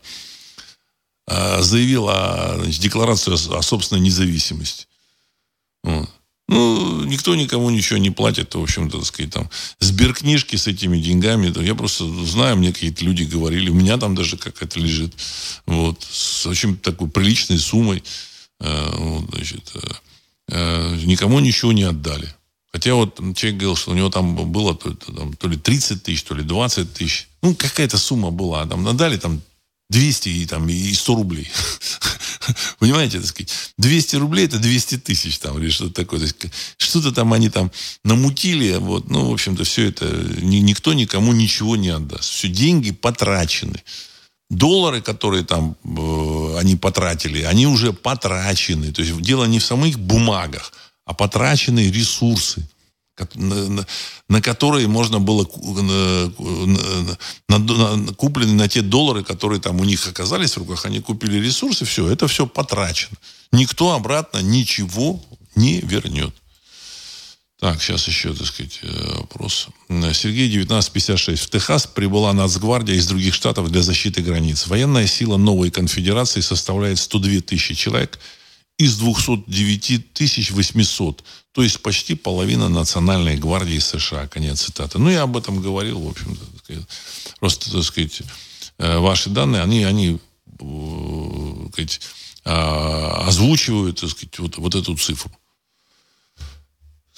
А, 1.27 1.63
заявил 1.63 2.09
о, 2.09 2.59
значит, 2.63 2.83
декларацию 2.83 3.37
о, 3.37 3.63
собственной 3.63 4.03
независимости. 4.03 4.87
Ну, 6.49 7.05
никто 7.05 7.35
никому 7.35 7.71
ничего 7.71 7.99
не 7.99 8.11
платит, 8.11 8.55
в 8.55 8.63
общем-то, 8.63 8.99
так 8.99 9.07
сказать, 9.07 9.33
там, 9.33 9.51
сберкнижки 9.81 10.55
с 10.55 10.69
этими 10.69 10.99
деньгами, 10.99 11.53
я 11.65 11.75
просто 11.75 12.07
знаю, 12.25 12.57
мне 12.57 12.73
какие-то 12.73 13.05
люди 13.05 13.25
говорили, 13.25 13.69
у 13.69 13.75
меня 13.75 13.99
там 13.99 14.15
даже 14.15 14.37
какая-то 14.37 14.79
лежит, 14.79 15.13
вот, 15.67 16.07
с 16.09 16.47
очень 16.47 16.77
такой 16.77 17.09
приличной 17.09 17.59
суммой, 17.59 18.05
э, 18.61 18.91
вот, 18.97 19.31
значит, 19.35 19.73
э, 19.75 19.81
э, 20.49 21.01
никому 21.05 21.41
ничего 21.41 21.73
не 21.73 21.83
отдали. 21.83 22.33
Хотя 22.73 22.95
вот 22.95 23.17
человек 23.35 23.59
говорил, 23.59 23.75
что 23.75 23.93
у 23.93 23.95
него 23.95 24.11
там 24.11 24.53
было 24.53 24.75
то, 24.77 24.93
там, 24.93 25.33
то 25.33 25.49
ли 25.49 25.57
30 25.57 26.03
тысяч, 26.03 26.23
то 26.25 26.35
ли 26.35 26.43
20 26.43 26.93
тысяч. 26.93 27.29
Ну, 27.41 27.55
какая-то 27.55 27.97
сумма 27.97 28.31
была. 28.31 28.67
Там 28.67 28.85
надали 28.85 29.17
там 29.17 29.41
200 29.91 30.29
и, 30.29 30.47
там, 30.47 30.69
и 30.69 30.93
100 30.93 31.15
рублей. 31.15 31.51
Понимаете, 32.79 33.19
так 33.19 33.29
сказать, 33.29 33.53
200 33.79 34.17
рублей 34.17 34.47
это 34.47 34.59
200 34.59 34.99
тысяч 34.99 35.39
там, 35.39 35.59
или 35.59 35.69
что-то 35.69 35.95
такое. 35.95 36.21
То 36.21 36.27
есть, 36.27 36.37
что-то 36.77 37.13
там 37.13 37.33
они 37.33 37.51
там 37.51 37.71
намутили, 38.05 38.77
вот, 38.77 39.09
ну, 39.11 39.31
в 39.31 39.33
общем-то, 39.33 39.65
все 39.65 39.89
это, 39.89 40.07
ни, 40.41 40.57
никто 40.57 40.93
никому 40.93 41.33
ничего 41.33 41.77
не 41.77 41.91
отдаст. 41.91 42.31
Все 42.31 42.49
деньги 42.49 42.91
потрачены. 42.91 43.83
Доллары, 44.49 45.03
которые 45.03 45.45
там 45.45 45.77
э, 45.85 46.59
они 46.59 46.77
потратили, 46.77 47.43
они 47.43 47.67
уже 47.67 47.93
потрачены. 47.93 48.93
То 48.93 49.03
есть 49.03 49.21
дело 49.21 49.45
не 49.45 49.59
в 49.59 49.65
самих 49.65 49.99
бумагах, 49.99 50.73
а 51.05 51.15
потраченные 51.15 51.91
ресурсы 51.91 52.69
на, 53.35 54.43
которые 54.43 54.89
можно 54.89 55.21
было 55.21 55.49
на, 57.49 57.59
на, 57.59 57.97
на, 57.97 58.13
куплены 58.15 58.53
на 58.53 58.69
те 58.69 58.83
доллары, 58.83 59.25
которые 59.25 59.61
там 59.61 59.81
у 59.81 59.85
них 59.85 60.07
оказались 60.07 60.53
в 60.53 60.59
руках, 60.59 60.85
они 60.87 61.01
купили 61.01 61.39
ресурсы, 61.39 61.85
все, 61.85 62.09
это 62.09 62.29
все 62.29 62.47
потрачено. 62.47 63.17
Никто 63.53 63.93
обратно 63.93 64.39
ничего 64.39 65.23
не 65.55 65.81
вернет. 65.81 66.35
Так, 67.59 67.83
сейчас 67.83 68.07
еще, 68.07 68.35
так 68.35 68.47
сказать, 68.47 68.81
э, 68.83 69.15
вопрос. 69.19 69.69
Сергей, 69.89 70.47
1956. 70.49 71.43
В 71.43 71.51
Техас 71.51 71.87
прибыла 71.87 72.35
Нацгвардия 72.35 72.97
из 72.97 73.07
других 73.07 73.35
штатов 73.35 73.71
для 73.71 73.81
защиты 73.81 74.21
границ. 74.21 74.67
Военная 74.67 75.07
сила 75.07 75.39
новой 75.39 75.71
конфедерации 75.71 76.43
составляет 76.43 76.99
102 76.99 77.41
тысячи 77.41 77.75
человек 77.75 78.19
из 78.79 78.97
209 78.99 80.51
800 80.51 81.25
то 81.57 81.63
есть 81.63 81.81
почти 81.81 82.15
половина 82.15 82.69
национальной 82.69 83.39
гвардии 83.39 83.79
США. 83.79 84.29
Конец 84.29 84.61
цитаты. 84.61 84.99
Ну, 84.99 85.09
я 85.09 85.23
об 85.23 85.39
этом 85.39 85.63
говорил, 85.63 86.01
в 86.01 86.09
общем-то. 86.11 86.45
Просто, 87.41 87.73
так 87.73 87.83
сказать, 87.83 88.21
э, 88.77 88.99
ваши 88.99 89.31
данные, 89.31 89.63
они, 89.63 89.83
они 89.85 90.21
э, 90.61 91.63
так 91.65 91.73
сказать, 91.73 92.01
а, 92.45 93.25
озвучивают, 93.27 94.01
так 94.01 94.11
сказать, 94.11 94.39
вот, 94.39 94.59
вот 94.59 94.75
эту 94.75 94.95
цифру. 94.99 95.33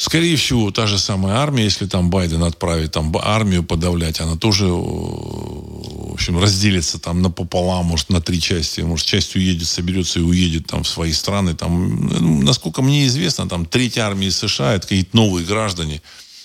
Скорее 0.01 0.36
всего, 0.36 0.70
та 0.70 0.86
же 0.86 0.96
самая 0.96 1.38
армия, 1.38 1.64
если 1.64 1.84
там 1.86 2.09
Байден 2.09 2.44
отправит 2.44 2.92
там 2.92 3.12
армию 3.20 3.64
подавлять, 3.64 4.20
она 4.20 4.36
тоже, 4.36 4.66
э, 4.66 4.68
в 4.70 6.12
общем, 6.12 6.38
разделится 6.38 7.01
там 7.01 7.20
напополам, 7.20 7.86
может, 7.86 8.09
на 8.09 8.20
три 8.20 8.40
части. 8.40 8.80
Может, 8.80 9.07
часть 9.07 9.34
уедет, 9.34 9.66
соберется 9.66 10.20
и 10.20 10.22
уедет 10.22 10.68
там 10.68 10.84
в 10.84 10.88
свои 10.88 11.12
страны. 11.12 11.55
Там, 11.55 12.07
ну, 12.07 12.42
насколько 12.42 12.80
мне 12.80 13.09
известно, 13.09 13.49
там 13.49 13.66
третья 13.66 14.03
армия 14.03 14.30
США, 14.30 14.74
это 14.74 14.86
какие-то 14.86 15.16
новые 15.16 15.44
граждане, 15.44 16.01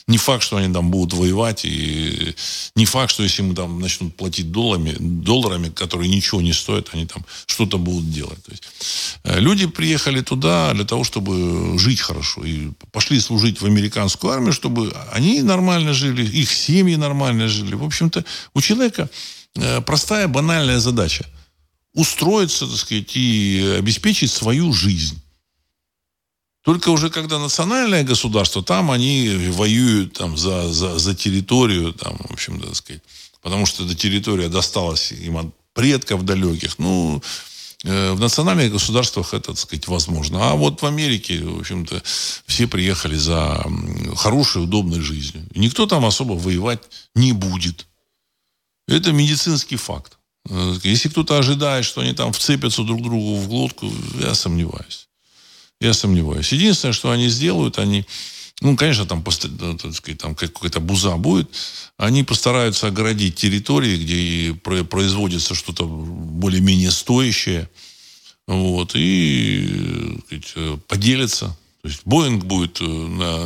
не 0.08 0.18
факт, 0.18 0.44
что 0.44 0.58
они 0.58 0.74
там 0.74 0.92
будут 0.92 1.14
воевать, 1.14 1.62
и 1.64 2.36
не 2.76 2.86
факт, 2.86 3.12
что 3.12 3.24
если 3.24 3.42
мы 3.42 3.56
там 3.56 3.80
начнут 3.80 4.16
платить 4.16 4.52
долларами, 4.52 4.96
долларами, 5.00 5.70
которые 5.70 6.10
ничего 6.10 6.42
не 6.42 6.54
стоят, 6.54 6.90
они 6.94 7.06
там 7.06 7.26
что-то 7.46 7.78
будут 7.78 8.12
делать. 8.12 8.44
То 8.44 8.52
есть, 8.52 8.64
э, 9.24 9.40
люди 9.40 9.66
приехали 9.66 10.22
туда 10.22 10.74
для 10.74 10.84
того, 10.84 11.04
чтобы 11.04 11.80
жить 11.80 12.02
хорошо. 12.02 12.44
И 12.44 12.72
пошли 12.92 13.20
служить 13.20 13.62
в 13.62 13.66
американскую 13.66 14.34
армию, 14.34 14.54
чтобы 14.54 14.94
они 15.12 15.42
нормально 15.42 15.94
жили, 15.94 16.26
их 16.26 16.52
семьи 16.52 16.96
нормально 16.96 17.48
жили. 17.48 17.76
В 17.76 17.84
общем-то, 17.84 18.26
у 18.54 18.62
человека 18.62 19.10
э, 19.56 19.82
простая, 19.82 20.28
банальная 20.28 20.80
задача. 20.80 21.26
Устроиться, 21.94 22.68
так 22.68 22.78
сказать, 22.78 23.16
и 23.16 23.76
обеспечить 23.78 24.32
свою 24.32 24.74
жизнь. 24.74 25.23
Только 26.64 26.90
уже 26.90 27.10
когда 27.10 27.40
национальное 27.40 28.04
государство, 28.04 28.64
там 28.64 28.90
они 28.90 29.50
воюют 29.52 30.14
там, 30.14 30.38
за, 30.38 30.72
за, 30.72 30.98
за 30.98 31.14
территорию, 31.14 31.94
там, 31.94 32.18
в 32.18 32.32
общем, 32.32 32.60
так 32.62 32.76
сказать, 32.76 33.02
потому 33.42 33.66
что 33.66 33.86
эта 33.86 33.96
территория 33.96 34.48
досталась 34.48 35.12
им 35.12 35.38
от 35.38 35.48
предков 35.74 36.24
далеких. 36.24 36.80
Ну, 36.80 37.22
э, 37.84 38.14
в 38.14 38.20
национальных 38.20 38.72
государствах 38.72 39.34
это, 39.34 39.48
так 39.48 39.58
сказать, 39.58 39.88
возможно. 39.88 40.52
А 40.52 40.56
вот 40.56 40.82
в 40.82 40.86
Америке, 40.86 41.42
в 41.44 41.60
общем-то, 41.60 42.02
все 42.46 42.68
приехали 42.68 43.18
за 43.18 43.66
хорошей, 44.16 44.64
удобной 44.64 45.02
жизнью. 45.02 45.46
И 45.54 45.60
никто 45.60 45.86
там 45.86 46.06
особо 46.06 46.34
воевать 46.34 46.82
не 47.14 47.34
будет. 47.34 47.88
Это 48.88 49.12
медицинский 49.12 49.76
факт. 49.76 50.18
Э, 50.50 50.78
если 50.84 51.10
кто-то 51.10 51.38
ожидает, 51.38 51.84
что 51.84 52.00
они 52.00 52.14
там 52.14 52.32
вцепятся 52.32 52.84
друг 52.84 53.02
другу 53.02 53.36
в 53.36 53.50
глотку, 53.50 53.92
я 54.22 54.34
сомневаюсь. 54.34 55.03
Я 55.84 55.94
сомневаюсь. 55.94 56.54
Единственное, 56.54 56.94
что 56.94 57.12
они 57.12 57.28
сделают, 57.28 57.78
они, 57.78 58.06
ну, 58.62 58.78
конечно, 58.78 59.06
там, 59.06 59.22
сказать, 59.30 60.18
там 60.18 60.34
какая-то 60.34 60.80
буза 60.80 61.18
будет, 61.18 61.50
они 61.98 62.24
постараются 62.24 62.88
оградить 62.88 63.36
территории, 63.36 63.98
где 63.98 64.54
производится 64.86 65.54
что-то 65.54 65.86
более-менее 65.86 66.90
стоящее, 66.90 67.70
вот, 68.48 68.94
и 68.96 70.20
сказать, 70.30 70.80
поделятся. 70.88 71.48
То 71.82 71.90
есть 71.90 72.04
Боинг 72.06 72.46
будет, 72.46 72.80
э, 72.80 72.86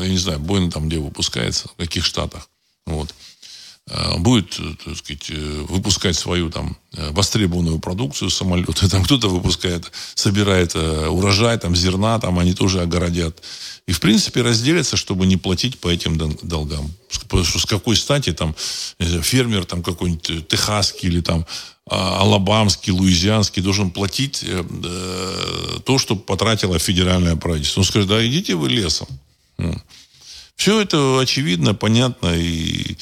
я 0.04 0.08
не 0.08 0.20
знаю, 0.20 0.40
Боинг 0.40 0.72
там 0.72 0.90
где 0.90 1.00
выпускается, 1.00 1.70
в 1.70 1.76
каких 1.76 2.06
штатах, 2.06 2.50
вот. 2.86 3.16
Э, 3.90 4.18
будет, 4.18 4.60
э, 4.60 4.76
так 4.84 4.98
сказать, 4.98 5.30
э, 5.30 5.66
выпускать 5.70 6.18
свою 6.18 6.50
там 6.50 6.76
востребованную 6.92 7.80
продукцию 7.80 8.30
самолеты. 8.30 8.90
Там 8.90 9.04
кто-то 9.04 9.30
выпускает, 9.30 9.92
собирает 10.16 10.76
урожай, 10.76 11.58
там 11.60 11.76
зерна, 11.76 12.20
там 12.20 12.40
они 12.40 12.54
тоже 12.54 12.82
огородят. 12.82 13.44
И, 13.86 13.92
в 13.92 14.00
принципе, 14.00 14.42
разделятся, 14.42 14.98
чтобы 14.98 15.28
не 15.28 15.38
платить 15.38 15.80
по 15.80 15.90
этим 15.90 16.18
долгам. 16.18 16.92
Потому 17.28 17.46
что 17.46 17.60
с 17.60 17.66
какой 17.66 17.96
стати 17.96 18.34
там 18.34 18.56
фермер 19.00 19.66
там 19.66 19.84
какой-нибудь 19.84 20.48
техасский 20.48 21.08
или 21.08 21.22
там 21.22 21.46
а, 21.90 22.22
алабамский, 22.22 22.92
луизианский 22.92 23.62
должен 23.62 23.92
платить 23.92 24.44
то, 25.86 25.98
что 26.00 26.16
потратило 26.16 26.80
федеральное 26.80 27.36
правительство. 27.36 27.82
Он 27.82 27.86
скажет, 27.86 28.10
да 28.10 28.26
идите 28.26 28.56
вы 28.56 28.70
лесом. 28.70 29.08
Все 30.56 30.82
это 30.82 31.20
очевидно, 31.20 31.76
понятно 31.76 32.34
и 32.36 32.98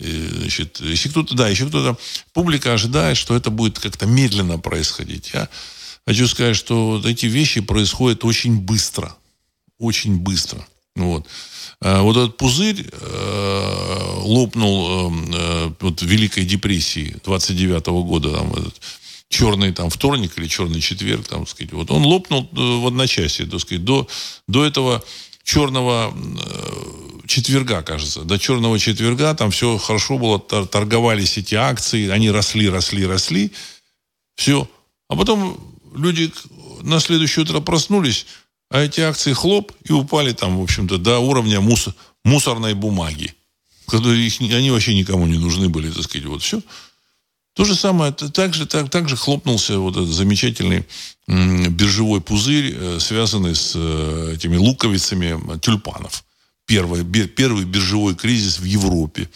Значит, 0.00 0.80
если 0.80 1.08
кто-то, 1.08 1.34
да, 1.34 1.48
еще 1.48 1.66
кто-то, 1.66 1.98
публика 2.32 2.72
ожидает, 2.72 3.16
что 3.16 3.36
это 3.36 3.50
будет 3.50 3.78
как-то 3.78 4.06
медленно 4.06 4.58
происходить. 4.58 5.30
Я 5.32 5.48
хочу 6.06 6.26
сказать, 6.26 6.56
что 6.56 6.92
вот 6.92 7.06
эти 7.06 7.26
вещи 7.26 7.60
происходят 7.60 8.24
очень 8.24 8.58
быстро. 8.58 9.14
Очень 9.78 10.16
быстро. 10.16 10.66
Вот. 10.96 11.26
А 11.80 12.02
вот 12.02 12.16
этот 12.16 12.36
пузырь 12.36 12.86
э, 12.90 14.12
лопнул 14.18 14.88
э, 14.88 15.12
э 15.32 15.70
вот, 15.80 16.02
Великой 16.02 16.44
депрессии 16.44 17.16
29 17.24 17.82
-го 17.86 18.04
года, 18.04 18.32
там, 18.32 18.52
этот, 18.52 18.74
черный 19.30 19.72
там 19.72 19.88
вторник 19.88 20.32
или 20.36 20.46
черный 20.46 20.80
четверг, 20.80 21.26
там, 21.28 21.46
сказать, 21.46 21.72
вот 21.72 21.90
он 21.90 22.04
лопнул 22.04 22.48
э, 22.52 22.56
в 22.56 22.86
одночасье, 22.86 23.46
так 23.46 23.60
сказать, 23.60 23.84
до, 23.84 24.06
до 24.46 24.64
этого 24.64 25.02
черного 25.44 26.12
э, 26.12 27.09
четверга, 27.30 27.82
кажется. 27.82 28.22
До 28.22 28.38
черного 28.38 28.78
четверга 28.78 29.34
там 29.34 29.52
все 29.52 29.78
хорошо 29.78 30.18
было, 30.18 30.40
торговались 30.40 31.38
эти 31.38 31.54
акции, 31.54 32.08
они 32.08 32.30
росли, 32.30 32.68
росли, 32.68 33.06
росли. 33.06 33.52
Все. 34.34 34.68
А 35.08 35.14
потом 35.14 35.58
люди 35.94 36.32
на 36.82 36.98
следующее 36.98 37.44
утро 37.44 37.60
проснулись, 37.60 38.26
а 38.68 38.80
эти 38.80 39.00
акции 39.00 39.32
хлоп 39.32 39.72
и 39.84 39.92
упали 39.92 40.32
там, 40.32 40.58
в 40.58 40.62
общем-то, 40.62 40.98
до 40.98 41.20
уровня 41.20 41.60
мусор, 41.60 41.94
мусорной 42.24 42.74
бумаги. 42.74 43.34
Их, 43.92 44.40
они 44.40 44.70
вообще 44.70 44.94
никому 44.94 45.26
не 45.26 45.38
нужны 45.38 45.68
были, 45.68 45.90
так 45.90 46.02
сказать. 46.02 46.26
Вот 46.26 46.42
все. 46.42 46.60
То 47.54 47.64
же 47.64 47.74
самое, 47.74 48.12
так 48.12 48.54
же, 48.54 48.66
так, 48.66 48.90
так 48.90 49.08
же 49.08 49.16
хлопнулся 49.16 49.78
вот 49.78 49.96
этот 49.96 50.08
замечательный 50.08 50.84
биржевой 51.26 52.20
пузырь, 52.20 52.74
э, 52.76 52.98
связанный 53.00 53.54
с 53.54 53.72
э, 53.74 54.34
этими 54.34 54.56
луковицами 54.56 55.58
тюльпанов. 55.58 56.24
Первый, 56.70 57.04
первый 57.26 57.64
биржевой 57.64 58.14
кризис 58.14 58.58
в 58.58 58.64
Европе 58.64 59.28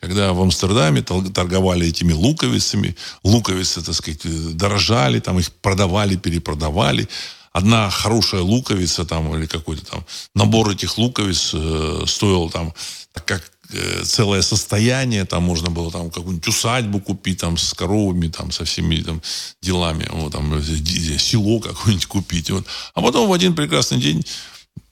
когда 0.00 0.32
в 0.32 0.42
Амстердаме 0.42 1.00
торговали 1.02 1.86
этими 1.86 2.12
луковицами, 2.12 2.96
луковицы, 3.22 3.82
так 3.82 3.94
сказать, 3.94 4.56
дорожали, 4.56 5.20
там 5.20 5.38
их 5.38 5.52
продавали, 5.52 6.16
перепродавали. 6.16 7.08
Одна 7.52 7.88
хорошая 7.88 8.40
луковица 8.40 9.04
там 9.04 9.32
или 9.36 9.46
какой-то 9.46 9.86
там 9.86 10.04
набор 10.34 10.70
этих 10.70 10.98
луковиц 10.98 11.52
э, 11.54 12.02
стоил 12.08 12.50
там, 12.50 12.74
так 13.12 13.24
как 13.24 13.52
Э, 13.72 14.02
целое 14.04 14.42
состояние, 14.42 15.24
там 15.24 15.42
можно 15.44 15.70
было 15.70 15.90
там 15.90 16.10
какую-нибудь 16.10 16.46
усадьбу 16.46 17.00
купить 17.00 17.40
там 17.40 17.56
с 17.56 17.72
коровами, 17.72 18.28
там 18.28 18.52
со 18.52 18.64
всеми 18.64 18.96
там 18.96 19.22
делами, 19.62 20.06
вот, 20.10 20.32
там 20.32 20.54
э, 20.54 21.18
село 21.18 21.58
какое-нибудь 21.60 22.06
купить. 22.06 22.50
Вот. 22.50 22.66
А 22.94 23.00
потом 23.00 23.28
в 23.28 23.32
один 23.32 23.54
прекрасный 23.54 23.98
день 23.98 24.24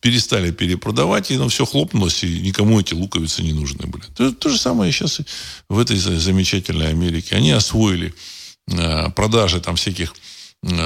перестали 0.00 0.50
перепродавать, 0.50 1.30
и 1.30 1.36
ну, 1.36 1.48
все 1.48 1.66
хлопнулось, 1.66 2.24
и 2.24 2.40
никому 2.40 2.80
эти 2.80 2.94
луковицы 2.94 3.42
не 3.42 3.52
нужны 3.52 3.86
были. 3.86 4.04
То, 4.16 4.32
то 4.32 4.48
же 4.48 4.58
самое 4.58 4.92
сейчас 4.92 5.20
в 5.68 5.78
этой 5.78 5.98
замечательной 5.98 6.88
Америке. 6.88 7.36
Они 7.36 7.50
освоили 7.50 8.14
э, 8.68 9.10
продажи 9.10 9.60
там 9.60 9.76
всяких 9.76 10.14
э, 10.62 10.76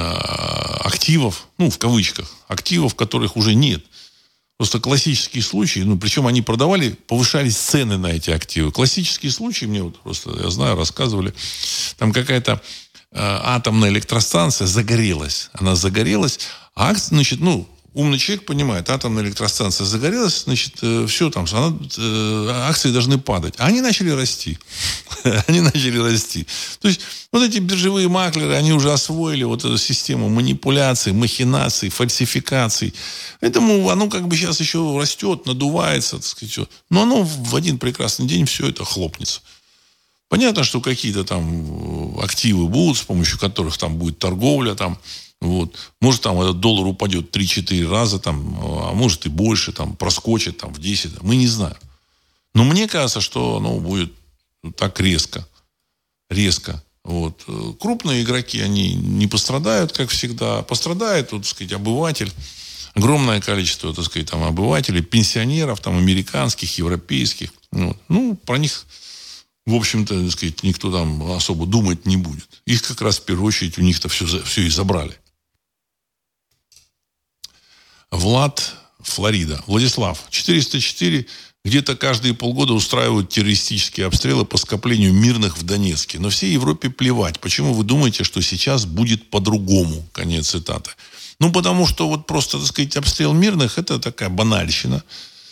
активов, 0.83 1.47
ну, 1.57 1.69
в 1.69 1.77
кавычках, 1.77 2.29
активов, 2.47 2.95
которых 2.95 3.37
уже 3.37 3.55
нет. 3.55 3.83
Просто 4.57 4.79
классические 4.79 5.43
случаи, 5.43 5.79
ну, 5.79 5.97
причем 5.97 6.27
они 6.27 6.41
продавали, 6.41 6.91
повышались 7.07 7.57
цены 7.57 7.97
на 7.97 8.07
эти 8.07 8.31
активы. 8.31 8.71
Классические 8.71 9.31
случаи, 9.31 9.65
мне 9.65 9.83
вот 9.83 9.99
просто, 9.99 10.31
я 10.41 10.49
знаю, 10.49 10.75
рассказывали, 10.75 11.33
там 11.97 12.13
какая-то 12.13 12.61
атомная 13.11 13.89
электростанция 13.89 14.67
загорелась. 14.67 15.49
Она 15.53 15.75
загорелась, 15.75 16.39
а, 16.73 16.93
значит, 16.95 17.39
ну, 17.39 17.67
умный 17.95 18.19
человек 18.19 18.45
понимает, 18.45 18.89
атомная 18.89 19.23
электростанция 19.23 19.85
загорелась, 19.85 20.43
значит, 20.43 20.73
э, 20.81 21.05
все 21.07 21.29
там, 21.29 21.45
она, 21.51 21.77
э, 21.97 22.49
акции 22.67 22.91
должны 22.91 23.17
падать. 23.17 23.55
А 23.57 23.67
они 23.67 23.79
начали 23.79 24.09
расти. 24.11 24.59
они 25.47 25.61
начали 25.61 25.97
расти. 25.97 26.45
То 26.81 26.89
есть 26.89 26.99
вот 27.31 27.41
эти 27.41 27.59
биржевые 27.59 28.09
маклеры, 28.09 28.53
они 28.55 28.73
уже 28.73 28.91
освоили 28.91 29.45
вот 29.45 29.63
эту 29.63 29.77
систему 29.77 30.27
манипуляций, 30.27 31.13
махинаций, 31.13 31.89
фальсификаций. 31.89 32.93
Поэтому 33.39 33.89
оно 33.89 34.09
как 34.09 34.27
бы 34.27 34.35
сейчас 34.35 34.59
еще 34.59 34.99
растет, 34.99 35.45
надувается, 35.45 36.17
так 36.17 36.25
сказать. 36.25 36.67
Но 36.89 37.03
оно 37.03 37.23
в 37.23 37.55
один 37.55 37.79
прекрасный 37.79 38.27
день 38.27 38.45
все 38.45 38.67
это 38.67 38.83
хлопнется. 38.83 39.39
Понятно, 40.27 40.65
что 40.65 40.81
какие-то 40.81 41.23
там 41.23 42.19
активы 42.19 42.67
будут, 42.67 42.97
с 42.97 43.03
помощью 43.03 43.39
которых 43.39 43.77
там 43.77 43.95
будет 43.97 44.19
торговля, 44.19 44.75
там, 44.75 44.99
вот. 45.41 45.75
Может, 46.01 46.21
там 46.21 46.39
этот 46.41 46.59
доллар 46.59 46.87
упадет 46.87 47.35
3-4 47.35 47.89
раза, 47.89 48.19
там, 48.19 48.57
а 48.61 48.93
может 48.93 49.25
и 49.25 49.29
больше, 49.29 49.71
там, 49.71 49.95
проскочит 49.95 50.57
там, 50.57 50.73
в 50.73 50.79
10. 50.79 51.21
Мы 51.21 51.35
не 51.35 51.47
знаем. 51.47 51.77
Но 52.53 52.63
мне 52.63 52.87
кажется, 52.87 53.21
что 53.21 53.57
оно 53.57 53.79
будет 53.79 54.13
так 54.77 54.99
резко. 54.99 55.47
Резко. 56.29 56.81
Вот. 57.03 57.43
Крупные 57.79 58.23
игроки, 58.23 58.59
они 58.61 58.93
не 58.95 59.27
пострадают, 59.27 59.91
как 59.91 60.09
всегда. 60.09 60.63
Пострадает, 60.63 61.31
вот, 61.31 61.43
так 61.43 61.49
сказать, 61.49 61.73
обыватель. 61.73 62.31
Огромное 62.95 63.41
количество, 63.41 63.93
так 63.93 64.05
сказать, 64.05 64.31
там, 64.31 64.43
обывателей, 64.43 65.01
пенсионеров, 65.01 65.81
там, 65.81 65.97
американских, 65.97 66.77
европейских. 66.77 67.51
Вот. 67.71 67.97
Ну, 68.07 68.35
про 68.35 68.57
них, 68.57 68.85
в 69.65 69.75
общем-то, 69.75 70.21
так 70.21 70.31
сказать, 70.31 70.63
никто 70.63 70.91
там 70.91 71.31
особо 71.33 71.65
думать 71.65 72.05
не 72.05 72.15
будет. 72.15 72.47
Их 72.65 72.81
как 72.81 73.01
раз, 73.01 73.19
в 73.19 73.25
первую 73.25 73.47
очередь, 73.47 73.77
у 73.77 73.81
них-то 73.81 74.07
все, 74.07 74.25
все 74.25 74.61
и 74.61 74.69
забрали. 74.69 75.19
Влад, 78.15 78.75
Флорида. 79.01 79.63
Владислав, 79.67 80.19
404 80.29 81.25
где-то 81.63 81.95
каждые 81.95 82.35
полгода 82.35 82.73
устраивают 82.73 83.29
террористические 83.29 84.05
обстрелы 84.05 84.45
по 84.45 84.57
скоплению 84.57 85.13
мирных 85.13 85.57
в 85.57 85.63
Донецке. 85.63 86.19
Но 86.19 86.29
всей 86.29 86.53
Европе 86.53 86.89
плевать. 86.89 87.39
Почему 87.39 87.73
вы 87.73 87.83
думаете, 87.83 88.23
что 88.23 88.39
сейчас 88.41 88.85
будет 88.85 89.31
по-другому? 89.31 90.07
Конец 90.11 90.49
цитаты. 90.49 90.91
Ну, 91.39 91.51
потому 91.51 91.87
что 91.87 92.07
вот 92.07 92.27
просто, 92.27 92.59
так 92.59 92.67
сказать, 92.67 92.95
обстрел 92.95 93.33
мирных– 93.33 93.77
это 93.79 93.99
такая 93.99 94.29
банальщина 94.29 95.03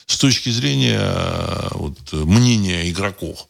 с 0.06 0.18
точки 0.18 0.50
зрения 0.50 1.00
э, 1.02 1.68
вот, 1.72 1.98
мнения 2.14 2.90
игроков. 2.90 3.48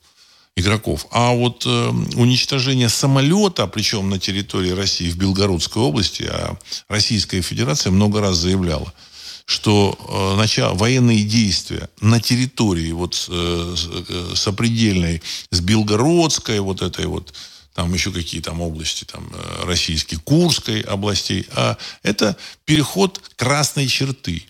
Игроков. 0.55 1.07
А 1.11 1.31
вот 1.33 1.65
э, 1.65 1.89
уничтожение 2.15 2.89
самолета, 2.89 3.67
причем 3.67 4.09
на 4.09 4.19
территории 4.19 4.71
России, 4.71 5.09
в 5.09 5.17
Белгородской 5.17 5.81
области, 5.81 6.23
а 6.23 6.57
Российская 6.87 7.41
Федерация 7.41 7.91
много 7.91 8.21
раз 8.21 8.37
заявляла– 8.37 8.93
что 9.45 9.97
э, 9.99 10.37
начало, 10.37 10.73
военные 10.73 11.23
действия 11.23 11.89
на 12.01 12.19
территории 12.19 12.91
вот 12.91 13.27
э, 13.29 13.75
э, 14.09 14.35
сопредельной 14.35 15.21
с 15.51 15.59
Белгородской, 15.59 16.59
вот 16.59 16.81
этой 16.81 17.05
вот, 17.07 17.33
там 17.73 17.93
еще 17.93 18.11
какие 18.11 18.41
там 18.41 18.61
области, 18.61 19.03
там 19.03 19.29
э, 19.33 19.65
российские, 19.65 20.19
Курской 20.21 20.81
областей, 20.81 21.45
а 21.55 21.77
это 22.03 22.37
переход 22.65 23.21
красной 23.35 23.87
черты. 23.87 24.45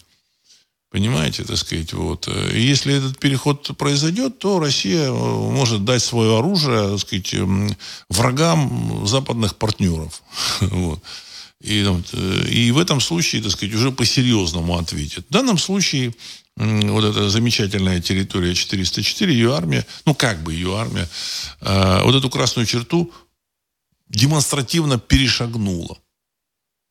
Понимаете, 0.93 1.43
так 1.43 1.57
сказать, 1.57 1.91
вот. 1.93 2.27
И 2.27 2.61
если 2.61 2.93
этот 2.93 3.17
переход 3.17 3.75
произойдет, 3.79 4.37
то 4.37 4.59
Россия 4.59 5.11
может 5.11 5.83
дать 5.85 6.03
свое 6.03 6.37
оружие, 6.37 6.91
так 6.91 6.99
сказать, 6.99 7.33
врагам 8.09 9.07
западных 9.07 9.55
партнеров. 9.55 10.21
Вот. 10.61 11.01
И, 11.61 11.83
э, 11.83 12.47
и 12.47 12.71
в 12.71 12.77
этом 12.77 13.01
случае, 13.01 13.41
так 13.41 13.51
сказать, 13.51 13.73
уже 13.73 13.91
по-серьезному 13.91 14.77
ответит. 14.77 15.25
В 15.29 15.33
данном 15.33 15.57
случае 15.57 16.13
вот 16.57 17.03
эта 17.03 17.27
замечательная 17.27 17.99
территория 17.99 18.53
404, 18.53 19.33
ее 19.33 19.55
армия, 19.55 19.87
ну 20.05 20.13
как 20.13 20.43
бы 20.43 20.53
ее 20.53 20.77
армия, 20.77 21.09
э, 21.61 22.03
вот 22.03 22.13
эту 22.13 22.29
красную 22.29 22.67
черту 22.67 23.11
демонстративно 24.09 24.99
перешагнула. 24.99 25.97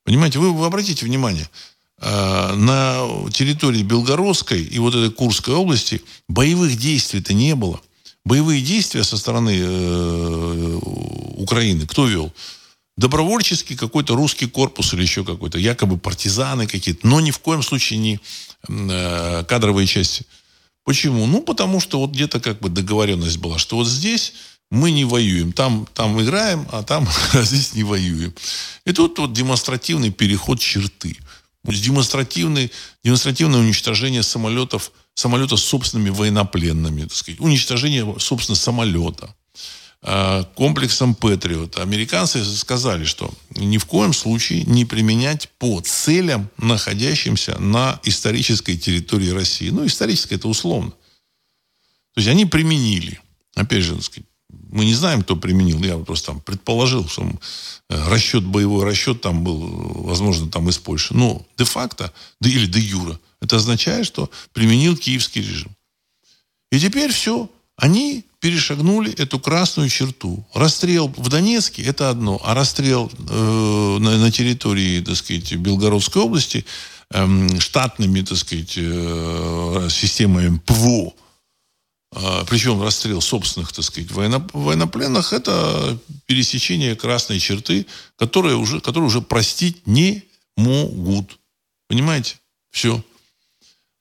Понимаете, 0.04 0.40
вы, 0.40 0.52
вы 0.52 0.66
обратите 0.66 1.06
внимание, 1.06 1.44
э, 1.44 1.71
на 2.02 3.30
территории 3.32 3.82
Белгородской 3.82 4.62
и 4.62 4.78
вот 4.78 4.94
этой 4.94 5.10
Курской 5.10 5.54
области 5.54 6.02
боевых 6.28 6.76
действий-то 6.76 7.32
не 7.32 7.54
было. 7.54 7.80
Боевые 8.24 8.60
действия 8.60 9.04
со 9.04 9.16
стороны 9.16 9.56
э, 9.56 10.78
Украины 11.36 11.86
кто 11.86 12.06
вел? 12.06 12.32
добровольческий 12.96 13.76
какой-то 13.76 14.14
русский 14.14 14.46
корпус 14.46 14.92
или 14.92 15.02
еще 15.02 15.24
какой-то, 15.24 15.58
якобы 15.58 15.98
партизаны 15.98 16.66
какие-то, 16.66 17.06
но 17.06 17.20
ни 17.20 17.30
в 17.30 17.38
коем 17.38 17.62
случае 17.62 17.98
не 17.98 18.20
э, 18.68 19.44
кадровые 19.48 19.86
части. 19.86 20.24
Почему? 20.84 21.26
Ну, 21.26 21.42
потому 21.42 21.80
что 21.80 21.98
вот 21.98 22.10
где-то 22.10 22.40
как 22.40 22.60
бы 22.60 22.68
договоренность 22.68 23.38
была, 23.38 23.58
что 23.58 23.76
вот 23.76 23.88
здесь 23.88 24.34
мы 24.70 24.90
не 24.90 25.04
воюем. 25.04 25.52
Там, 25.52 25.86
там 25.94 26.20
играем, 26.20 26.66
а 26.72 26.82
там 26.82 27.08
а 27.32 27.42
здесь 27.42 27.74
не 27.74 27.84
воюем. 27.84 28.34
И 28.84 28.92
тут 28.92 29.18
вот 29.18 29.32
демонстративный 29.32 30.10
переход 30.10 30.60
черты. 30.60 31.16
Демонстративный, 31.64 32.72
демонстративное 33.04 33.60
уничтожение 33.60 34.22
самолетов, 34.22 34.92
самолета 35.14 35.56
с 35.56 35.62
собственными 35.62 36.10
военнопленными. 36.10 37.02
Так 37.02 37.12
сказать. 37.12 37.40
Уничтожение, 37.40 38.16
собственно, 38.18 38.56
самолета. 38.56 39.34
Э, 40.04 40.44
комплексом 40.56 41.14
Патриот. 41.14 41.78
Американцы 41.78 42.44
сказали, 42.44 43.04
что 43.04 43.32
ни 43.50 43.78
в 43.78 43.84
коем 43.84 44.12
случае 44.12 44.64
не 44.64 44.84
применять 44.84 45.48
по 45.58 45.80
целям, 45.80 46.50
находящимся 46.58 47.56
на 47.60 48.00
исторической 48.02 48.76
территории 48.76 49.30
России. 49.30 49.70
Ну, 49.70 49.86
историческая 49.86 50.34
это 50.34 50.48
условно. 50.48 50.90
То 50.90 52.18
есть 52.18 52.28
они 52.28 52.46
применили. 52.46 53.20
Опять 53.54 53.84
же, 53.84 54.02
сказать, 54.02 54.26
мы 54.72 54.84
не 54.84 54.94
знаем, 54.94 55.22
кто 55.22 55.36
применил. 55.36 55.82
Я 55.82 55.98
просто 55.98 56.32
там 56.32 56.40
предположил, 56.40 57.06
что 57.08 57.30
э, 57.90 58.08
расчет, 58.08 58.44
боевой 58.44 58.84
расчет 58.84 59.20
там 59.20 59.44
был, 59.44 59.58
возможно, 60.04 60.50
там 60.50 60.68
из 60.68 60.78
Польши. 60.78 61.14
Но 61.14 61.42
де-факто, 61.58 62.12
да 62.40 62.48
или 62.48 62.66
де-юра, 62.66 63.20
это 63.40 63.56
означает, 63.56 64.06
что 64.06 64.30
применил 64.52 64.96
киевский 64.96 65.42
режим. 65.42 65.70
И 66.70 66.80
теперь 66.80 67.12
все. 67.12 67.48
Они 67.76 68.24
перешагнули 68.40 69.12
эту 69.14 69.38
красную 69.38 69.88
черту. 69.88 70.44
Расстрел 70.54 71.08
в 71.16 71.28
Донецке– 71.28 71.82
это 71.84 72.10
одно, 72.10 72.40
а 72.44 72.54
расстрел 72.54 73.10
э, 73.28 73.96
на, 74.00 74.18
на 74.18 74.30
территории, 74.30 75.00
так 75.00 75.16
сказать, 75.16 75.54
Белгородской 75.54 76.22
области 76.22 76.64
э, 77.10 77.58
штатными, 77.60 78.22
так 78.22 78.38
сказать, 78.38 78.74
э, 78.76 79.88
системами 79.90 80.58
ПВО, 80.64 81.12
причем 82.46 82.82
расстрел 82.82 83.20
собственных, 83.22 83.72
так 83.72 83.84
сказать, 83.84 84.10
военно, 84.10 84.46
военнопленных– 84.52 85.32
это 85.34 85.98
пересечение 86.26 86.94
красной 86.94 87.38
черты, 87.40 87.86
которые 88.16 88.56
уже, 88.56 88.80
которые 88.80 89.06
уже 89.06 89.22
простить 89.22 89.86
не 89.86 90.22
могут. 90.56 91.38
Понимаете? 91.88 92.36
Все. 92.70 93.02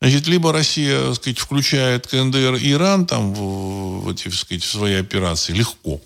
Значит, 0.02 0.28
либо 0.28 0.52
Россия, 0.52 1.08
так 1.08 1.16
сказать, 1.16 1.40
включает 1.40 2.08
КНДР 2.08 2.56
и 2.56 2.72
Иран 2.72 3.06
там 3.06 3.34
в, 3.34 4.02
в 4.02 4.10
эти, 4.10 4.24
так 4.26 4.34
сказать, 4.34 4.64
в 4.64 4.72
свои 4.72 4.96
операции. 4.96 5.54
Легко. 5.54 6.02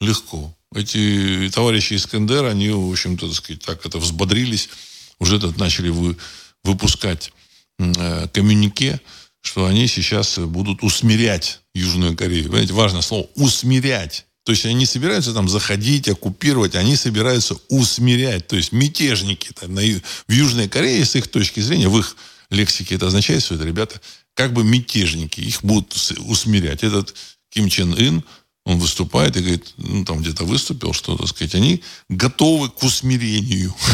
Легко. 0.00 0.54
Эти 0.74 1.50
товарищи 1.52 1.94
из 1.94 2.06
КНДР, 2.06 2.46
они, 2.46 2.70
в 2.70 2.90
общем-то, 2.90 3.26
так 3.26 3.36
сказать, 3.36 3.64
так 3.64 3.86
это 3.86 3.98
взбодрились. 3.98 4.70
Уже 5.18 5.36
этот 5.36 5.58
начали 5.58 5.90
вы, 5.90 6.16
выпускать 6.64 7.32
э, 7.78 8.28
коммюнике, 8.28 9.00
что 9.42 9.66
они 9.66 9.86
сейчас 9.86 10.38
будут 10.38 10.82
усмирять 10.82 11.60
Южную 11.74 12.16
Корею. 12.16 12.44
Понимаете, 12.44 12.72
важное 12.72 13.02
слово 13.02 13.28
«усмирять». 13.34 14.26
То 14.44 14.52
есть 14.52 14.64
они 14.64 14.74
не 14.74 14.86
собираются 14.86 15.34
там 15.34 15.48
заходить, 15.48 16.08
оккупировать, 16.08 16.74
они 16.74 16.96
собираются 16.96 17.56
усмирять. 17.68 18.46
То 18.46 18.56
есть 18.56 18.72
мятежники 18.72 19.50
на, 19.66 19.82
в 19.82 20.32
Южной 20.32 20.68
Корее, 20.68 21.04
с 21.04 21.14
их 21.16 21.28
точки 21.28 21.60
зрения, 21.60 21.88
в 21.88 21.98
их 21.98 22.16
лексике 22.48 22.94
это 22.94 23.08
означает, 23.08 23.42
что 23.42 23.56
это 23.56 23.64
ребята 23.64 24.00
как 24.38 24.52
бы 24.52 24.62
мятежники, 24.64 25.40
их 25.40 25.64
будут 25.64 25.94
усмирять. 26.20 26.84
Этот 26.84 27.14
Ким 27.50 27.68
Чен 27.68 27.92
Ын, 27.92 28.22
он 28.64 28.78
выступает 28.78 29.36
и 29.36 29.40
говорит, 29.40 29.74
ну, 29.76 30.04
там 30.04 30.20
где-то 30.20 30.44
выступил, 30.44 30.92
что, 30.92 31.16
так 31.16 31.26
сказать, 31.26 31.54
они 31.54 31.82
готовы 32.08 32.70
к 32.70 32.82
усмирению. 32.82 33.74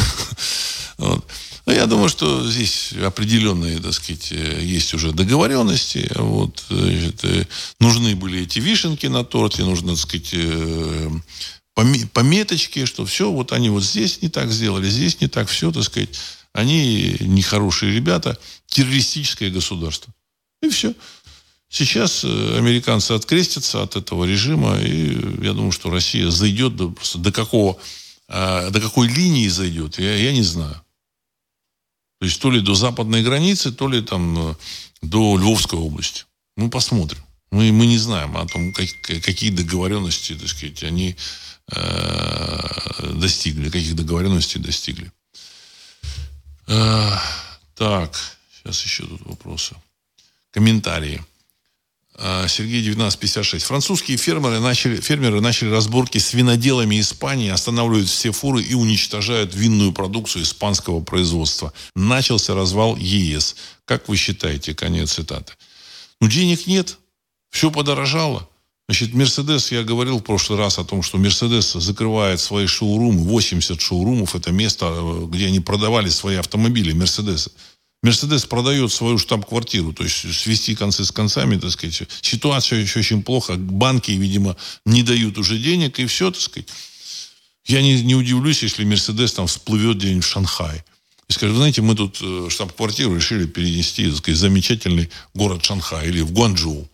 Вот. 0.97 1.27
Но 1.67 1.73
я 1.73 1.87
думаю, 1.87 2.11
что 2.11 2.49
здесь 2.49 2.93
определенные, 2.93 3.81
так 3.81 3.95
сказать, 3.95 4.31
есть 4.31 4.93
уже 4.93 5.13
договоренности. 5.13 6.11
Вот, 6.15 6.63
это, 6.71 7.47
нужны 7.81 8.15
были 8.15 8.43
эти 8.43 8.59
вишенки 8.59 9.07
на 9.07 9.25
торте, 9.25 9.65
нужно, 9.65 9.93
так 9.95 10.01
сказать, 10.01 10.31
э, 10.33 11.11
пометочки, 12.13 12.85
что 12.85 13.07
все, 13.07 13.31
вот 13.31 13.53
они 13.53 13.71
вот 13.71 13.83
здесь 13.83 14.21
не 14.21 14.29
так 14.29 14.51
сделали, 14.53 14.89
здесь 14.89 15.21
не 15.21 15.29
так, 15.29 15.49
все, 15.49 15.73
так 15.73 15.85
сказать, 15.85 16.11
они 16.53 17.17
нехорошие 17.21 17.93
ребята, 17.93 18.39
террористическое 18.67 19.51
государство. 19.51 20.13
И 20.63 20.69
все. 20.69 20.95
Сейчас 21.71 22.25
э, 22.25 22.59
американцы 22.59 23.13
открестятся 23.13 23.83
от 23.83 23.97
этого 23.97 24.25
режима, 24.25 24.79
и 24.79 25.15
я 25.45 25.55
думаю, 25.55 25.73
что 25.73 25.91
Россия 25.91 26.31
зайдет 26.31 26.77
до, 26.77 26.91
просто 26.91 27.19
до 27.19 27.33
какого, 27.33 27.79
э, 28.29 28.71
до 28.71 28.81
какой 28.81 29.09
линии 29.09 29.49
зайдет, 29.49 29.99
я, 29.99 30.15
я 30.15 30.33
не 30.33 30.43
знаю. 30.43 30.84
То 32.25 32.29
есть 32.29 32.41
то 32.41 32.51
ли 32.51 32.61
до 32.61 32.75
западной 32.75 33.23
границы, 33.23 33.71
то 33.71 33.87
ли 33.87 34.01
там 34.01 34.39
э, 34.39 34.55
до 35.03 35.37
Львовской 35.37 35.79
области. 35.79 36.25
Ну, 36.57 36.71
посмотрим. 36.71 37.23
Мы, 37.51 37.71
мы 37.71 37.85
не 37.85 37.99
знаем 37.99 38.35
о 38.39 38.47
том, 38.47 38.73
как, 38.73 38.89
какие 39.23 39.51
договоренности, 39.51 40.35
так 40.35 40.49
сказать, 40.49 40.83
они 40.85 41.17
э, 41.71 43.13
достигли, 43.13 43.69
каких 43.69 43.95
договоренностей 43.95 44.59
достигли. 44.59 45.13
Э, 46.67 47.11
так, 47.75 48.19
сейчас 48.57 48.83
еще 48.83 49.03
тут 49.03 49.21
вопросы. 49.27 49.77
Комментарии. 50.51 51.23
Э, 52.17 52.47
Сергей 52.49 52.81
1956. 52.81 53.65
Французские 53.65 54.17
фермеры 54.17 54.61
начали, 54.61 55.01
фермеры 55.01 55.41
начали 55.41 55.71
разборки 55.71 56.19
с 56.19 56.33
виноделами 56.33 57.01
Испании, 57.01 57.51
останавливают 57.51 58.09
все 58.09 58.31
фуры 58.31 58.63
и 58.63 58.75
уничтожают 58.75 59.55
винную 59.55 59.93
продукцию 59.93 60.45
испанского 60.45 61.01
производства. 61.01 61.73
Начался 61.97 62.55
развал 62.55 62.97
ЕС. 62.97 63.57
Как 63.85 64.09
вы 64.09 64.17
считаете? 64.17 64.75
Конец 64.75 65.15
цитаты. 65.15 65.55
Ну, 66.21 66.29
денег 66.29 66.67
нет. 66.67 66.99
Все 67.51 67.71
подорожало. 67.71 68.49
Значит, 68.89 69.15
Мерседес, 69.15 69.73
я 69.73 69.83
говорил 69.83 70.19
в 70.19 70.23
прошлый 70.23 70.59
раз 70.59 70.79
о 70.79 70.85
том, 70.85 71.03
что 71.03 71.17
Мерседес 71.17 71.73
закрывает 71.73 72.39
свои 72.39 72.67
шоурумы, 72.67 73.25
80 73.25 73.81
шоурумов, 73.81 74.37
это 74.37 74.53
место, 74.53 74.87
э, 74.87 75.27
где 75.29 75.47
они 75.47 75.61
продавали 75.61 76.11
свои 76.11 76.37
автомобили, 76.37 76.93
Мерседесы. 76.93 77.51
Мерседес 78.05 78.45
продает 78.45 78.93
свою 78.93 79.17
штаб-квартиру, 79.17 79.95
то 79.95 80.05
есть 80.05 80.35
свести 80.35 80.75
концы 80.75 81.07
с 81.07 81.11
концами, 81.11 81.57
так 81.57 81.71
сказать. 81.71 82.03
Ситуация 82.21 82.81
еще 82.81 82.99
очень 82.99 83.23
плохо. 83.23 83.55
Банки, 83.55 84.11
видимо, 84.11 84.59
не 84.85 85.03
дают 85.03 85.39
уже 85.39 85.57
денег, 85.57 85.99
и 85.99 86.05
все, 86.05 86.31
так 86.31 86.43
сказать. 86.43 86.69
Я 87.65 87.81
не, 87.81 88.03
не 88.03 88.15
удивлюсь, 88.15 88.63
если 88.63 88.85
Мерседес 88.85 89.33
там 89.33 89.47
всплывет 89.47 89.97
где-нибудь 89.97 90.23
в 90.23 90.29
Шанхай. 90.29 90.85
И 91.29 91.33
скажет, 91.33 91.57
знаете, 91.57 91.81
мы 91.81 91.95
тут 91.95 92.19
э, 92.21 92.49
штаб-квартиру 92.51 93.17
решили 93.17 93.47
перенести, 93.47 94.07
так 94.11 94.19
сказать, 94.19 94.39
замечательный 94.39 95.09
город 95.33 95.65
Шанхай 95.65 96.07
или 96.07 96.21
в 96.21 96.31
Гуанчжоу. 96.31 96.87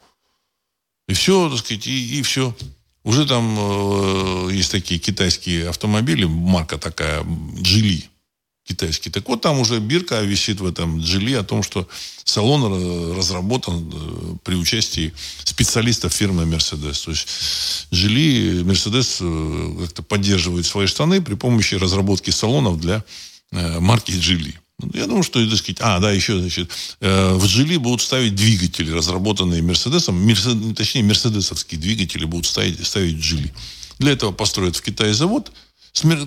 И 1.08 1.12
все, 1.14 1.50
так 1.50 1.58
сказать, 1.58 1.88
и, 1.88 2.20
и 2.20 2.22
все. 2.22 2.56
Уже 3.02 3.26
там 3.26 3.56
э, 3.58 4.52
есть 4.52 4.70
такие 4.70 5.00
китайские 5.00 5.70
автомобили, 5.70 6.24
марка 6.24 6.78
такая, 6.78 7.26
Джили 7.60 8.08
китайский. 8.64 9.10
Так 9.10 9.28
вот, 9.28 9.40
там 9.40 9.58
уже 9.58 9.78
бирка 9.78 10.20
висит 10.22 10.60
в 10.60 10.66
этом 10.66 11.00
джили 11.00 11.34
о 11.34 11.42
том, 11.42 11.62
что 11.62 11.88
салон 12.24 13.16
разработан 13.16 13.90
э, 13.92 14.36
при 14.44 14.54
участии 14.54 15.12
специалистов 15.44 16.12
фирмы 16.12 16.44
Mercedes. 16.44 17.04
То 17.04 17.10
есть 17.10 17.26
джили 17.92 18.62
Mercedes 18.62 19.18
э, 19.20 19.84
как-то 19.84 20.02
поддерживает 20.02 20.66
свои 20.66 20.86
штаны 20.86 21.20
при 21.20 21.34
помощи 21.34 21.74
разработки 21.74 22.30
салонов 22.30 22.80
для 22.80 23.04
э, 23.52 23.80
марки 23.80 24.12
джили. 24.12 24.54
Я 24.94 25.06
думаю, 25.06 25.22
что, 25.22 25.46
так 25.46 25.58
сказать, 25.58 25.78
а, 25.80 25.98
да, 25.98 26.10
еще, 26.10 26.40
значит, 26.40 26.70
в 27.00 27.44
Джили 27.44 27.76
будут 27.76 28.00
ставить 28.00 28.34
двигатели, 28.34 28.90
разработанные 28.90 29.60
Мерседесом, 29.60 30.16
Мерсед, 30.16 30.74
точнее, 30.74 31.02
мерседесовские 31.02 31.78
двигатели 31.78 32.24
будут 32.24 32.46
ставить, 32.46 32.86
ставить 32.86 33.16
в 33.16 33.20
Джили. 33.20 33.52
Для 33.98 34.12
этого 34.12 34.32
построят 34.32 34.76
в 34.76 34.82
Китае 34.82 35.12
завод, 35.12 35.52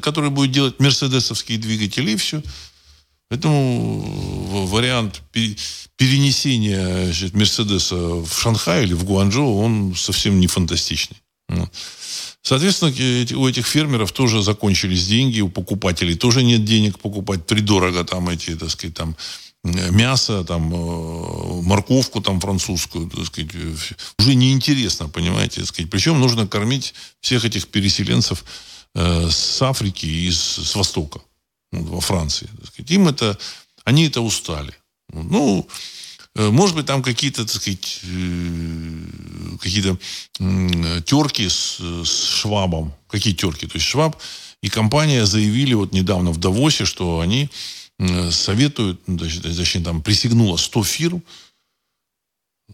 который 0.01 0.29
будет 0.29 0.51
делать 0.51 0.79
мерседесовские 0.79 1.57
двигатели, 1.57 2.11
и 2.11 2.15
все. 2.15 2.41
Поэтому 3.29 4.67
вариант 4.67 5.21
перенесения 5.31 7.05
значит, 7.05 7.33
Мерседеса 7.33 7.95
в 7.95 8.31
Шанхай 8.31 8.83
или 8.83 8.93
в 8.93 9.03
Гуанчжоу, 9.05 9.57
он 9.57 9.95
совсем 9.95 10.39
не 10.39 10.47
фантастичный. 10.47 11.17
Соответственно, 12.41 12.91
у 13.39 13.47
этих 13.47 13.65
фермеров 13.65 14.11
тоже 14.11 14.43
закончились 14.43 15.07
деньги, 15.07 15.39
у 15.39 15.49
покупателей 15.49 16.15
тоже 16.15 16.43
нет 16.43 16.65
денег 16.65 16.99
покупать 16.99 17.45
придорого 17.47 18.03
там 18.03 18.29
эти, 18.29 18.55
так 18.55 18.69
сказать, 18.69 18.95
там 18.95 19.15
мясо, 19.63 20.43
там, 20.43 20.73
э, 20.73 21.61
морковку 21.63 22.21
там 22.21 22.41
французскую, 22.41 23.09
так 23.09 23.25
сказать, 23.25 23.51
уже 24.19 24.35
неинтересно, 24.35 25.07
понимаете, 25.07 25.61
так 25.61 25.69
сказать. 25.69 25.89
Причем 25.89 26.19
нужно 26.19 26.47
кормить 26.47 26.93
всех 27.21 27.45
этих 27.45 27.67
переселенцев 27.69 28.43
э, 28.95 29.29
с 29.29 29.61
Африки 29.61 30.05
и 30.05 30.31
с, 30.31 30.39
с 30.39 30.75
Востока, 30.75 31.21
во 31.71 32.01
Франции. 32.01 32.49
Им 32.87 33.07
это, 33.07 33.37
они 33.85 34.07
это 34.07 34.21
устали. 34.21 34.73
Ну, 35.11 35.67
Э, 36.35 36.49
может 36.49 36.75
быть, 36.75 36.85
там 36.85 37.03
какие-то, 37.03 37.45
так 37.45 37.61
сказать, 37.61 37.99
э, 38.03 39.57
какие-то 39.59 39.97
терки 41.05 41.47
с, 41.47 41.79
с 41.79 42.27
Швабом. 42.27 42.93
Какие 43.07 43.33
терки? 43.33 43.67
То 43.67 43.75
есть 43.75 43.85
Шваб 43.85 44.17
и 44.61 44.69
компания 44.69 45.25
заявили 45.25 45.73
вот 45.73 45.93
недавно 45.93 46.31
в 46.31 46.37
Давосе, 46.37 46.85
что 46.85 47.19
они 47.19 47.49
советуют, 48.31 49.01
ну, 49.07 49.17
точнее, 49.19 49.83
там 49.83 50.01
присягнуло 50.01 50.57
100 50.57 50.83
фирм, 50.83 51.23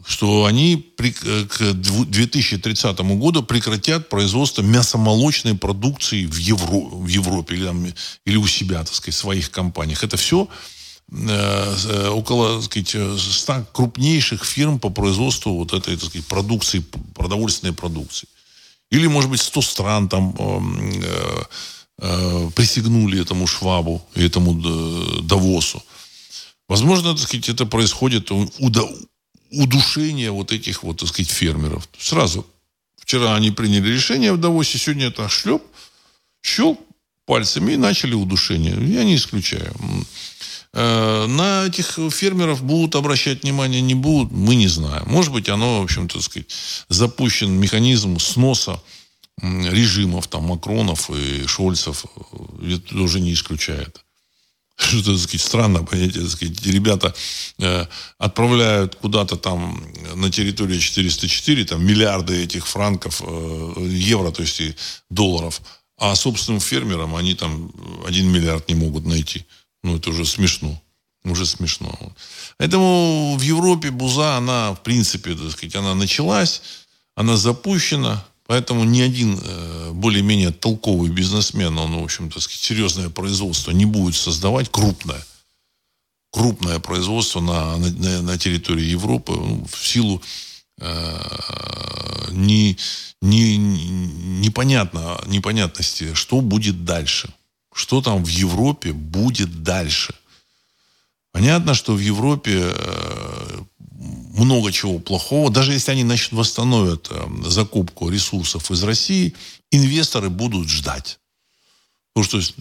что 0.06 0.45
они 0.45 0.78
при, 0.78 1.14
э, 1.24 1.45
к 1.45 1.74
2030 1.74 3.00
году 3.18 3.43
прекратят 3.43 4.10
производство 4.10 4.62
мясомолочной 4.62 5.56
продукции 5.56 6.26
в, 6.26 6.38
Евро, 6.38 6.80
в 6.95 7.08
Европе 7.08 7.56
или, 7.56 7.66
там, 7.66 7.86
или 8.26 8.38
у 8.38 8.47
себя, 8.47 8.80
так 8.84 8.93
сказать, 8.93 9.16
в 9.16 9.20
своих 9.20 9.52
компаниях. 9.52 10.04
Это 10.04 10.18
все 10.18 10.47
Э, 11.12 11.76
э, 11.86 12.10
около 12.10 12.62
так 12.62 12.64
сказать, 12.66 13.20
100 13.20 13.66
крупнейших 13.74 14.45
фирм 14.45 14.80
по 14.80 14.89
производству 14.89 15.56
вот 15.56 15.74
этой 15.74 15.97
так 15.97 16.10
сказать, 16.10 16.28
продукции, 16.28 16.86
продовольственной 17.16 17.74
продукции. 17.74 18.28
Или, 18.91 19.08
может 19.08 19.30
быть, 19.30 19.41
100 19.41 19.62
стран 19.62 20.10
там 20.10 20.36
э, 20.38 21.43
э, 22.00 22.50
присягнули 22.56 23.22
этому 23.22 23.47
Швабу, 23.47 24.06
этому 24.14 24.54
Давосу. 25.24 25.82
Возможно, 26.68 27.14
так 27.14 27.24
сказать, 27.24 27.50
это 27.50 27.66
происходит 27.66 28.30
удушение 29.52 30.32
вот 30.32 30.52
этих 30.52 30.84
вот, 30.84 30.97
так 30.97 31.10
сказать, 31.10 31.32
фермеров. 31.32 31.88
Сразу. 31.97 32.45
Вчера 32.97 33.36
они 33.36 33.52
приняли 33.52 33.91
решение 33.91 34.34
в 34.34 34.38
Давосе, 34.38 34.78
сегодня 34.78 35.08
это 35.08 35.28
шлеп, 35.30 35.64
щелк 36.43 36.80
пальцами 37.26 37.74
и 37.74 37.78
начали 37.78 38.14
удушение. 38.14 38.76
Я 38.88 39.04
не 39.04 39.16
исключаю. 39.16 39.74
Э, 40.74 41.26
на 41.28 41.66
этих 41.66 42.00
фермеров 42.12 42.64
будут 42.64 42.95
обращать 42.95 43.43
внимание, 43.43 43.82
не 43.82 43.95
будут, 43.95 44.32
мы 44.32 44.56
не 44.56 44.68
знаем. 44.68 45.04
Может 45.08 45.32
быть, 45.32 45.50
оно, 45.50 45.80
в 45.80 45.84
общем-то, 45.84 46.22
сказать, 46.22 46.47
запущен 46.89 47.52
механизм 47.52 48.20
сноса 48.20 48.82
режимов, 49.41 50.28
там, 50.28 50.43
Макронов 50.43 51.10
и 51.10 51.47
Шольцев. 51.47 52.06
Это 52.62 52.97
уже 52.97 53.20
не 53.20 53.34
исключает. 53.34 54.04
Что-то, 54.80 55.11
так 55.11 55.19
сказать, 55.19 55.41
странно, 55.41 55.84
понимаете, 55.84 56.21
так 56.21 56.30
сказать, 56.30 56.65
ребята 56.65 57.13
э, 57.57 57.86
отправляют 58.17 58.95
куда-то 58.95 59.36
там 59.36 59.84
на 60.15 60.32
территорию 60.32 60.80
404, 60.80 61.65
там, 61.65 61.86
миллиарды 61.86 62.43
этих 62.43 62.65
франков, 62.65 63.21
э, 63.21 63.88
евро, 63.89 64.32
то 64.32 64.41
есть 64.41 64.61
и 64.61 64.75
долларов, 65.09 65.61
а 65.97 66.15
собственным 66.15 66.61
фермерам 66.61 67.15
они 67.15 67.36
там 67.36 67.73
один 68.07 68.32
миллиард 68.32 68.69
не 68.69 68.75
могут 68.75 69.05
найти. 69.05 69.45
Ну, 69.84 69.97
это 69.97 70.11
уже 70.11 70.25
смешно. 70.25 70.82
Уже 71.25 71.45
смешно. 71.45 71.93
Поэтому 72.57 73.36
в 73.38 73.41
Европе 73.41 73.91
буза, 73.91 74.38
она, 74.38 74.73
в 74.73 74.82
принципе, 74.84 75.36
так 75.36 75.51
сказать, 75.51 75.75
она 75.75 75.93
началась, 75.93 76.61
она 77.15 77.36
запущена, 77.36 78.25
поэтому 78.50 78.84
ни 78.84 79.00
один 79.00 79.39
э, 79.41 79.91
более-менее 79.93 80.52
толковый 80.52 81.10
бизнесмен, 81.10 81.78
он, 81.78 82.02
в 82.02 82.04
общем-то, 82.04 82.41
серьезное 82.41 83.10
производство 83.10 83.72
не 83.72 83.86
будет 83.86 84.16
создавать, 84.16 84.70
крупное, 84.70 85.24
крупное 86.32 86.80
производство 86.80 87.39
на, 87.39 87.78
на, 87.78 88.22
на 88.22 88.38
территории 88.38 88.84
Европы 88.84 89.32
ну, 89.32 89.66
в 89.72 89.88
силу 89.88 90.22
э, 90.82 91.20
не, 92.32 92.78
не, 93.22 93.58
непонятно, 93.58 95.22
непонятности, 95.28 96.14
что 96.16 96.41
будет 96.41 96.84
дальше 96.84 97.30
что 97.80 98.02
там 98.02 98.24
в 98.26 98.28
Европе 98.28 98.91
будет 98.91 99.64
дальше. 99.64 100.14
Понятно, 101.32 101.74
что 101.74 101.93
в 101.93 102.00
Европе 102.00 102.74
э, 102.76 103.60
много 104.38 104.72
чего 104.72 105.00
плохого. 105.00 105.52
Даже 105.52 105.74
если 105.74 105.91
они 105.91 106.04
начнут 106.04 106.39
восстановят 106.39 107.08
э, 107.12 107.28
закупку 107.45 108.10
ресурсов 108.10 108.72
из 108.72 108.84
России, 108.84 109.36
инвесторы 109.72 110.30
будут 110.30 110.70
ждать. 110.70 111.20
Потому 112.14 112.41
что, 112.41 112.54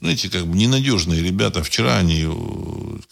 знаете, 0.00 0.28
как 0.28 0.46
бы 0.46 0.56
ненадежные 0.56 1.22
ребята. 1.22 1.62
Вчера 1.62 1.96
они 1.96 2.26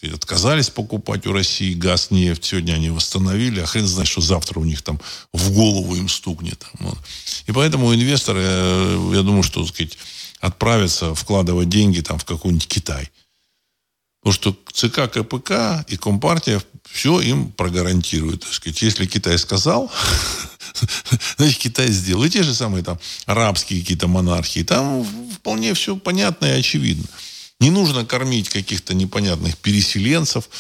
э, 0.03 0.15
отказались 0.15 0.71
покупать 0.71 1.27
у 1.27 1.33
России 1.33 1.75
газ, 1.75 2.11
нефть. 2.11 2.45
Сегодня 2.45 2.75
они 2.75 2.91
восстановили. 2.91 3.61
А 3.61 3.67
хрен 3.67 3.87
знает, 3.87 4.09
что 4.09 4.21
завтра 4.21 4.59
у 4.61 4.65
них 4.65 4.83
там 4.83 5.01
в 5.33 5.53
голову 5.53 5.95
им 5.95 6.09
стукнет. 6.09 6.67
И 7.47 7.53
поэтому 7.53 7.95
инвесторы, 7.95 8.43
я 8.43 9.23
думаю, 9.23 9.43
что, 9.43 9.65
сказать, 9.67 9.97
отправиться, 10.41 11.15
вкладывать 11.15 11.69
деньги 11.69 12.01
там 12.01 12.19
в 12.19 12.25
какой-нибудь 12.25 12.67
Китай. 12.67 13.11
Потому 14.29 14.55
что 14.55 14.59
ЦК 14.75 15.11
КПК 15.11 15.87
и 15.89 15.97
Компартия 15.97 16.63
все 16.85 17.19
им 17.23 17.51
прогарантируют. 17.51 18.43
Так 18.43 18.53
сказать. 18.53 18.83
Если 18.83 19.07
Китай 19.07 19.39
сказал, 19.39 19.91
значит, 21.39 21.59
Китай 21.59 21.91
сделал. 21.91 22.25
И 22.25 22.29
те 22.29 22.43
же 22.43 22.53
самые 22.53 22.85
там 22.85 23.01
арабские 23.25 23.81
какие-то 23.81 24.07
монархии. 24.07 24.63
Там 24.65 25.07
вполне 25.33 25.73
все 25.73 25.97
понятно 25.97 26.45
и 26.45 26.59
очевидно. 26.59 27.07
Не 27.59 27.71
нужно 27.71 28.05
кормить 28.05 28.51
каких-то 28.51 28.93
непонятных 28.93 29.57
переселенцев. 29.57 30.51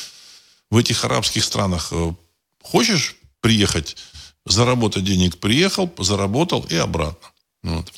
В 0.71 0.79
этих 0.79 1.05
арабских 1.05 1.45
странах 1.45 1.89
э, 1.91 2.14
хочешь 2.62 3.16
приехать, 3.43 3.99
заработать 4.47 5.05
денег, 5.05 5.37
приехал, 5.37 5.93
заработал 5.99 6.64
и 6.71 6.77
обратно. 6.77 7.29
Вот. 7.62 7.93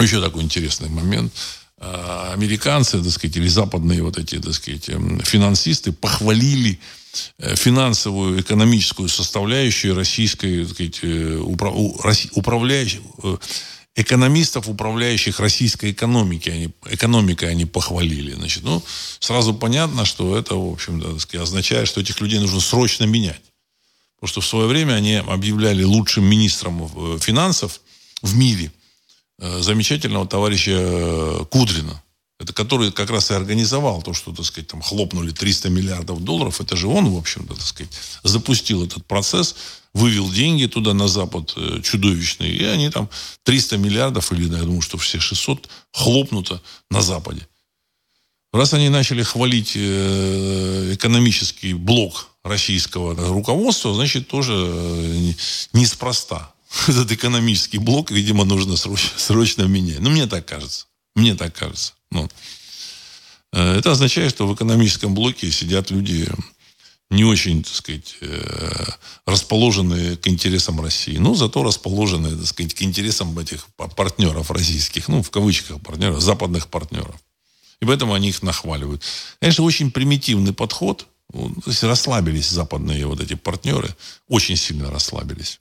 Еще 0.00 0.20
такой 0.20 0.42
интересный 0.42 0.88
момент. 0.88 1.32
А, 1.80 2.32
американцы, 2.32 3.00
так 3.00 3.12
сказать, 3.12 3.36
или 3.36 3.46
западные 3.46 4.02
вот 4.02 4.18
эти, 4.18 4.40
так 4.40 4.52
сказать, 4.52 4.88
эм, 4.88 5.20
финансисты 5.20 5.92
похвалили 5.92 6.80
э, 7.38 7.54
финансовую, 7.54 8.40
экономическую 8.40 9.08
составляющую 9.08 9.94
российской, 9.94 10.64
так 10.64 10.74
сказать, 10.74 10.98
э, 11.02 11.36
управ... 11.36 11.74
управляющей, 12.32 13.00
э, 13.22 13.36
экономистов, 13.94 14.68
управляющих 14.68 15.38
российской 15.38 15.92
экономикой, 15.92 16.48
они, 16.50 16.70
экономикой 16.86 17.50
они 17.50 17.64
похвалили. 17.64 18.32
Значит, 18.32 18.64
ну, 18.64 18.82
сразу 19.20 19.54
понятно, 19.54 20.04
что 20.04 20.36
это, 20.36 20.56
в 20.56 20.72
общем, 20.72 21.18
означает, 21.40 21.86
что 21.86 22.00
этих 22.00 22.20
людей 22.20 22.40
нужно 22.40 22.58
срочно 22.58 23.04
менять. 23.04 23.42
Потому 24.16 24.30
что 24.30 24.40
в 24.40 24.46
свое 24.46 24.66
время 24.66 24.94
они 24.94 25.14
объявляли 25.14 25.84
лучшим 25.84 26.24
министром 26.24 27.20
финансов 27.20 27.80
в 28.20 28.36
мире 28.36 28.72
замечательного 29.38 30.26
товарища 30.26 30.72
э, 30.74 31.44
Кудрина. 31.50 32.02
Это 32.40 32.52
который 32.52 32.92
как 32.92 33.10
раз 33.10 33.30
и 33.30 33.34
организовал 33.34 34.02
то, 34.02 34.12
что, 34.14 34.32
так 34.32 34.44
сказать, 34.44 34.68
там 34.68 34.80
хлопнули 34.80 35.30
300 35.30 35.70
миллиардов 35.70 36.22
долларов. 36.22 36.60
Это 36.60 36.76
же 36.76 36.86
он, 36.86 37.10
в 37.10 37.16
общем-то, 37.16 37.54
так 37.54 37.64
сказать, 37.64 37.92
запустил 38.22 38.84
этот 38.84 39.04
процесс, 39.06 39.56
вывел 39.92 40.30
деньги 40.30 40.66
туда 40.66 40.94
на 40.94 41.08
Запад 41.08 41.52
э, 41.56 41.80
чудовищные. 41.82 42.52
И 42.52 42.64
они 42.64 42.90
там 42.90 43.08
300 43.44 43.76
миллиардов, 43.78 44.32
или, 44.32 44.48
я 44.48 44.62
думаю, 44.62 44.82
что 44.82 44.98
все 44.98 45.20
600, 45.20 45.68
хлопнуто 45.92 46.60
на 46.90 47.00
Западе. 47.00 47.46
Раз 48.52 48.72
они 48.74 48.88
начали 48.88 49.22
хвалить 49.22 49.76
экономический 49.76 51.74
блок 51.74 52.28
российского 52.42 53.14
руководства, 53.14 53.94
значит, 53.94 54.26
тоже 54.28 54.54
неспроста 55.74 56.54
этот 56.88 57.10
экономический 57.12 57.78
блок, 57.78 58.10
видимо, 58.10 58.44
нужно 58.44 58.76
срочно, 58.76 59.18
срочно 59.18 59.62
менять. 59.62 60.00
Ну, 60.00 60.10
мне 60.10 60.26
так 60.26 60.46
кажется. 60.46 60.86
Мне 61.14 61.34
так 61.34 61.54
кажется. 61.54 61.94
Ну, 62.10 62.28
э, 63.52 63.78
это 63.78 63.92
означает, 63.92 64.30
что 64.30 64.46
в 64.46 64.54
экономическом 64.54 65.14
блоке 65.14 65.50
сидят 65.50 65.90
люди 65.90 66.28
не 67.10 67.24
очень, 67.24 67.62
так 67.62 67.74
сказать, 67.74 68.16
э, 68.20 68.84
расположенные 69.24 70.16
к 70.16 70.28
интересам 70.28 70.80
России. 70.80 71.16
Ну, 71.16 71.34
зато 71.34 71.62
расположенные, 71.62 72.36
так 72.36 72.46
сказать, 72.46 72.74
к 72.74 72.82
интересам 72.82 73.38
этих 73.38 73.66
партнеров 73.76 74.50
российских, 74.50 75.08
ну, 75.08 75.22
в 75.22 75.30
кавычках 75.30 75.80
партнеров, 75.80 76.20
западных 76.20 76.68
партнеров. 76.68 77.16
И 77.80 77.86
поэтому 77.86 78.12
они 78.12 78.28
их 78.28 78.42
нахваливают. 78.42 79.02
Конечно, 79.40 79.64
очень 79.64 79.90
примитивный 79.90 80.52
подход. 80.52 81.06
То 81.32 81.52
есть 81.66 81.82
расслабились 81.82 82.48
западные 82.48 83.06
вот 83.06 83.20
эти 83.20 83.34
партнеры, 83.34 83.94
очень 84.28 84.56
сильно 84.56 84.90
расслабились. 84.90 85.60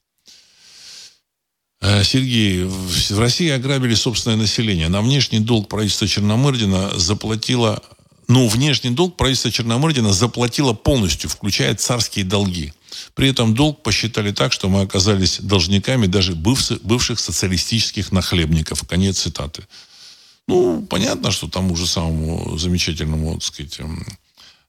Э, 1.81 2.03
Сергей, 2.03 2.63
в 2.63 3.19
России 3.19 3.49
ограбили 3.49 3.93
собственное 3.93 4.37
население. 4.37 4.89
На 4.89 5.01
внешний 5.01 5.39
долг 5.39 5.69
правительства 5.69 6.07
Черномырдина 6.07 6.97
заплатило... 6.97 7.81
Ну, 8.27 8.47
внешний 8.47 8.89
долг 8.89 9.15
правительства 9.15 9.51
Черномырдина 9.51 10.11
заплатило 10.11 10.73
полностью, 10.73 11.29
включая 11.29 11.75
царские 11.75 12.25
долги. 12.25 12.73
При 13.13 13.29
этом 13.29 13.53
долг 13.53 13.83
посчитали 13.83 14.31
так, 14.31 14.51
что 14.51 14.69
мы 14.69 14.81
оказались 14.81 15.39
должниками 15.39 16.07
даже 16.07 16.35
бывших, 16.35 16.81
бывших 16.81 17.19
социалистических 17.19 18.11
нахлебников. 18.11 18.83
Конец 18.87 19.19
цитаты. 19.19 19.63
Ну, 20.47 20.85
понятно, 20.89 21.31
что 21.31 21.47
тому 21.47 21.75
же 21.75 21.85
самому 21.85 22.57
замечательному, 22.57 23.35
так 23.35 23.43
сказать, 23.43 23.79
эм, 23.79 24.05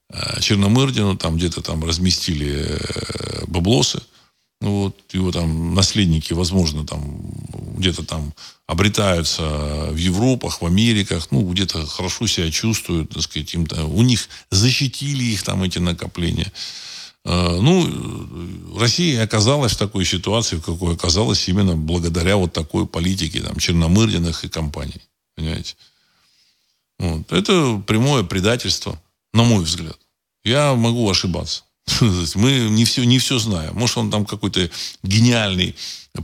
э, 0.09 0.41
Черномырдину 0.41 1.17
там 1.17 1.37
где-то 1.37 1.61
там 1.61 1.83
разместили 1.83 2.79
э, 2.79 3.45
баблосы. 3.47 4.01
Ну, 4.61 4.83
вот 4.83 5.13
его 5.13 5.31
там 5.31 5.73
наследники, 5.73 6.33
возможно, 6.33 6.85
там 6.85 7.01
где-то 7.77 8.03
там 8.03 8.33
обретаются 8.67 9.41
в 9.91 9.95
Европах, 9.95 10.61
в 10.61 10.65
Америках, 10.65 11.31
ну, 11.31 11.49
где-то 11.49 11.85
хорошо 11.85 12.27
себя 12.27 12.51
чувствуют, 12.51 13.09
так 13.11 13.23
сказать, 13.23 13.53
им 13.53 13.63
-то, 13.63 13.83
у 13.85 14.01
них 14.01 14.27
защитили 14.51 15.23
их 15.23 15.43
там 15.43 15.63
эти 15.63 15.79
накопления. 15.79 16.51
А, 17.25 17.57
ну, 17.59 18.77
Россия 18.77 19.23
оказалась 19.23 19.73
в 19.73 19.77
такой 19.77 20.05
ситуации, 20.05 20.57
в 20.57 20.61
какой 20.61 20.93
оказалась 20.93 21.47
именно 21.47 21.75
благодаря 21.75 22.35
вот 22.35 22.53
такой 22.53 22.85
политике 22.85 23.41
там, 23.41 23.57
Черномырдиных 23.57 24.43
и 24.43 24.49
компаний. 24.49 25.01
Понимаете? 25.35 25.75
Вот. 26.97 27.31
Это 27.31 27.81
прямое 27.87 28.23
предательство, 28.23 29.01
на 29.33 29.43
мой 29.43 29.63
взгляд. 29.63 29.97
Я 30.43 30.75
могу 30.75 31.09
ошибаться. 31.09 31.63
Мы 32.35 32.67
не 32.69 32.85
все, 32.85 33.03
не 33.03 33.19
все 33.19 33.39
знаем. 33.39 33.75
Может, 33.75 33.97
он 33.97 34.11
там 34.11 34.25
какой-то 34.25 34.69
гениальный 35.03 35.75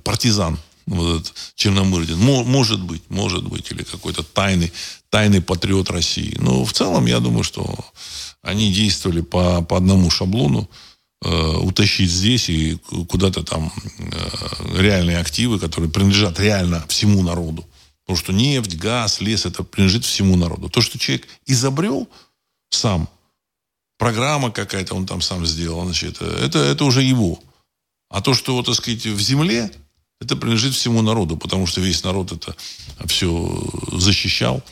партизан, 0.04 0.58
вот 0.86 1.22
этот 1.22 1.34
Черномырдин. 1.56 2.18
Может 2.18 2.82
быть, 2.82 3.04
может 3.10 3.44
быть. 3.48 3.72
Или 3.72 3.84
какой-то 3.84 4.24
тайный, 4.24 4.72
тайный 5.10 5.42
патриот 5.42 5.90
России. 5.90 6.36
Но 6.40 6.64
в 6.64 6.74
целом, 6.74 7.06
я 7.06 7.20
думаю, 7.20 7.44
что 7.44 7.74
они 8.42 8.72
действовали 8.72 9.22
по, 9.22 9.62
по 9.62 9.78
одному 9.78 10.10
шаблону. 10.10 10.70
Э, 11.24 11.58
утащить 11.58 12.12
здесь 12.12 12.50
и 12.50 12.78
куда-то 13.08 13.44
там 13.44 13.74
э, 13.98 14.80
реальные 14.80 15.18
активы, 15.18 15.60
которые 15.60 15.90
принадлежат 15.90 16.40
реально 16.40 16.86
всему 16.88 17.24
народу. 17.24 17.66
Потому 18.06 18.18
что 18.18 18.34
нефть, 18.34 18.76
газ, 18.76 19.22
лес, 19.22 19.46
это 19.48 19.64
принадлежит 19.64 20.06
всему 20.06 20.36
народу. 20.36 20.70
То, 20.70 20.82
что 20.82 21.00
человек 21.00 21.28
изобрел 21.48 22.08
сам, 22.70 23.10
программа 23.98 24.52
какая-то 24.52 24.96
он 24.96 25.06
там 25.06 25.22
сам 25.22 25.46
сделал, 25.46 25.84
значит, 25.86 26.22
это, 26.22 26.60
это 26.60 26.86
уже 26.86 27.02
его. 27.02 27.40
А 28.10 28.22
то, 28.22 28.34
что, 28.34 28.62
так 28.64 28.76
сказать, 28.76 29.06
в 29.06 29.20
земле, 29.20 29.72
это 30.22 30.36
принадлежит 30.36 30.74
всему 30.74 31.02
народу, 31.02 31.38
потому 31.38 31.68
что 31.68 31.82
весь 31.82 32.04
народ 32.04 32.32
это 32.32 32.56
все 33.06 33.64
защищал, 33.92 34.64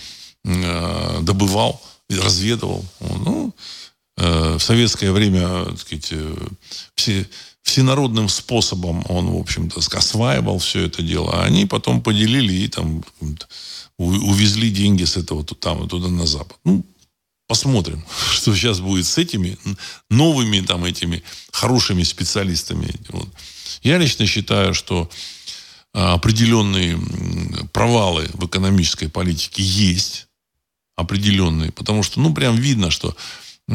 э, 0.46 1.20
добывал, 1.22 1.82
разведывал. 2.10 2.86
Ну, 3.00 3.54
э, 4.18 4.58
в 4.58 4.64
советское 4.64 5.12
время, 5.12 5.66
так 5.66 5.80
сказать, 5.80 6.08
э, 6.12 6.36
все, 6.96 7.28
всенародным 7.64 8.30
способом 8.30 9.06
он, 9.10 9.32
в 9.32 9.38
общем-то, 9.38 9.80
осваивал 9.98 10.60
все 10.60 10.86
это 10.86 11.02
дело. 11.02 11.32
А 11.34 11.44
они 11.44 11.66
потом 11.66 12.02
поделили 12.02 12.54
и 12.54 12.68
там 12.68 13.04
увезли 13.98 14.70
деньги 14.70 15.04
с 15.04 15.18
этого 15.18 15.44
там, 15.44 15.88
туда 15.88 16.10
на 16.10 16.26
запад. 16.26 16.58
Ну, 16.64 16.86
Посмотрим, 17.54 18.04
что 18.32 18.56
сейчас 18.56 18.80
будет 18.80 19.06
с 19.06 19.20
этими 19.20 19.60
новыми 20.10 20.62
там 20.62 20.86
этими 20.86 21.22
хорошими 21.51 22.01
специалистами. 22.01 22.91
Вот. 23.10 23.30
Я 23.84 23.99
лично 23.99 24.26
считаю, 24.26 24.74
что 24.74 25.08
а, 25.93 26.14
определенные 26.14 26.99
провалы 27.72 28.28
в 28.34 28.47
экономической 28.47 29.08
политике 29.08 29.62
есть 29.62 30.26
определенные, 30.95 31.72
потому 31.72 32.01
что, 32.01 32.20
ну, 32.20 32.34
прям 32.34 32.56
видно, 32.56 32.89
что 32.89 33.16
э, 33.68 33.74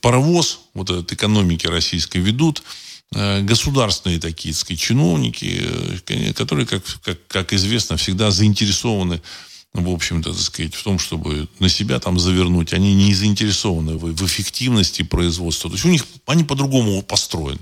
паровоз 0.00 0.62
вот 0.74 0.90
этот 0.90 1.12
экономики 1.12 1.68
российской 1.68 2.18
ведут 2.18 2.64
э, 3.14 3.40
государственные 3.42 4.18
такие, 4.18 4.52
так 4.52 4.62
сказать, 4.62 4.80
чиновники, 4.80 5.62
э, 6.08 6.32
которые, 6.32 6.66
как, 6.66 6.82
как, 7.04 7.24
как 7.28 7.52
известно, 7.52 7.96
всегда 7.96 8.32
заинтересованы 8.32 9.20
общем-то, 9.88 10.32
так 10.32 10.40
сказать, 10.40 10.74
в 10.74 10.82
том, 10.82 10.98
чтобы 10.98 11.48
на 11.58 11.68
себя 11.68 11.98
там 12.00 12.18
завернуть. 12.18 12.72
Они 12.72 12.94
не 12.94 13.14
заинтересованы 13.14 13.96
в, 13.96 14.14
в 14.14 14.26
эффективности 14.26 15.02
производства. 15.02 15.70
То 15.70 15.76
есть 15.76 15.84
у 15.84 15.90
них 15.90 16.04
они 16.26 16.44
по-другому 16.44 17.02
построены. 17.02 17.60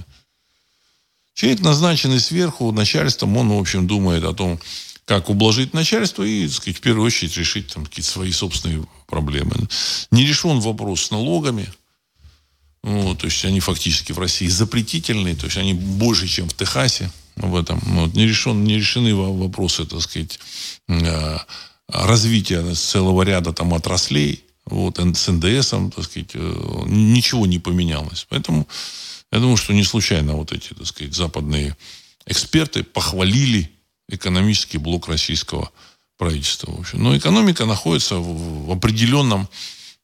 Человек, 1.35 1.61
назначенный 1.61 2.21
сверху 2.21 2.71
начальством, 2.71 3.37
он, 3.37 3.49
в 3.49 3.59
общем, 3.59 3.87
думает 3.87 4.23
о 4.25 4.35
том, 4.35 4.61
как 5.05 5.29
ублажить 5.29 5.75
начальство 5.75 6.23
и, 6.23 6.47
так 6.47 6.57
сказать, 6.57 6.79
в 6.79 6.81
первую 6.81 7.07
очередь 7.07 7.37
решить 7.37 7.73
там 7.73 7.85
какие-то 7.85 8.11
свои 8.11 8.33
собственные 8.33 8.87
проблемы. 9.07 9.57
Не 10.11 10.25
решен 10.25 10.61
вопрос 10.61 11.03
с 11.03 11.11
налогами. 11.11 11.69
Ну, 12.83 13.15
то 13.15 13.27
есть 13.27 13.45
они 13.45 13.61
фактически 13.61 14.13
в 14.13 14.19
России 14.19 14.47
запретительные, 14.47 15.35
то 15.35 15.47
есть 15.47 15.57
они 15.57 15.75
больше, 15.75 16.29
чем 16.29 16.49
в 16.49 16.55
Техасе 16.55 17.11
в 17.37 17.57
этом. 17.57 17.81
Вот, 17.85 18.15
не, 18.15 18.27
решен, 18.27 18.63
не 18.63 18.77
решены 18.77 19.15
вопросы, 19.15 19.85
так 19.87 20.03
сказать, 20.03 20.39
а, 20.89 21.45
развития 21.89 22.75
целого 22.75 23.23
ряда 23.23 23.53
там 23.53 23.75
отраслей, 23.75 24.45
вот, 24.67 24.99
с 24.99 25.29
НДСом, 25.29 25.91
так 25.91 26.05
сказать, 26.05 26.31
э, 26.35 26.83
ничего 26.87 27.47
не 27.47 27.59
поменялось. 27.59 28.27
Поэтому 28.29 28.67
я 29.31 29.39
думаю, 29.39 29.57
что 29.57 29.73
не 29.75 29.85
случайно 29.85 30.35
вот 30.35 30.53
эти, 30.53 30.73
так 30.75 30.87
сказать, 30.87 31.15
западные 31.15 31.77
эксперты 32.27 32.83
похвалили 32.83 33.71
экономический 34.09 34.79
блок 34.79 35.09
российского 35.09 35.71
правительство, 36.17 36.71
в 36.71 36.81
общем. 36.81 37.03
Но 37.03 37.17
экономика 37.17 37.67
находится 37.67 38.17
в, 38.17 38.67
в 38.67 38.73
определенном 38.73 39.49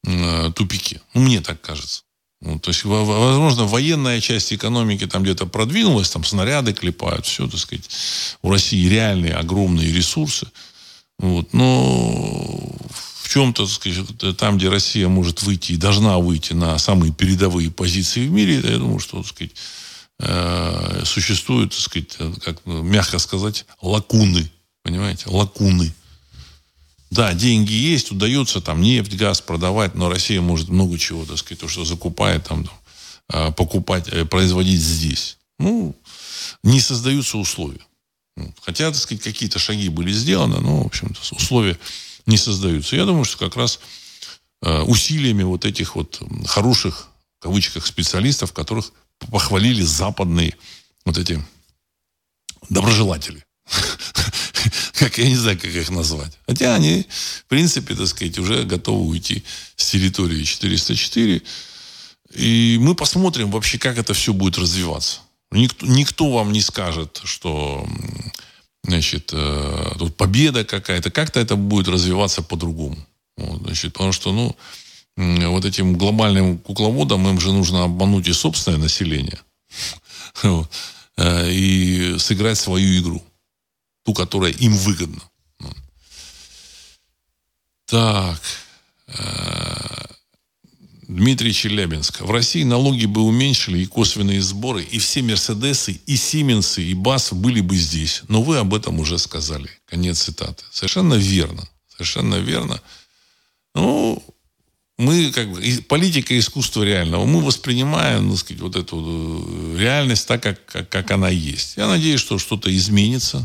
э, 0.07 0.52
тупике. 0.55 1.01
Ну, 1.15 1.23
мне 1.23 1.40
так 1.40 1.61
кажется. 1.61 2.02
Ну, 2.43 2.59
то 2.59 2.70
есть, 2.70 2.85
возможно, 2.85 3.66
военная 3.66 4.20
часть 4.20 4.52
экономики 4.52 5.07
там 5.07 5.23
где-то 5.23 5.44
продвинулась, 5.44 6.09
там 6.09 6.24
снаряды 6.24 6.73
клепают, 6.73 7.27
все, 7.27 7.47
так 7.47 7.61
сказать. 7.61 7.89
У 8.40 8.51
России 8.51 8.89
реальные 8.89 9.35
огромные 9.35 9.93
ресурсы. 9.93 10.48
Вот. 11.20 11.52
Но 11.52 12.74
в 13.22 13.28
чем-то, 13.28 13.66
сказать, 13.66 14.36
там, 14.38 14.56
где 14.56 14.70
Россия 14.70 15.06
может 15.06 15.42
выйти 15.42 15.72
и 15.72 15.76
должна 15.76 16.18
выйти 16.18 16.55
на 16.55 16.78
самые 16.78 17.12
передовые 17.12 17.70
позиции 17.70 18.26
в 18.26 18.30
мире, 18.30 18.55
я 18.55 18.78
думаю, 18.78 19.01
что, 19.01 19.18
так 19.18 19.26
сказать, 19.26 19.52
э, 20.18 21.02
существуют, 21.05 21.72
так 21.72 21.80
сказать, 21.80 22.40
как 22.42 22.64
мягко 22.64 23.18
сказать, 23.18 23.66
лакуны. 23.82 24.51
Понимаете? 24.82 25.26
Лакуны. 25.28 25.92
Да, 27.10 27.34
деньги 27.34 27.72
есть, 27.72 28.12
удается 28.12 28.62
там 28.62 28.80
нефть, 28.80 29.14
газ 29.14 29.42
продавать, 29.42 29.94
но 29.94 30.09
Россия 30.09 30.40
может 30.40 30.70
много 30.70 30.97
чего, 30.97 31.26
так 31.26 31.36
сказать, 31.36 31.60
то, 31.60 31.68
что 31.68 31.84
закупает 31.84 32.47
там, 32.47 32.66
покупать, 33.28 34.09
э, 34.09 34.24
производить 34.24 34.80
здесь. 34.80 35.36
Ну, 35.59 35.94
не 36.62 36.80
создаются 36.80 37.36
условия. 37.36 37.84
Ну, 38.36 38.55
хотя, 38.62 38.90
так 38.90 39.01
сказать, 39.01 39.23
какие-то 39.23 39.59
шаги 39.59 39.89
были 39.89 40.12
сделаны, 40.12 40.61
но, 40.61 40.82
в 40.82 40.86
общем-то, 40.86 41.20
условия 41.35 41.78
не 42.27 42.36
создаются. 42.36 42.97
Я 42.97 43.05
думаю, 43.05 43.24
что 43.24 43.39
как 43.39 43.57
раз 43.57 43.81
э, 44.62 44.82
усилиями 44.82 45.43
вот 45.43 45.65
этих 45.65 45.97
вот 45.97 46.23
хороших, 46.47 47.09
в 47.39 47.43
кавычках, 47.43 47.86
специалистов, 47.86 48.52
которых 48.52 48.93
похвалили 49.19 49.82
западные 49.82 50.55
вот 51.05 51.19
эти 51.19 51.43
доброжелатели 52.69 53.44
как 54.94 55.19
я 55.19 55.28
не 55.28 55.36
знаю, 55.36 55.59
как 55.59 55.70
их 55.70 55.90
назвать. 55.90 56.32
Хотя 56.47 56.74
они, 56.74 57.07
в 57.09 57.44
принципе, 57.47 57.94
так 57.94 58.07
сказать, 58.07 58.39
уже 58.39 58.65
готовы 58.65 59.07
уйти 59.07 59.44
с 59.77 59.90
территории 59.90 60.44
404. 60.44 61.43
И 62.35 62.78
мы 62.81 62.94
посмотрим 62.94 63.51
вообще, 63.51 63.78
как 63.78 63.98
это 63.98 64.15
все 64.15 64.32
будет 64.32 64.59
развиваться. 64.59 65.20
Никто, 65.52 65.86
никто 65.86 66.31
вам 66.31 66.52
не 66.52 66.60
скажет, 66.60 67.20
что 67.24 67.86
значит, 68.85 69.31
э, 69.32 69.93
тут 69.98 70.16
победа 70.16 70.64
какая-то. 70.64 71.10
Как-то 71.10 71.40
это 71.40 71.56
будет 71.56 71.89
развиваться 71.89 72.43
по-другому. 72.43 72.97
Вот, 73.36 73.62
значит, 73.62 73.93
потому 73.93 74.12
что, 74.12 74.32
ну, 74.32 74.56
вот 75.16 75.64
этим 75.64 75.97
глобальным 75.97 76.59
кукловодам 76.59 77.28
им 77.28 77.40
же 77.40 77.52
нужно 77.52 77.85
обмануть 77.85 78.28
и 78.28 78.32
собственное 78.32 78.78
население. 78.78 79.40
Э, 81.16 81.51
и 81.51 82.18
сыграть 82.18 82.56
свою 82.56 82.98
игру 82.98 83.22
ту, 84.05 84.14
которая 84.14 84.52
им 84.52 84.74
выгодна. 84.74 85.20
Так. 87.85 88.40
Э, 89.09 89.99
Дмитрий 91.10 91.52
Челябинск. 91.52 92.20
В 92.20 92.30
России 92.30 92.62
налоги 92.62 93.04
бы 93.04 93.22
уменьшили 93.22 93.80
и 93.80 93.86
косвенные 93.86 94.40
сборы, 94.40 94.84
и 94.84 95.00
все 95.00 95.22
Мерседесы, 95.22 96.00
и 96.06 96.16
Сименсы, 96.16 96.84
и 96.84 96.94
БАС 96.94 97.32
были 97.32 97.60
бы 97.60 97.76
здесь. 97.76 98.22
Но 98.28 98.42
вы 98.42 98.58
об 98.58 98.72
этом 98.74 99.00
уже 99.00 99.18
сказали. 99.18 99.68
Конец 99.86 100.22
цитаты. 100.22 100.62
Совершенно 100.70 101.14
верно. 101.14 101.68
Совершенно 101.88 102.36
верно. 102.36 102.80
Ну, 103.74 104.22
мы 104.98 105.32
как 105.32 105.50
бы 105.50 105.60
политика 105.88 106.32
и 106.32 106.38
искусство 106.38 106.84
реального, 106.84 107.24
мы 107.24 107.40
воспринимаем, 107.40 108.30
так 108.30 108.38
сказать, 108.38 108.62
вот 108.62 108.76
эту 108.76 109.44
э, 109.48 109.78
реальность 109.80 110.28
так, 110.28 110.40
как, 110.44 110.64
как, 110.64 110.88
как 110.90 111.10
она 111.10 111.28
есть. 111.28 111.76
Я 111.76 111.88
надеюсь, 111.88 112.20
что 112.20 112.38
что-то 112.38 112.72
изменится. 112.76 113.44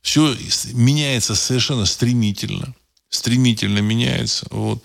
Все 0.00 0.36
меняется 0.72 1.36
совершенно 1.36 1.86
стремительно. 1.86 2.74
Стремительно 3.08 3.78
меняется. 3.78 4.46
Вот. 4.50 4.82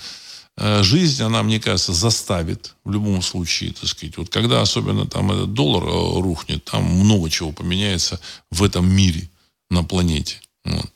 Э, 0.57 0.81
жизнь, 0.81 1.21
она, 1.21 1.43
мне 1.43 1.59
кажется, 1.59 1.93
заставит 1.93 2.75
в 2.84 2.91
любом 2.91 3.21
случае, 3.21 3.73
так 3.73 3.88
сказать. 3.88 4.17
Вот 4.17 4.29
когда 4.29 4.61
особенно 4.61 5.05
там 5.05 5.31
этот 5.31 5.53
доллар 5.53 5.84
э, 5.84 6.21
рухнет, 6.21 6.65
там 6.65 6.84
много 6.84 7.29
чего 7.29 7.51
поменяется 7.51 8.19
в 8.49 8.63
этом 8.63 8.89
мире, 8.89 9.29
на 9.69 9.84
планете. 9.84 10.41
Вот. 10.65 10.91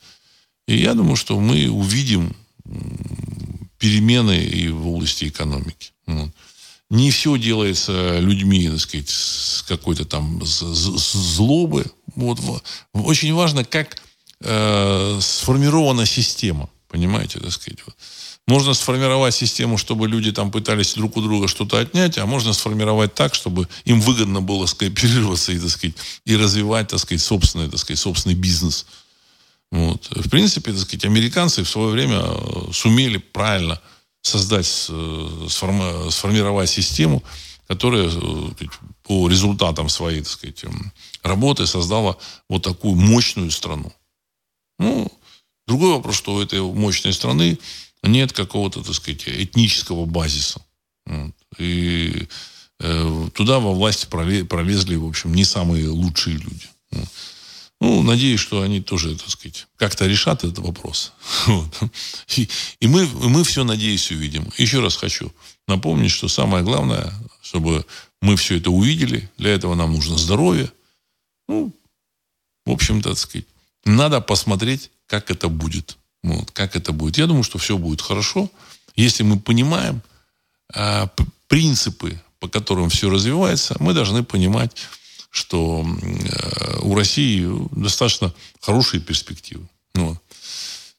И 0.67 0.77
я 0.77 0.93
думаю, 0.93 1.15
что 1.15 1.39
мы 1.39 1.69
увидим 1.69 2.35
перемены 3.77 4.43
и 4.43 4.69
в 4.69 4.87
области 4.87 5.25
экономики. 5.25 5.91
Вот. 6.07 6.31
Не 6.89 7.11
все 7.11 7.37
делается 7.37 8.19
людьми, 8.19 8.67
так 8.67 8.79
сказать, 8.79 9.09
с 9.09 9.63
какой-то 9.67 10.05
там 10.05 10.41
злобы. 10.43 11.85
Вот. 12.15 12.63
Очень 12.93 13.33
важно, 13.33 13.63
как 13.63 14.01
э, 14.39 15.19
сформирована 15.21 16.05
система. 16.05 16.69
Понимаете, 16.87 17.39
так 17.39 17.51
сказать. 17.51 17.79
Вот. 17.85 17.95
Можно 18.51 18.73
сформировать 18.73 19.33
систему, 19.33 19.77
чтобы 19.77 20.09
люди 20.09 20.33
там 20.33 20.51
пытались 20.51 20.95
друг 20.95 21.15
у 21.15 21.21
друга 21.21 21.47
что-то 21.47 21.79
отнять, 21.79 22.17
а 22.17 22.25
можно 22.25 22.51
сформировать 22.51 23.13
так, 23.13 23.33
чтобы 23.33 23.69
им 23.85 24.01
выгодно 24.01 24.41
было 24.41 24.65
скооперироваться 24.65 25.53
и, 25.53 25.59
так 25.59 25.69
сказать, 25.69 25.95
и 26.25 26.35
развивать, 26.35 26.89
так 26.89 26.99
сказать, 26.99 27.21
собственный, 27.21 27.69
так 27.69 27.79
сказать, 27.79 27.99
собственный 27.99 28.35
бизнес. 28.35 28.87
Вот. 29.71 30.05
В 30.11 30.29
принципе, 30.29 30.73
так 30.73 30.81
сказать, 30.81 31.05
американцы 31.05 31.63
в 31.63 31.69
свое 31.69 31.91
время 31.91 32.19
э, 32.23 32.73
сумели 32.73 33.19
правильно 33.19 33.79
создать, 34.21 34.67
э, 34.89 35.47
сформировать 36.09 36.69
систему, 36.69 37.23
которая 37.69 38.09
э, 38.09 38.49
по 39.03 39.29
результатам 39.29 39.87
своей, 39.87 40.23
так 40.23 40.29
сказать, 40.29 40.61
эм, 40.65 40.91
работы 41.23 41.65
создала 41.67 42.17
вот 42.49 42.63
такую 42.63 42.95
мощную 42.95 43.49
страну. 43.49 43.93
Ну, 44.77 45.09
другой 45.67 45.91
вопрос, 45.91 46.17
что 46.17 46.33
у 46.33 46.41
этой 46.41 46.61
мощной 46.61 47.13
страны 47.13 47.57
нет 48.03 48.33
какого-то, 48.33 48.83
так 48.83 48.93
сказать, 48.93 49.23
этнического 49.27 50.05
базиса. 50.05 50.61
И 51.57 52.27
э, 52.79 53.29
туда 53.33 53.59
во 53.59 53.73
власть 53.73 54.07
пролезли, 54.07 54.95
в 54.95 55.05
общем, 55.05 55.33
не 55.33 55.45
самые 55.45 55.87
лучшие 55.89 56.37
люди. 56.37 56.67
Ну, 57.81 58.03
надеюсь, 58.03 58.39
что 58.39 58.61
они 58.61 58.79
тоже, 58.79 59.15
так 59.17 59.29
сказать, 59.29 59.65
как-то 59.75 60.05
решат 60.05 60.43
этот 60.43 60.59
вопрос. 60.59 61.13
И, 62.37 62.47
мы, 62.87 63.07
мы 63.07 63.43
все, 63.43 63.63
надеюсь, 63.63 64.11
увидим. 64.11 64.47
Еще 64.57 64.81
раз 64.81 64.95
хочу 64.95 65.33
напомнить, 65.67 66.11
что 66.11 66.27
самое 66.27 66.63
главное, 66.63 67.11
чтобы 67.41 67.83
мы 68.21 68.35
все 68.35 68.57
это 68.57 68.69
увидели, 68.69 69.31
для 69.39 69.49
этого 69.49 69.73
нам 69.73 69.93
нужно 69.93 70.15
здоровье. 70.15 70.71
Ну, 71.47 71.73
в 72.67 72.71
общем-то, 72.71 73.09
так 73.09 73.17
сказать, 73.17 73.47
надо 73.83 74.21
посмотреть, 74.21 74.91
как 75.07 75.31
это 75.31 75.49
будет. 75.49 75.97
Вот, 76.23 76.51
как 76.51 76.75
это 76.75 76.91
будет. 76.91 77.17
Я 77.17 77.27
думаю, 77.27 77.43
что 77.43 77.57
все 77.57 77.77
будет 77.77 78.01
хорошо, 78.01 78.49
если 78.95 79.23
мы 79.23 79.39
понимаем 79.39 80.01
э, 80.73 81.07
принципы, 81.47 82.21
по 82.39 82.47
которым 82.47 82.89
все 82.89 83.09
развивается, 83.09 83.75
мы 83.79 83.93
должны 83.93 84.23
понимать, 84.23 84.71
что 85.29 85.85
э, 85.85 86.79
у 86.81 86.95
России 86.95 87.47
достаточно 87.71 88.33
хорошие 88.59 89.01
перспективы. 89.01 89.67
Вот. 89.95 90.17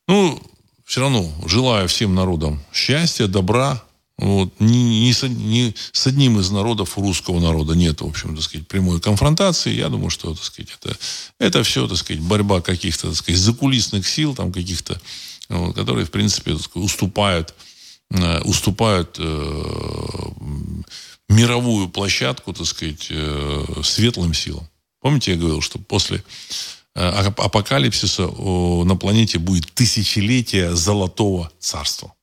Ну, 0.09 0.43
все 0.85 1.01
равно 1.01 1.32
желаю 1.47 1.89
всем 1.89 2.15
народам 2.15 2.62
счастья, 2.73 3.27
добра. 3.27 3.82
Вот. 4.23 4.53
Ни, 4.61 5.07
ни, 5.07 5.11
с, 5.11 5.27
ни 5.27 5.74
с 5.90 6.07
одним 6.07 6.39
из 6.39 6.49
народов 6.53 6.97
русского 6.97 7.40
народа 7.40 7.74
нет, 7.74 8.03
в 8.03 8.07
общем, 8.07 8.36
так 8.36 8.44
сказать, 8.44 8.69
прямой 8.69 9.01
конфронтации. 9.01 9.74
Я 9.74 9.89
думаю, 9.89 10.11
что, 10.11 10.32
так 10.32 10.44
сказать, 10.44 10.70
это, 10.81 10.97
это 11.40 11.65
все, 11.65 11.89
так 11.89 11.99
сказать, 11.99 12.23
борьба 12.23 12.61
каких-то, 12.61 13.09
так 13.09 13.16
сказать, 13.16 13.40
закулисных 13.40 14.07
сил, 14.07 14.36
там 14.36 14.53
каких-то, 14.53 15.01
вот, 15.49 15.74
которые, 15.74 16.07
в 16.07 16.12
принципе, 16.12 16.53
так 16.53 16.62
сказать, 16.62 16.86
уступают, 16.86 17.53
э, 18.11 18.43
уступают 18.43 19.16
э, 19.19 19.62
мировую 21.28 21.89
площадку, 21.89 22.53
так 22.53 22.66
сказать, 22.66 23.09
э, 23.11 23.65
светлым 23.82 24.35
силам. 24.35 24.69
Помните, 25.01 25.32
я 25.32 25.36
говорил, 25.36 25.62
что 25.62 25.81
после 25.81 26.23
э, 26.94 27.01
апокалипсиса 27.05 28.28
на 28.28 28.94
планете 28.94 29.40
будет 29.40 29.73
тысячелетие 29.73 30.77
золотого 30.77 31.51
царства. 31.59 32.15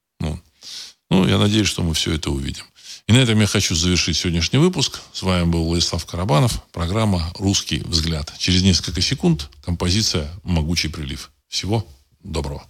Ну, 1.09 1.27
я 1.27 1.37
надеюсь, 1.37 1.67
что 1.67 1.81
мы 1.81 1.93
все 1.93 2.13
это 2.13 2.29
увидим. 2.29 2.65
И 3.07 3.11
на 3.11 3.17
этом 3.17 3.39
я 3.39 3.47
хочу 3.47 3.73
завершить 3.75 4.17
сегодняшний 4.17 4.59
выпуск. 4.59 5.01
С 5.13 5.23
вами 5.23 5.45
был 5.45 5.65
Владислав 5.65 6.05
Карабанов. 6.05 6.63
Программа 6.71 7.33
«Русский 7.39 7.79
взгляд». 7.79 8.31
Через 8.37 8.61
несколько 8.61 9.01
секунд 9.01 9.49
композиция 9.65 10.29
«Могучий 10.43 10.89
прилив». 10.89 11.31
Всего 11.47 11.87
доброго. 12.23 12.63